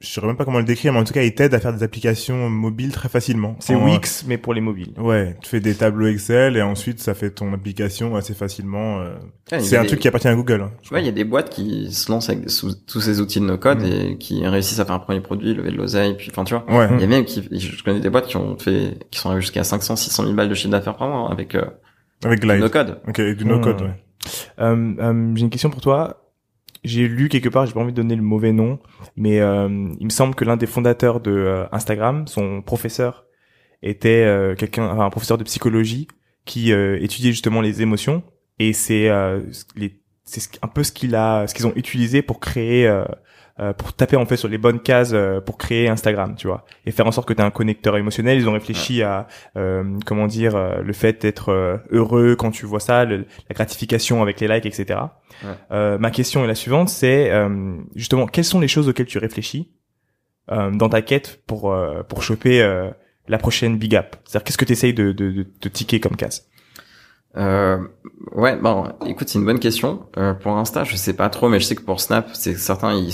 [0.00, 1.72] Je saurais même pas comment le décrire, mais en tout cas, il t'aide à faire
[1.72, 3.56] des applications mobiles très facilement.
[3.60, 4.92] C'est En- Wix, mais pour les mobiles.
[4.98, 9.00] Ouais, tu fais des tableaux Excel et ensuite ça fait ton application assez facilement.
[9.00, 9.14] euh.
[9.52, 10.60] Ouais, y c'est a un des- truc qui appartient à Google.
[10.62, 13.40] hein, vois, il y a des boîtes qui se lancent avec sous- tous ces outils
[13.40, 13.84] de no-code Mm.
[13.86, 16.64] et qui réussent à faire un premier produit, lever de l'oseille, puis enfin tu vois.
[16.70, 16.88] Ouais.
[16.94, 19.42] Il y a même qui, je connais des boîtes qui ont fait, qui sont arrivées
[19.42, 21.64] jusqu'à 500, 600 000 balles de chiffre d'affaires par mois hein, avec euh,
[22.24, 22.60] Avec Glide.
[22.60, 23.00] no-code.
[23.08, 23.84] Ok, avec du no-code, Mm.
[23.84, 23.90] ouais.
[24.60, 26.22] Euh, euh, j'ai une question pour toi.
[26.86, 28.78] J'ai lu quelque part, j'ai pas envie de donner le mauvais nom,
[29.16, 29.68] mais euh,
[29.98, 33.26] il me semble que l'un des fondateurs de euh, Instagram, son professeur,
[33.82, 36.08] était euh, quelqu'un, enfin, un professeur de psychologie
[36.44, 38.22] qui euh, étudiait justement les émotions,
[38.58, 39.10] et c'est
[40.24, 42.86] c'est ce- un peu ce qu'il a, ce qu'ils ont utilisé pour créer,
[43.58, 46.64] euh, pour taper en fait sur les bonnes cases euh, pour créer Instagram, tu vois,
[46.84, 48.38] et faire en sorte que tu as un connecteur émotionnel.
[48.38, 49.26] Ils ont réfléchi à
[49.56, 53.54] euh, comment dire euh, le fait d'être euh, heureux quand tu vois ça, le- la
[53.54, 55.00] gratification avec les likes, etc.
[55.42, 55.48] Ouais.
[55.72, 59.18] Euh, ma question est la suivante, c'est euh, justement quelles sont les choses auxquelles tu
[59.18, 59.70] réfléchis
[60.52, 62.90] euh, dans ta quête pour euh, pour choper euh,
[63.28, 64.16] la prochaine big app?
[64.24, 66.46] C'est-à-dire qu'est-ce que tu essayes de, de, de, de ticker comme case?
[67.36, 67.78] Euh,
[68.32, 70.06] ouais, bon, écoute, c'est une bonne question.
[70.16, 72.94] Euh, pour Insta, je sais pas trop, mais je sais que pour Snap, c'est certains,
[72.94, 73.12] ils,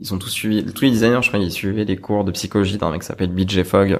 [0.00, 2.78] ils ont tous suivi, tous les designers, je crois, ils suivaient les cours de psychologie
[2.78, 3.98] d'un mec qui s'appelle BJ Fogg.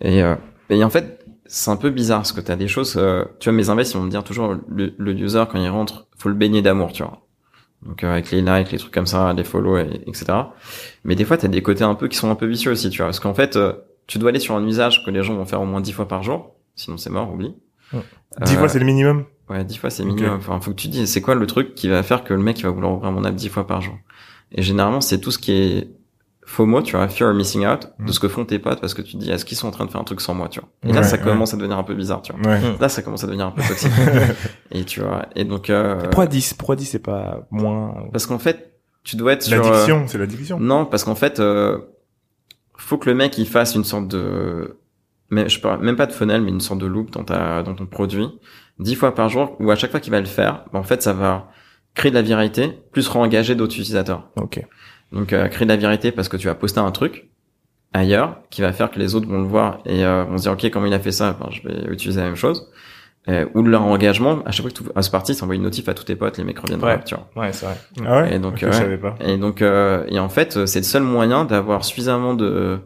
[0.00, 0.34] Et, euh,
[0.70, 3.56] et en fait, c'est un peu bizarre parce que t'as des choses, euh, tu vois,
[3.56, 6.34] mes invests, ils vont me dire toujours, le, le user, quand il rentre, faut le
[6.34, 7.22] baigner d'amour, tu vois.
[7.82, 10.26] Donc, euh, avec les likes, les trucs comme ça, les follow, et, etc.
[11.04, 12.98] Mais des fois, t'as des côtés un peu qui sont un peu vicieux aussi, tu
[12.98, 13.06] vois.
[13.06, 13.72] Parce qu'en fait, euh,
[14.06, 16.08] tu dois aller sur un usage que les gens vont faire au moins dix fois
[16.08, 16.54] par jour.
[16.74, 17.54] Sinon, c'est mort, oublie.
[18.42, 19.24] Dix fois, c'est le minimum?
[19.48, 20.36] Ouais, dix fois, c'est minimum.
[20.38, 22.58] Enfin, faut que tu dis, c'est quoi le truc qui va faire que le mec,
[22.58, 23.96] il va vouloir ouvrir mon app dix fois par jour?
[24.52, 25.90] Et généralement, c'est tout ce qui est
[26.44, 28.08] FOMO, tu vois, fear of missing out, de mm.
[28.12, 29.84] ce que font tes potes parce que tu te dis, est-ce qu'ils sont en train
[29.84, 30.68] de faire un truc sans moi, tu vois?
[30.84, 32.58] Et là, ça commence à devenir un peu bizarre, tu vois.
[32.80, 33.92] Là, ça commence à devenir un peu toxique.
[34.70, 36.02] et tu vois, et donc, euh...
[36.02, 36.54] Pourquoi 10?
[36.54, 38.08] Pourquoi 10 c'est pas moins?
[38.12, 38.72] Parce qu'en fait,
[39.02, 39.62] tu dois être sur...
[39.62, 40.06] L'addiction, euh...
[40.06, 40.60] c'est l'addiction.
[40.60, 41.78] Non, parce qu'en fait, euh...
[42.76, 44.78] faut que le mec, il fasse une sorte de,
[45.30, 47.74] mais je parle même pas de funnel, mais une sorte de loop dans ta, dans
[47.74, 48.28] ton produit,
[48.78, 51.02] dix fois par jour, ou à chaque fois qu'il va le faire, ben, en fait,
[51.02, 51.50] ça va
[51.94, 54.28] créer de la viralité, plus re-engager d'autres utilisateurs.
[54.36, 54.62] Ok.
[55.12, 57.28] Donc euh, créer de la vérité parce que tu vas poster un truc
[57.92, 60.52] ailleurs qui va faire que les autres vont le voir et euh, vont se dire
[60.52, 62.70] ok comment il a fait ça, ben, je vais utiliser la même chose.
[63.28, 65.62] Euh, ou de leur engagement à chaque fois que tu à parti ça envoie une
[65.62, 67.02] notif à tous tes potes les mecs reviennent ouais.
[67.04, 68.36] tu vois ouais c'est vrai ah ouais?
[68.36, 69.16] Et donc je savais pas.
[69.18, 72.78] et donc euh, et en fait c'est le seul moyen d'avoir suffisamment de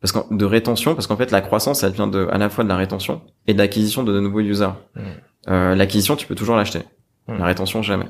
[0.00, 2.64] parce que de rétention parce qu'en fait la croissance elle vient de à la fois
[2.64, 4.68] de la rétention et de l'acquisition de, de nouveaux users.
[4.94, 5.00] Mm.
[5.48, 6.80] euh, l'acquisition tu peux toujours l'acheter.
[7.28, 7.38] Mm.
[7.38, 8.08] la rétention jamais.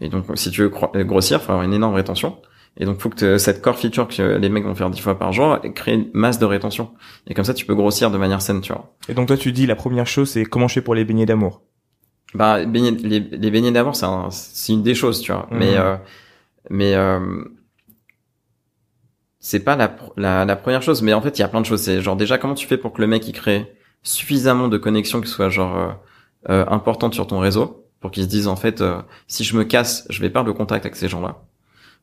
[0.00, 2.36] Et donc si tu veux cro- grossir faut avoir une énorme rétention.
[2.76, 5.16] Et donc faut que te- cette core feature que les mecs vont faire dix fois
[5.16, 6.90] par jour crée une masse de rétention.
[7.28, 8.94] Et comme ça tu peux grossir de manière saine tu vois.
[9.08, 11.26] Et donc toi tu dis la première chose c'est comment je fais pour les beignets
[11.26, 11.62] d'amour?
[12.34, 15.46] Bah les, les beignets d'amour c'est un- c'est une des choses tu vois.
[15.52, 15.58] Mhm.
[15.58, 15.96] mais euh,
[16.70, 17.20] mais euh,
[19.46, 21.66] c'est pas la, la la première chose mais en fait il y a plein de
[21.66, 21.82] choses.
[21.82, 23.60] C'est genre déjà comment tu fais pour que le mec il crée
[24.02, 25.88] suffisamment de connexions qui soient genre euh,
[26.50, 29.64] euh, importantes sur ton réseau pour qu'ils se disent en fait euh, si je me
[29.64, 31.42] casse je vais perdre le contact avec ces gens-là.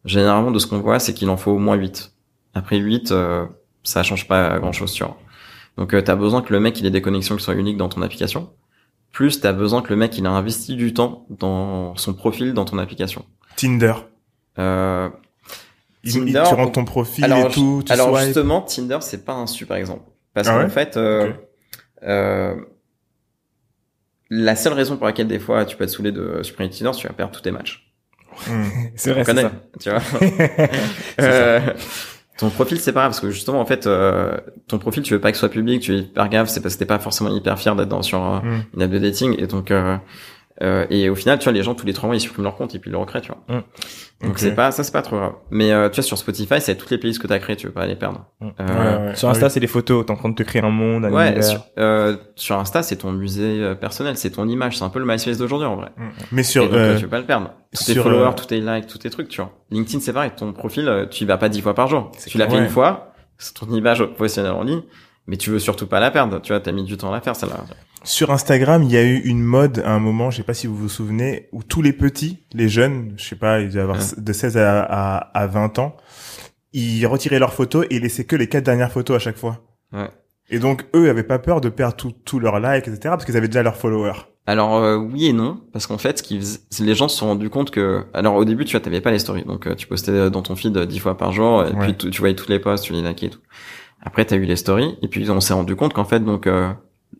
[0.05, 2.13] Généralement de ce qu'on voit c'est qu'il en faut au moins 8
[2.53, 3.45] après 8 euh,
[3.83, 5.17] ça change pas grand chose tu vois.
[5.77, 7.89] Donc euh, t'as besoin que le mec il ait des connexions qui soient uniques dans
[7.89, 8.51] ton application.
[9.11, 12.65] Plus t'as besoin que le mec il a investi du temps dans son profil dans
[12.65, 13.25] ton application.
[13.55, 13.93] Tinder.
[14.59, 15.09] euh,
[16.03, 18.25] Il- Tinder, il- tu rentres ton profil alors, et tout, tu alors swipes.
[18.25, 20.03] justement, Tinder, c'est pas un super exemple.
[20.33, 21.35] Parce Ah qu'en ouais fait, euh, Ok.
[22.03, 22.55] euh,
[24.29, 26.97] la seule raison pour laquelle des fois tu peux être saoulé de supprimer Tinder, c'est
[26.97, 27.87] que tu vas perdre tous tes matchs.
[28.47, 28.63] Hmm.
[28.95, 29.99] c'est vrai connaît, ça tu vois.
[31.19, 31.59] Euh,
[32.37, 34.35] ton profil, c'est pas grave, parce que justement, en fait, euh,
[34.67, 36.79] ton profil, tu veux pas qu'il soit public, tu es hyper gaffe, c'est parce que
[36.79, 38.61] t'es pas forcément hyper fier d'être dans sur euh, Hmm.
[38.75, 39.69] une app de dating, et donc,
[40.61, 42.55] euh, et au final, tu vois, les gens tous les trois mois, ils suppriment leur
[42.55, 43.57] compte et puis ils le recréent, tu vois.
[43.57, 43.63] Mm.
[44.27, 45.33] Donc c'est pas, ça c'est pas trop grave.
[45.49, 47.73] Mais euh, tu vois, sur Spotify, c'est toutes les playlists que t'as créées, tu veux
[47.73, 48.25] pas les perdre.
[48.39, 48.47] Mm.
[48.59, 49.15] Euh, Ouais, ouais.
[49.15, 51.27] sur Insta c'est des photos t'es en train de te créer un monde un Ouais,
[51.27, 54.89] univers sur, euh, sur Insta, c'est ton musée euh, personnel, c'est ton image, c'est un
[54.89, 55.89] peu le MySpace d'aujourd'hui en vrai.
[55.97, 56.09] Hmm.
[56.31, 57.51] Mais sur, donc, tu veux pas le perdre.
[57.75, 59.51] Tous tes followers, euh, tous tes likes, tous tes trucs, tu vois.
[59.71, 62.11] LinkedIn, c'est pareil, ton profil, tu y vas pas dix fois par jour.
[62.27, 64.83] Tu l'as fait une fois, c'est ton image professionnelle en ligne,
[65.25, 66.39] mais tu veux surtout pas la perdre.
[66.41, 67.57] Tu vois, t'as mis du temps à la faire, celle-là.
[68.03, 70.65] Sur Instagram, il y a eu une mode à un moment, je sais pas si
[70.65, 73.97] vous vous souvenez, où tous les petits, les jeunes, je sais pas, ils devaient avoir
[73.97, 74.03] Ouais.
[74.17, 75.95] de 16 à, à, à 20 ans,
[76.73, 79.59] ils retiraient leurs photos et laissaient que les quatre dernières photos à chaque fois.
[79.93, 80.09] Ouais.
[80.49, 83.37] Et donc, eux avaient pas peur de perdre tout, tout leurs likes, etc., parce qu'ils
[83.37, 84.19] avaient déjà leurs followers.
[84.47, 86.39] Alors euh, oui et non, parce qu'en fait, ce qui
[86.83, 89.19] les gens se sont rendus compte que, alors au début, tu vois, t'avais pas les
[89.19, 91.79] stories, donc euh, tu postais dans ton feed euh, dix fois par jour, et Ouais.
[91.81, 93.39] puis tu, tu voyais toutes les posts, tu les likais et tout.
[94.01, 96.71] Après, t'as eu les stories, et puis on s'est rendu compte qu'en fait, donc euh,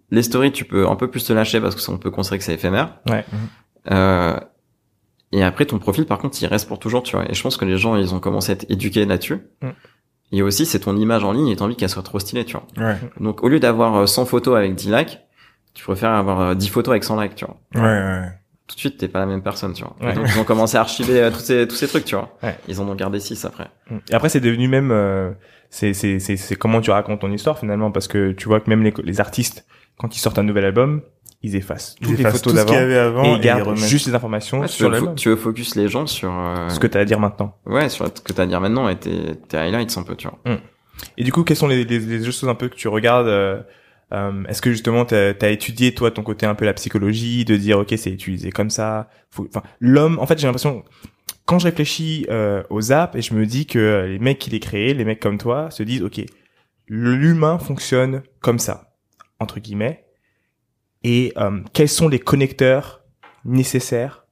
[0.10, 2.40] les stories, tu peux un peu plus te lâcher parce que ça, on peut considérer
[2.40, 3.00] que c'est éphémère.
[3.10, 3.26] Ouais.
[3.92, 4.38] Euh,
[5.32, 7.30] et après, ton profil, par contre, il reste pour toujours, tu vois.
[7.30, 9.40] Et je pense que les gens, ils ont commencé à être éduqués là-dessus.
[9.62, 9.70] Mm.
[10.34, 12.58] Et aussi, c'est ton image en ligne et t'as envie qu'elle soit trop stylée, tu
[12.58, 12.68] vois.
[12.78, 12.98] Ouais.
[13.20, 15.20] Donc, au lieu d'avoir euh, 100 photos avec 10 likes,
[15.74, 17.58] tu préfères avoir euh, 10 photos avec 100 likes, tu vois.
[17.76, 18.28] Ouais, ouais.
[18.68, 19.96] Tout de suite, t'es pas la même personne, tu vois.
[20.02, 20.14] Ouais.
[20.14, 22.38] donc, ils ont commencé à archiver euh, tous ces, tous ces trucs, tu vois.
[22.44, 22.58] Ouais.
[22.68, 23.70] Ils en ont gardé 6 après.
[24.10, 25.32] Et après, c'est devenu même, euh,
[25.70, 28.70] c'est, c'est, c'est, c'est comment tu racontes ton histoire finalement, parce que tu vois que
[28.70, 29.66] même les, les artistes,
[29.98, 31.02] quand ils sortent un nouvel album,
[31.44, 33.34] ils effacent Ils toutes les photos tout ce qu'il y d'avant avait avant et et
[33.34, 33.84] ils gardent remettent.
[33.86, 36.98] juste les informations tu, sur tu veux focus les gens sur, euh, Ce que tu
[36.98, 37.56] as à dire maintenant.
[37.66, 40.28] ouais, sur ce que t'as à dire maintenant et tes, tes highlights un peu, tu
[40.28, 40.58] vois.
[41.18, 43.60] Et du coup, quelles sont les, les, les choses un peu que tu regardes euh,
[44.14, 47.56] euh, Est-ce que justement, tu as étudié toi ton côté un peu la psychologie, de
[47.56, 49.10] dire ok, c'est utilisé comme ça.
[49.32, 50.20] Faut- Enfin, l'homme.
[50.20, 50.84] En fait, j'ai l'impression
[51.48, 54.60] quand je réfléchis euh, aux apps et je me dis que les mecs qui les
[54.60, 56.22] créent, les mecs comme toi, se disent ok,
[56.88, 58.91] l'humain fonctionne comme ça
[59.42, 60.06] entre guillemets.
[61.04, 63.02] Et euh, quels sont les connecteurs
[63.44, 64.26] nécessaires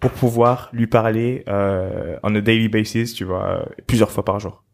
[0.00, 4.40] pour pouvoir lui parler euh, on a daily basis, tu vois, euh, plusieurs fois par
[4.40, 4.64] jour?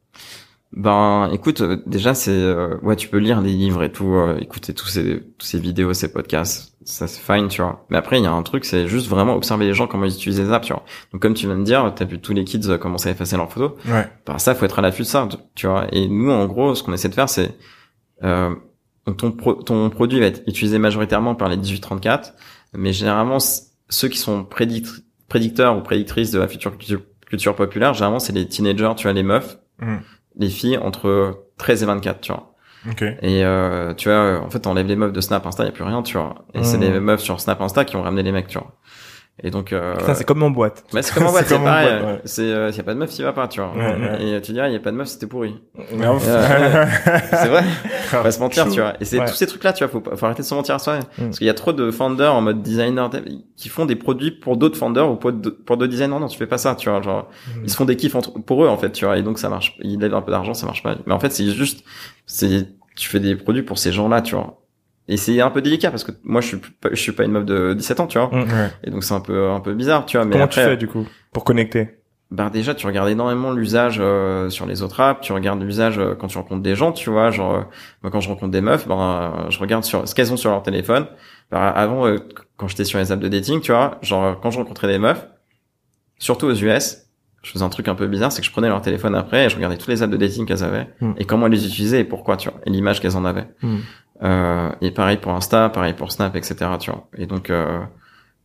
[0.77, 4.39] Ben, écoute, euh, déjà c'est euh, ouais, tu peux lire des livres et tout, euh,
[4.41, 7.87] écouter tous ces tous ces vidéos, ces podcasts, ça c'est fine, tu vois.
[7.91, 10.13] Mais après, il y a un truc, c'est juste vraiment observer les gens comment ils
[10.13, 10.83] utilisent les apps, tu vois.
[11.13, 13.53] Donc comme tu viens de dire, t'as vu tous les kids commencer à effacer leurs
[13.53, 13.73] photos.
[13.87, 14.09] Ouais.
[14.27, 15.87] Ben ça, faut être à l'affût de ça, tu vois.
[15.93, 17.57] Et nous, en gros, ce qu'on essaie de faire, c'est
[19.09, 22.33] euh, ton ton produit va être utilisé majoritairement par les 18-34,
[22.75, 23.39] mais généralement
[23.89, 28.93] ceux qui sont prédicteurs ou prédictrices de la future culture, populaire, généralement c'est les teenagers,
[28.97, 29.59] tu vois, les meufs.
[29.81, 29.97] Mmh
[30.37, 32.55] les filles entre 13 et 24, tu vois.
[32.91, 33.17] Okay.
[33.23, 35.73] Et euh, tu vois, en fait, on enlève les meufs de Snap Insta, y a
[35.73, 36.45] plus rien, tu vois.
[36.53, 36.81] Et c'est mmh.
[36.81, 38.77] les meufs sur Snap Insta qui ont ramené les mecs, tu vois.
[39.43, 39.97] Et donc, euh...
[40.15, 40.85] C'est comme en boîte.
[40.95, 42.05] Mais c'est comme en boîte, c'est pareil.
[42.05, 42.21] Ouais.
[42.25, 43.73] C'est, euh, y a pas de meuf, qui va pas, tu vois.
[44.21, 45.61] et tu diras, y a pas de meuf, c'était pourri.
[45.77, 47.65] Euh, c'est vrai.
[48.13, 48.95] On va se mentir, tu vois.
[49.01, 50.99] Et c'est tous ces trucs-là, tu vois, faut, faut arrêter de se mentir à soi.
[50.99, 51.25] Mm.
[51.25, 53.11] Parce qu'il y a trop de founders en mode designer
[53.57, 56.21] qui font des produits pour d'autres founders ou pour d'autres designers.
[56.21, 57.03] Non, tu fais pas ça, tu vois.
[57.03, 57.61] Genre, mm.
[57.65, 59.19] ils se font des kiffs entre, pour eux, en fait, tu vois.
[59.19, 59.77] Et donc, ça marche.
[59.81, 60.95] Ils lèvent un peu d'argent, ça marche pas.
[61.07, 61.85] Mais en fait, c'est juste,
[62.27, 64.64] c'est, tu fais des produits pour ces gens-là, tu vois.
[65.09, 67.33] Et c'est un peu délicat parce que moi je suis pas, je suis pas une
[67.33, 68.29] meuf de 17 ans, tu vois.
[68.29, 68.71] Mm.
[68.85, 70.25] Et donc c'est un peu un peu bizarre, tu vois.
[70.25, 71.99] Mais Comment tu fais du coup pour connecter?
[72.31, 76.15] Ben déjà tu regardes énormément l'usage euh, sur les autres apps, tu regardes l'usage euh,
[76.15, 77.31] quand tu rencontres des gens, tu vois.
[77.31, 77.61] Genre euh,
[78.03, 80.63] moi quand je rencontre des meufs, ben je regarde sur ce qu'elles ont sur leur
[80.63, 81.07] téléphone.
[81.51, 82.07] Ben, avant
[82.57, 85.29] quand j'étais sur les apps de dating, tu vois, genre quand je rencontrais des meufs,
[86.19, 87.05] surtout aux US,
[87.43, 89.49] je faisais un truc un peu bizarre, c'est que je prenais leur téléphone après et
[89.51, 91.13] je regardais tous les apps de dating qu'elles avaient mm.
[91.19, 93.47] et comment elles les utilisaient et pourquoi, tu vois, et l'image qu'elles en avaient.
[93.63, 93.77] Mm.
[94.23, 96.57] Euh, et pareil pour Insta, pareil pour Snap, etc.
[96.79, 97.09] Tu vois.
[97.17, 97.81] Et donc, euh,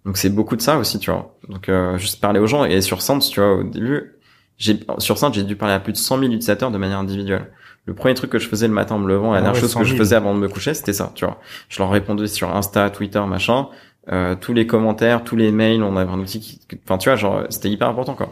[0.06, 1.36] donc c'est beaucoup de ça aussi, tu vois.
[1.48, 4.16] Donc euh, juste parler aux gens et sur Sense, tu vois, au début,
[4.58, 7.52] j'ai sur Sense, j'ai dû parler à plus de 100 000 utilisateurs de manière individuelle.
[7.86, 9.74] Le premier truc que je faisais le matin en me levant, la ah dernière chose
[9.74, 11.40] que je faisais avant de me coucher, c'était ça, tu vois.
[11.70, 13.70] Je leur répondais sur Insta, Twitter, machin,
[14.12, 17.16] euh, tous les commentaires, tous les mails, on avait un outil qui, enfin, tu vois,
[17.16, 18.30] genre, c'était hyper important, quoi.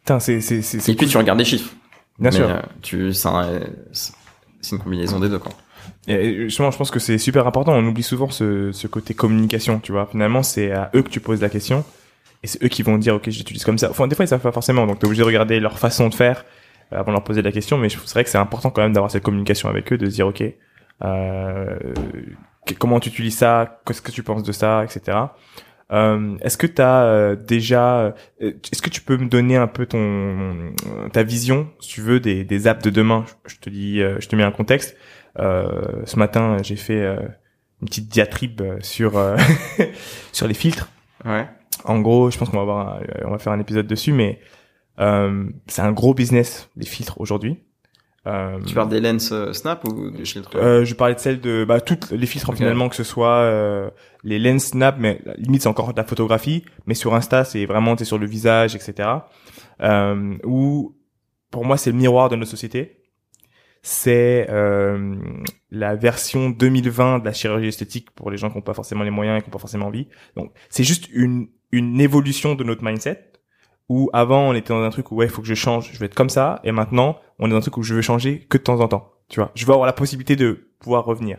[0.00, 0.88] Putain, c'est, c'est, c'est.
[0.90, 1.72] Et puis tu regardes des chiffres.
[2.18, 2.48] Bien sûr.
[2.48, 3.30] Euh, tu, c'est
[4.72, 5.52] une combinaison des deux, quoi.
[6.06, 7.72] Et justement, je pense que c'est super important.
[7.74, 10.06] On oublie souvent ce, ce côté communication, tu vois.
[10.06, 11.84] Finalement, c'est à eux que tu poses la question.
[12.42, 13.90] Et c'est eux qui vont dire, OK, j'utilise comme ça.
[13.90, 14.86] Enfin, des fois, ils savent pas forcément.
[14.86, 16.44] Donc, t'es obligé de regarder leur façon de faire
[16.92, 17.78] euh, avant de leur poser la question.
[17.78, 20.14] Mais c'est vrai que c'est important quand même d'avoir cette communication avec eux, de se
[20.14, 20.42] dire, OK,
[21.02, 21.76] euh,
[22.78, 23.80] comment tu utilises ça?
[23.86, 24.84] Qu'est-ce que tu penses de ça?
[24.84, 25.16] Etc.
[25.92, 29.66] Euh, est-ce que tu as euh, déjà, euh, est-ce que tu peux me donner un
[29.66, 30.72] peu ton
[31.12, 33.24] ta vision, si tu veux, des, des apps de demain?
[33.46, 34.96] Je te dis, je te mets un contexte.
[35.36, 37.04] Ce matin, j'ai fait
[37.80, 39.12] une petite diatribe sur
[40.32, 40.88] sur les filtres.
[41.24, 41.46] Ouais.
[41.84, 44.40] En gros, je pense qu'on va avoir, on va faire un épisode dessus, mais
[44.96, 47.58] c'est un gros business les filtres aujourd'hui.
[48.26, 50.56] Euh, tu parles des lens euh, Snap ou des filtres?
[50.56, 53.90] Euh, Je parlais de celles de bah toutes les filtres finalement que ce soit euh,
[54.22, 57.96] les lens Snap, mais limite c'est encore de la photographie, mais sur Insta c'est vraiment
[57.96, 59.08] t'es sur le visage, etc.
[59.82, 60.96] Euh, où
[61.50, 63.03] pour moi c'est le miroir de notre société.
[63.86, 65.14] C'est euh,
[65.70, 69.10] la version 2020 de la chirurgie esthétique pour les gens qui n'ont pas forcément les
[69.10, 70.08] moyens et qui n'ont pas forcément envie.
[70.36, 73.32] Donc c'est juste une une évolution de notre mindset
[73.88, 75.98] où avant on était dans un truc où ouais, il faut que je change, je
[75.98, 78.46] vais être comme ça et maintenant, on est dans un truc où je veux changer
[78.48, 79.50] que de temps en temps, tu vois.
[79.54, 81.38] Je veux avoir la possibilité de pouvoir revenir.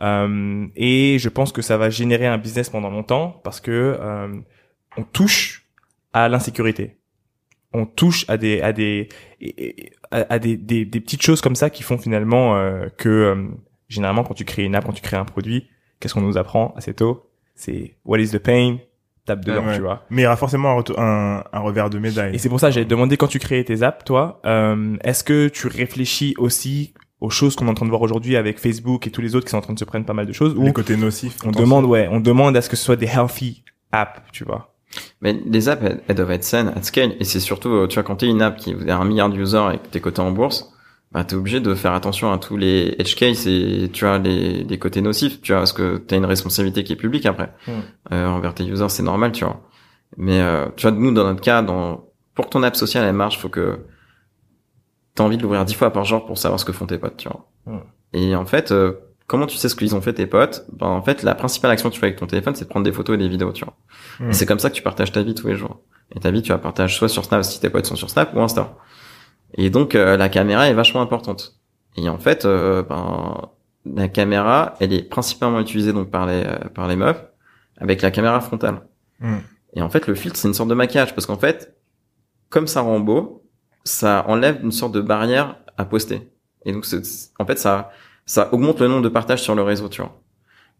[0.00, 4.28] Euh, et je pense que ça va générer un business pendant longtemps parce que euh,
[4.96, 5.68] on touche
[6.12, 6.96] à l'insécurité.
[7.74, 9.08] On touche à des à des
[10.10, 13.48] à, des, des, des petites choses comme ça qui font finalement euh, que euh,
[13.88, 15.68] généralement quand tu crées une app, quand tu crées un produit,
[15.98, 17.28] qu'est-ce qu'on nous apprend assez tôt?
[17.54, 18.78] C'est what is the pain,
[19.26, 20.04] tape dedans, tu vois.
[20.10, 22.34] Mais il y aura forcément un, un, revers de médaille.
[22.34, 25.48] Et c'est pour ça j'avais demandé quand tu crées tes apps, toi, euh, est-ce que
[25.48, 29.10] tu réfléchis aussi aux choses qu'on est en train de voir aujourd'hui avec Facebook et
[29.10, 30.64] tous les autres qui sont en train de se prendre pas mal de choses ou
[30.64, 31.38] les côtés nocifs.
[31.44, 34.73] On demande, ouais, on demande à ce que ce soit des healthy apps, tu vois.
[35.20, 37.16] Mais les apps, elles, doivent être saines, at scale.
[37.20, 39.72] Et c'est surtout, euh, tu vois, quand t'es une app qui a un milliard d'users
[39.72, 40.74] et que t'es coté en bourse,
[41.14, 44.64] bah t'es obligé de faire attention à tous les edge cases et tu vois les,
[44.64, 47.70] les côtés nocifs tu vois parce que t'as une responsabilité qui est publique après hmm.
[48.12, 49.62] euh, envers tes users c'est normal tu vois
[50.16, 53.14] mais euh, tu vois nous dans notre cas dans pour que ton app sociale elle
[53.14, 53.86] marche faut que
[55.14, 57.16] t'as envie de l'ouvrir dix fois par jour pour savoir ce que font tes potes
[57.16, 57.84] tu vois hmm.
[58.12, 58.94] et en fait euh,
[59.26, 60.66] comment tu sais ce qu'ils ont fait tes potes?
[60.72, 62.84] Ben en fait la principale action que tu fais avec ton téléphone c'est de prendre
[62.84, 63.76] des photos et des vidéos tu vois
[64.20, 64.30] hmm.
[64.30, 65.80] et c'est comme ça que tu partages ta vie tous les jours
[66.14, 68.34] et ta vie tu la partages soit sur Snap si tes potes sont sur Snap
[68.34, 68.76] ou Insta
[69.56, 71.60] et donc euh, la caméra est vachement importante.
[71.96, 73.50] Et en fait, euh, ben,
[73.86, 77.24] la caméra, elle est principalement utilisée donc par les euh, par les meufs
[77.78, 78.82] avec la caméra frontale.
[79.20, 79.38] Hmm.
[79.74, 81.76] Et en fait, le filtre c'est une sorte de maquillage parce qu'en fait,
[82.48, 83.44] comme ça rend beau,
[83.84, 86.28] ça enlève une sorte de barrière à poster.
[86.64, 86.86] Et donc
[87.38, 87.90] en fait ça
[88.26, 90.20] ça augmente le nombre de partages sur le réseau, tu vois.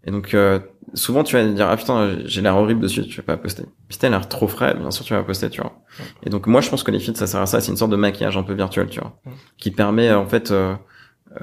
[0.07, 0.61] Et donc euh,
[0.93, 3.65] souvent tu vas dire ah putain j'ai l'air horrible dessus, tu vas pas poster.
[3.99, 5.73] T'as l'air trop frais, bien sûr tu vas poster, tu vois.
[6.25, 7.91] Et donc moi je pense que les filtres ça sert à ça, c'est une sorte
[7.91, 9.17] de maquillage un peu virtuel, tu vois,
[9.57, 10.75] qui permet en fait euh,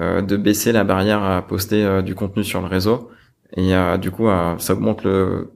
[0.00, 3.10] euh, de baisser la barrière à poster euh, du contenu sur le réseau.
[3.56, 5.52] Et du coup ça augmente le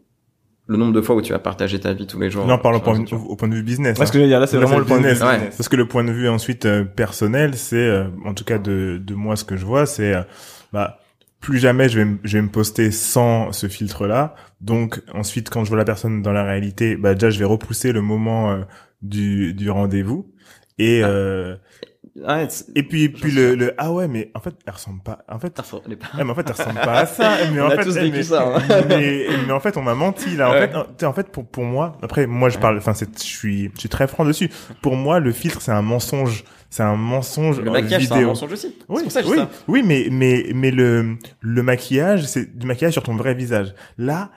[0.67, 2.47] le nombre de fois où tu vas partager ta vie tous les jours.
[2.47, 3.97] Non, parle au point, de, au point de vue business.
[3.97, 4.13] Parce hein.
[4.13, 5.57] que je veux dire, là, c'est vraiment le point de vue business.
[5.57, 9.37] Parce que le point de vue ensuite personnel, c'est, en tout cas de, de moi,
[9.37, 10.15] ce que je vois, c'est,
[10.73, 10.99] bah,
[11.41, 14.35] plus jamais je vais, me, je vais me poster sans ce filtre-là.
[14.61, 17.93] Donc ensuite, quand je vois la personne dans la réalité, bah déjà je vais repousser
[17.93, 18.63] le moment euh,
[19.03, 20.33] du, du rendez-vous.
[20.79, 21.55] Et ah.
[22.25, 25.19] Euh, et puis puis le, le ah ouais mais en fait elle ressemble pas.
[25.29, 25.53] En fait
[25.87, 26.07] elle pas...
[26.17, 28.17] mais en fait elle ressemble pas à ça mais on en a fait tous vécu
[28.17, 28.63] mais, ça, hein.
[28.89, 30.51] mais, mais, en fait on m'a menti là.
[30.51, 33.71] En fait en fait pour pour moi après moi je parle enfin c'est je suis
[33.75, 34.51] je suis très franc dessus.
[34.83, 36.45] Pour moi le filtre c'est un mensonge.
[36.71, 38.75] C'est un mensonge le maquillage c'est un mensonge aussi.
[38.89, 39.51] Oui pour ça oui ça.
[39.69, 43.75] oui mais mais mais le le maquillage c'est du maquillage sur ton vrai visage.
[43.99, 44.31] Là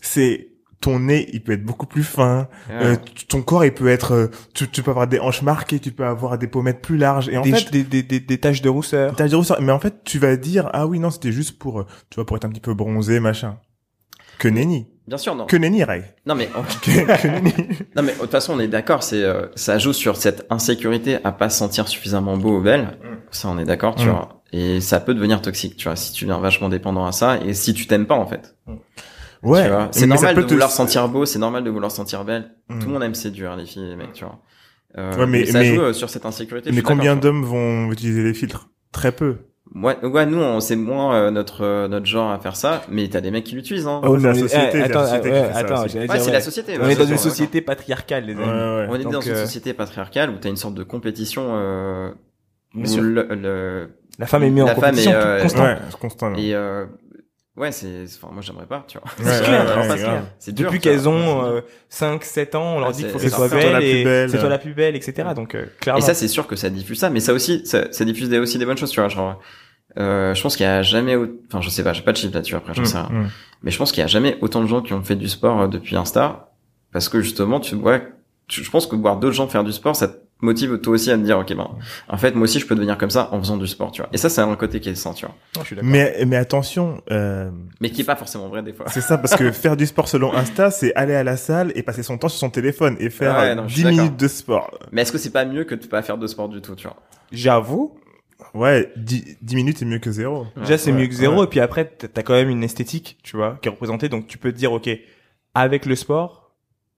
[0.00, 0.53] c'est
[0.84, 2.96] ton nez il peut être beaucoup plus fin euh,
[3.28, 6.04] ton corps il peut être euh, tu, tu, peux avoir des hanches marquées tu peux
[6.04, 8.68] avoir des pommettes plus larges et en des, fait des, des, des, des, taches de
[8.68, 11.32] rousseur des taches de rousseur mais en fait tu vas dire ah oui non c'était
[11.32, 13.56] juste pour euh, tu vois pour être un petit peu bronzé machin
[14.38, 15.44] que nenni Bien sûr, non.
[15.44, 16.02] Que nenni, Ray.
[16.24, 16.48] Non mais
[16.82, 17.52] que, nenni.
[17.94, 19.02] Non mais de toute façon, on est d'accord.
[19.02, 19.22] C'est
[19.54, 22.84] ça joue sur cette insécurité à pas se sentir suffisamment beau ou belle.
[23.02, 23.16] Mm.
[23.30, 24.10] Ça, on est d'accord, tu mm.
[24.10, 24.42] vois.
[24.52, 27.52] Et ça peut devenir toxique, tu vois, si tu viens vachement dépendant à ça et
[27.52, 28.56] si tu t'aimes pas en fait.
[28.66, 28.76] Mm.
[29.44, 29.70] Ouais.
[29.92, 32.50] C'est normal de vouloir se sentir beau, c'est normal de vouloir se sentir belle.
[32.68, 32.78] Hmm.
[32.78, 34.40] Tout le monde aime séduire les filles, les mecs, tu vois.
[34.96, 36.70] Euh, ouais, mais, ça joue euh, sur cette insécurité.
[36.72, 38.68] Mais combien d'hommes vont utiliser les filtres?
[38.92, 39.38] Très peu.
[39.74, 43.20] Ouais, ouais, nous, c'est moins euh, notre euh, notre genre à faire ça, mais t'as
[43.20, 43.88] des mecs qui l'utilisent.
[43.88, 44.02] Hein.
[44.04, 46.78] Oh, la société, eh, attends, la société ouais, attends, ouais, c'est la société.
[46.80, 48.88] On est dans une société patriarcale, les amis.
[48.88, 51.42] On est dans une société patriarcale où t'as une sorte de compétition.
[51.48, 52.10] Euh,
[52.74, 55.78] le, le, la femme est mise en compétition est, constante.
[56.00, 56.34] constant.
[56.36, 56.54] Et
[57.56, 59.08] Ouais, c'est, enfin, moi j'aimerais pas, tu vois.
[59.16, 63.18] c'est clair, c'est Depuis qu'elles ont euh, 5, 7 ans, on leur dit qu'il faut
[63.18, 65.28] qu'elles soient belles et c'est toi la plus belle, etc.
[65.36, 65.98] Donc, euh, clairement.
[65.98, 68.58] Et ça, c'est sûr que ça diffuse ça, mais ça aussi, ça, ça diffuse aussi
[68.58, 69.40] des bonnes choses, tu vois, genre,
[69.98, 71.16] euh, je pense qu'il y a jamais,
[71.46, 73.08] enfin, je sais pas, j'ai pas de chiffre là-dessus après, j'en mm, sais rien.
[73.10, 73.30] Mm.
[73.62, 75.62] Mais je pense qu'il y a jamais autant de gens qui ont fait du sport
[75.62, 76.52] euh, depuis Insta,
[76.92, 78.00] parce que justement, tu vois,
[78.48, 81.22] je pense que voir d'autres gens faire du sport, ça motive toi aussi à te
[81.22, 81.68] dire ok ben
[82.08, 84.10] en fait moi aussi je peux devenir comme ça en faisant du sport tu vois.
[84.12, 85.34] Et ça c'est un côté qui est sain tu vois.
[85.82, 87.50] Mais mais attention euh...
[87.80, 88.86] mais qui est pas forcément vrai des fois.
[88.88, 91.82] c'est ça parce que faire du sport selon Insta c'est aller à la salle et
[91.82, 94.78] passer son temps sur son téléphone et faire 10 minutes de sport.
[94.92, 96.86] Mais est-ce que c'est pas mieux que de pas faire de sport du tout tu
[96.86, 96.96] vois?
[97.32, 97.96] J'avoue.
[98.52, 100.46] Ouais, 10, 10 minutes c'est mieux que zéro.
[100.56, 103.58] Déjà c'est mieux que zéro et puis après t'as quand même une esthétique, tu vois,
[103.62, 104.90] qui est représentée donc tu peux te dire ok,
[105.54, 106.43] avec le sport,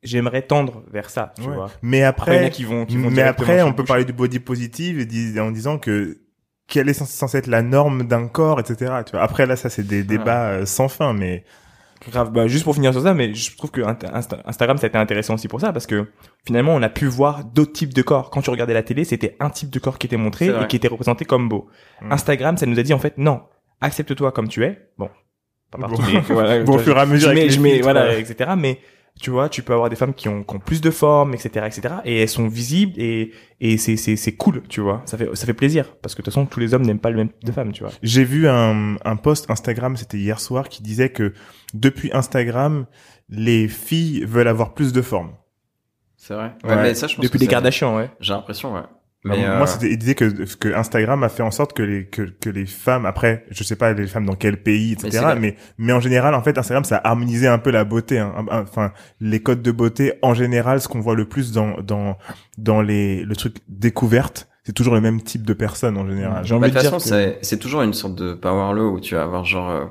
[0.07, 1.71] j'aimerais tendre vers ça, tu vois.
[1.83, 5.07] Mais après, qui vont, qui vont mais après, on peut parler du body positive
[5.39, 6.19] en disant que
[6.69, 8.93] quelle est censée être la norme d'un corps, etc.
[9.05, 9.23] Tu vois.
[9.23, 11.45] Après là, ça c'est des débats euh, sans fin, mais
[12.11, 12.33] grave.
[12.33, 15.35] Bah, juste pour finir sur ça, mais je trouve que Instagram ça a été intéressant
[15.35, 16.07] aussi pour ça parce que
[16.45, 18.31] finalement on a pu voir d'autres types de corps.
[18.31, 20.77] Quand tu regardais la télé, c'était un type de corps qui était montré et qui
[20.77, 21.69] était représenté comme beau.
[22.03, 22.13] Mm.
[22.13, 23.43] Instagram, ça nous a dit en fait non,
[23.81, 24.89] accepte-toi comme tu es.
[24.99, 25.11] Bon,
[25.71, 26.21] pas partout, bon.
[26.29, 28.51] voilà, bon, au fur et à mesure, je mets, voilà, etc.
[28.57, 28.81] Mais
[29.21, 31.67] tu vois, tu peux avoir des femmes qui ont, qui ont plus de forme, etc.,
[31.67, 31.95] etc.
[32.05, 35.03] Et elles sont visibles et, et c'est, c'est, c'est cool, tu vois.
[35.07, 35.97] Ça fait, ça fait plaisir.
[36.03, 37.73] Parce que de toute façon, tous les hommes n'aiment pas le même type de femme,
[37.73, 37.93] tu vois.
[38.03, 41.33] J'ai vu un, un post Instagram, c'était hier soir, qui disait que
[41.73, 42.87] depuis Instagram,
[43.29, 45.33] les filles veulent avoir plus de forme.
[46.17, 46.53] C'est vrai.
[46.65, 48.11] Ouais, Mais ça, je pense depuis les Kardashians, ouais.
[48.21, 48.83] J'ai l'impression, ouais.
[49.25, 50.25] Mais Moi, euh, c'était, il disait que,
[50.57, 53.75] que Instagram a fait en sorte que les que, que les femmes, après, je sais
[53.75, 55.35] pas les femmes dans quel pays, etc.
[55.39, 58.19] Mais mais, en général, en fait, Instagram, ça a harmonisé un peu la beauté.
[58.19, 58.47] Hein.
[58.51, 62.17] Enfin, les codes de beauté, en général, ce qu'on voit le plus dans dans
[62.57, 66.45] dans les le truc découverte, c'est toujours le même type de personne en général.
[66.45, 69.15] J'ai envie bah, de, toute façon, c'est toujours une sorte de power law où tu
[69.15, 69.85] vas avoir genre euh,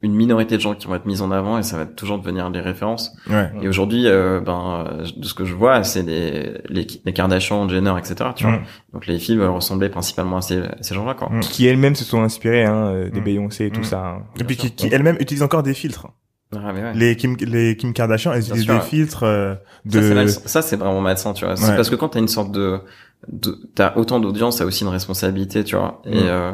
[0.00, 2.50] une minorité de gens qui vont être mis en avant et ça va toujours devenir
[2.50, 3.12] des références.
[3.28, 3.50] Ouais.
[3.62, 7.94] Et aujourd'hui, euh, ben, de ce que je vois, c'est les, les, les Kardashian, Jenner,
[7.98, 8.30] etc.
[8.36, 8.60] Tu vois.
[8.92, 11.30] Donc les filles veulent ressembler principalement à ces, ces gens-là, quoi.
[11.40, 14.06] Qui elles-mêmes se sont inspirées hein, euh, des Beyoncé et tout ça.
[14.06, 14.22] Hein.
[14.38, 16.06] Et puis qui, qui elles-mêmes utilisent encore des filtres.
[16.54, 16.94] Ah, mais ouais.
[16.94, 19.54] Les Kim, les Kim Kardashian, elles utilisent des filtres euh,
[19.84, 20.26] de.
[20.28, 21.56] Ça, c'est vraiment malsain, tu vois.
[21.56, 22.80] C'est parce que quand t'as une sorte de,
[23.26, 26.00] de t'as autant d'audience, t'as aussi une responsabilité, tu vois.
[26.06, 26.52] Et euh,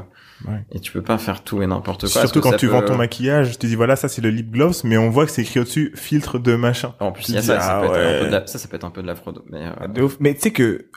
[0.70, 2.20] et tu peux pas faire tout et n'importe quoi.
[2.20, 4.96] Surtout quand tu vends ton maquillage, tu dis voilà ça c'est le lip gloss, mais
[4.96, 6.94] on voit que c'est écrit au-dessus filtre de machin.
[7.00, 8.68] En plus il y a ça, ça, peut être un peu de la, ça, ça
[8.68, 9.42] peut être un peu de la fraude.
[9.50, 10.08] Mais, euh...
[10.20, 10.90] mais tu sais que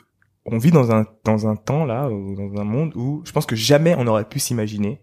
[0.44, 3.56] on vit dans un dans un temps là, dans un monde où je pense que
[3.56, 5.00] jamais on aurait pu s'imaginer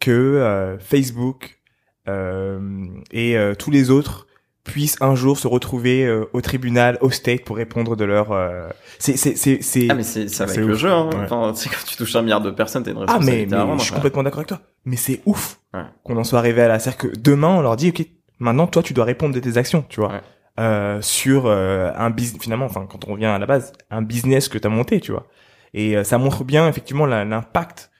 [0.00, 1.60] que euh, Facebook
[2.08, 4.26] euh, et euh, tous les autres
[4.66, 8.32] puissent un jour se retrouver euh, au tribunal, au state pour répondre de leur.
[8.32, 8.68] Euh...
[8.98, 9.86] C'est c'est c'est c'est.
[9.88, 10.90] Ah mais c'est ça avec le jeu.
[10.90, 11.08] Hein.
[11.24, 13.54] Enfin, c'est quand tu touches un milliard de personnes, t'as une responsabilité.
[13.54, 14.60] Ah mais, mais je suis complètement d'accord avec toi.
[14.84, 15.60] Mais c'est ouf
[16.02, 16.78] qu'on en soit arrivé à là.
[16.78, 18.04] C'est-à-dire que demain on leur dit ok,
[18.38, 20.20] maintenant toi tu dois répondre de tes actions, tu vois,
[20.58, 22.66] euh, sur euh, un business finalement.
[22.66, 25.26] Enfin quand on revient à la base, un business que t'as monté, tu vois.
[25.74, 27.90] Et euh, ça montre bien effectivement l'impact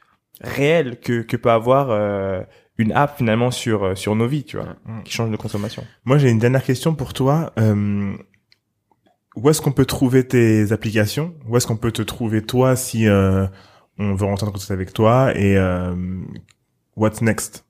[0.40, 1.88] réel que que peut avoir
[2.78, 5.84] une app finalement sur euh, sur nos vies, tu vois, qui change de consommation.
[6.04, 7.52] Moi, j'ai une dernière question pour toi.
[7.58, 8.14] Euh,
[9.36, 11.34] où est-ce qu'on peut trouver tes applications?
[11.46, 13.46] Où est-ce qu'on peut te trouver toi si euh,
[13.98, 15.36] on veut rentrer en contact avec toi?
[15.36, 15.94] Et euh,
[16.96, 17.64] what's next?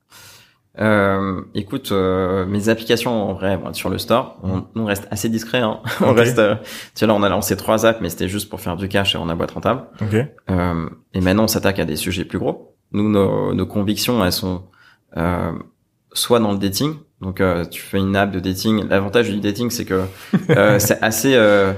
[0.78, 5.60] Euh, écoute, euh, mes applications en vrai sur le store, on, on reste assez discret.
[5.60, 5.80] Hein.
[6.00, 6.38] on reste.
[6.38, 6.54] Euh,
[6.94, 9.14] tu vois, là, on a lancé trois apps, mais c'était juste pour faire du cash
[9.14, 9.86] et on a boîte rentable.
[10.02, 10.26] Okay.
[11.14, 12.76] et maintenant, on s'attaque à des sujets plus gros.
[12.92, 14.64] Nous, nos, nos convictions, elles sont
[15.16, 15.52] euh,
[16.12, 16.94] soit dans le dating.
[17.20, 18.86] Donc euh, tu fais une app de dating.
[18.88, 20.04] L'avantage du dating, c'est que
[20.50, 21.72] euh, c'est assez euh,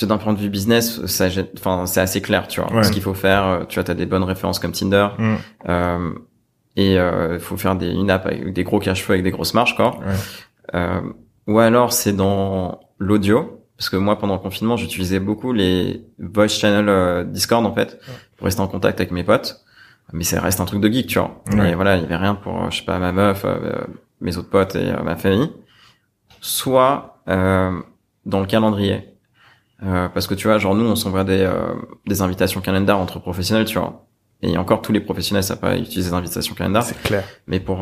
[0.00, 1.26] d'un point de vue business, ça,
[1.56, 3.66] enfin, c'est assez clair, tu vois, ce qu'il faut faire.
[3.68, 5.34] Tu vois, t'as des bonnes références comme Tinder, mm.
[5.68, 6.12] euh,
[6.76, 9.54] et il faut faire des, une app avec des gros cash flow, avec des grosses
[9.54, 9.98] marges, quoi.
[10.74, 11.00] Euh,
[11.48, 16.46] ou alors c'est dans l'audio, parce que moi, pendant le confinement, j'utilisais beaucoup les voice
[16.46, 17.98] channel Discord en fait,
[18.36, 19.64] pour rester en contact avec mes potes
[20.12, 21.42] mais ça reste un truc de geek, tu vois.
[21.66, 23.72] Et voilà, il y avait rien pour, euh, je sais pas, ma meuf, euh,
[24.20, 25.50] mes autres potes et euh, ma famille.
[26.40, 29.04] Soit dans le calendrier,
[29.80, 31.50] parce que tu vois, genre nous, on s'envoie des
[32.06, 34.06] des invitations calendar entre professionnels, tu vois.
[34.40, 36.84] Et encore, tous les professionnels savent pas utiliser des invitations calendar.
[36.84, 37.24] C'est clair.
[37.48, 37.80] Mais pour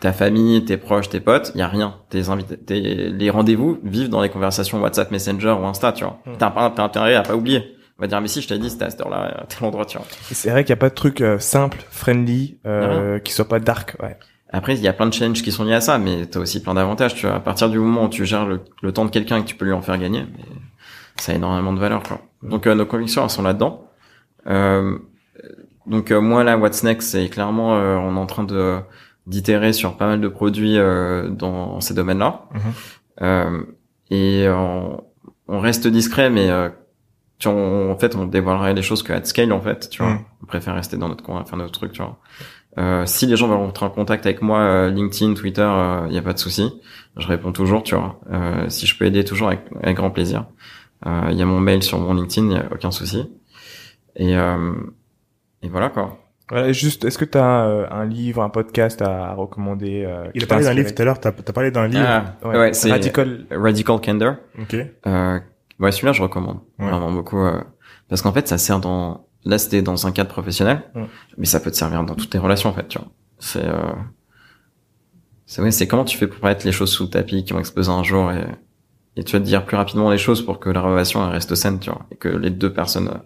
[0.00, 1.96] ta famille, tes proches, tes potes, il y a rien.
[2.08, 6.20] Tes invités, les rendez-vous vivent dans les conversations WhatsApp, Messenger ou Insta, tu vois.
[6.24, 6.36] Hmm.
[6.38, 8.90] T'as pas, intérêt à pas oublier va dire mais si je t'ai dit c'était à
[8.90, 10.06] cette heure-là à tel endroit tu vois.
[10.30, 13.60] C'est vrai qu'il n'y a pas de truc euh, simple friendly euh, qui soit pas
[13.60, 14.18] dark ouais.
[14.50, 16.62] Après il y a plein de challenges qui sont liés à ça mais t'as aussi
[16.62, 17.36] plein d'avantages tu vois.
[17.36, 19.64] À partir du moment où tu gères le, temps de quelqu'un et que tu peux
[19.64, 20.44] lui en faire gagner mais
[21.16, 22.20] ça a énormément de valeur quoi.
[22.42, 23.88] Donc euh, nos convictions elles sont là-dedans.
[24.48, 24.98] Euh,
[25.86, 28.78] donc moi là What's Next c'est clairement on est en train de
[29.28, 32.42] d'itérer sur pas mal de produits dans ces domaines-là.
[33.20, 33.64] Mm-hmm.
[34.10, 35.04] et on,
[35.48, 36.50] on, reste discret mais
[37.50, 40.12] en fait, on dévoilerait les choses qu'à scale, en fait, tu vois.
[40.12, 40.24] Mm.
[40.42, 42.18] On préfère rester dans notre coin, faire notre truc, tu vois.
[42.78, 46.08] Euh, si les gens veulent rentrer en contact avec moi, euh, LinkedIn, Twitter, il euh,
[46.08, 46.72] n'y a pas de souci.
[47.16, 48.20] Je réponds toujours, tu vois.
[48.32, 50.46] Euh, si je peux aider, toujours avec, avec grand plaisir.
[51.04, 53.28] Il y a mon mail sur mon LinkedIn, il n'y a aucun souci.
[54.14, 56.18] Et, et voilà, quoi.
[56.48, 57.44] Voilà, juste, est-ce que tu as
[57.90, 61.26] un livre, un podcast à, recommander Il a parlé d'un livre tout à l'heure, tu
[61.26, 62.06] as, parlé d'un livre.
[62.06, 63.46] Ah, ouais, c'est Radical...
[63.50, 64.36] Radical Candor.
[64.60, 64.76] Ok.
[65.78, 67.40] Ouais, celui-là, je recommande vraiment beaucoup.
[67.40, 67.62] Euh,
[68.08, 69.26] parce qu'en fait, ça sert dans...
[69.44, 70.84] Là, c'était dans un cadre professionnel,
[71.36, 73.08] mais ça peut te servir dans toutes tes relations, en fait, tu vois.
[73.38, 73.64] C'est...
[73.64, 73.92] Euh...
[75.44, 77.58] C'est ouais, c'est comment tu fais pour mettre les choses sous le tapis qui vont
[77.58, 78.46] exploser un jour et,
[79.16, 81.78] et tu vas te dire plus rapidement les choses pour que la relation reste saine,
[81.78, 83.18] tu vois, et que les deux personnes euh,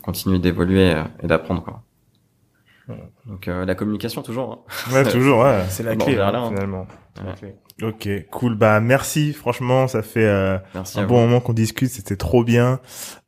[0.00, 1.82] continuent d'évoluer euh, et d'apprendre, quoi.
[3.26, 4.64] Donc la communication toujours.
[4.66, 4.94] Hein.
[4.94, 5.40] Ouais, toujours.
[5.40, 5.62] Ouais.
[5.68, 6.48] C'est la clé hein, hein.
[6.48, 6.86] finalement.
[7.80, 8.56] Ok, cool.
[8.56, 9.32] Bah merci.
[9.32, 11.90] Franchement, ça fait euh, un bon moment qu'on discute.
[11.90, 12.80] C'était trop bien.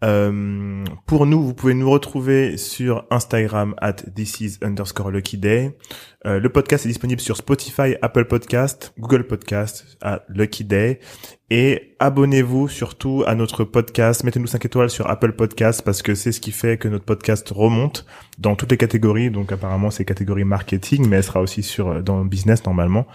[0.03, 5.79] Euh, pour nous, vous pouvez nous retrouver sur Instagram at this is underscore lucky day.
[6.27, 10.99] Euh, le podcast est disponible sur Spotify, Apple Podcast, Google Podcast à Lucky Day.
[11.49, 14.25] Et abonnez-vous surtout à notre podcast.
[14.25, 17.49] Mettez-nous 5 étoiles sur Apple Podcast parce que c'est ce qui fait que notre podcast
[17.55, 18.05] remonte
[18.39, 19.31] dans toutes les catégories.
[19.31, 23.07] Donc apparemment c'est catégorie marketing, mais elle sera aussi sur dans business normalement.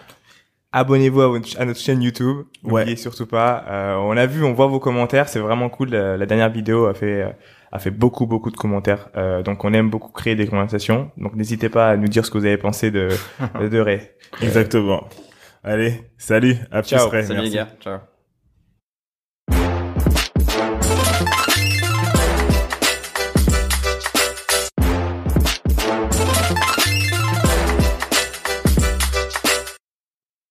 [0.75, 2.47] Abonnez-vous à, notre chaîne YouTube.
[2.61, 3.63] N'oubliez surtout pas.
[3.69, 5.29] Euh, on a vu, on voit vos commentaires.
[5.29, 5.91] C'est vraiment cool.
[5.91, 7.29] La, dernière vidéo a fait euh,
[7.71, 9.07] a fait beaucoup beaucoup de commentaires.
[9.15, 11.11] Euh, donc on aime beaucoup créer des conversations.
[11.15, 13.07] Donc n'hésitez pas à nous dire ce que vous avez pensé de
[13.71, 14.01] de Ray.
[14.41, 15.07] Exactement.
[15.63, 16.57] Allez, salut.
[16.71, 17.07] À Ciao.
[17.07, 17.25] plus Ray.
[17.25, 17.69] Salut les gars.
[17.79, 17.99] Ciao.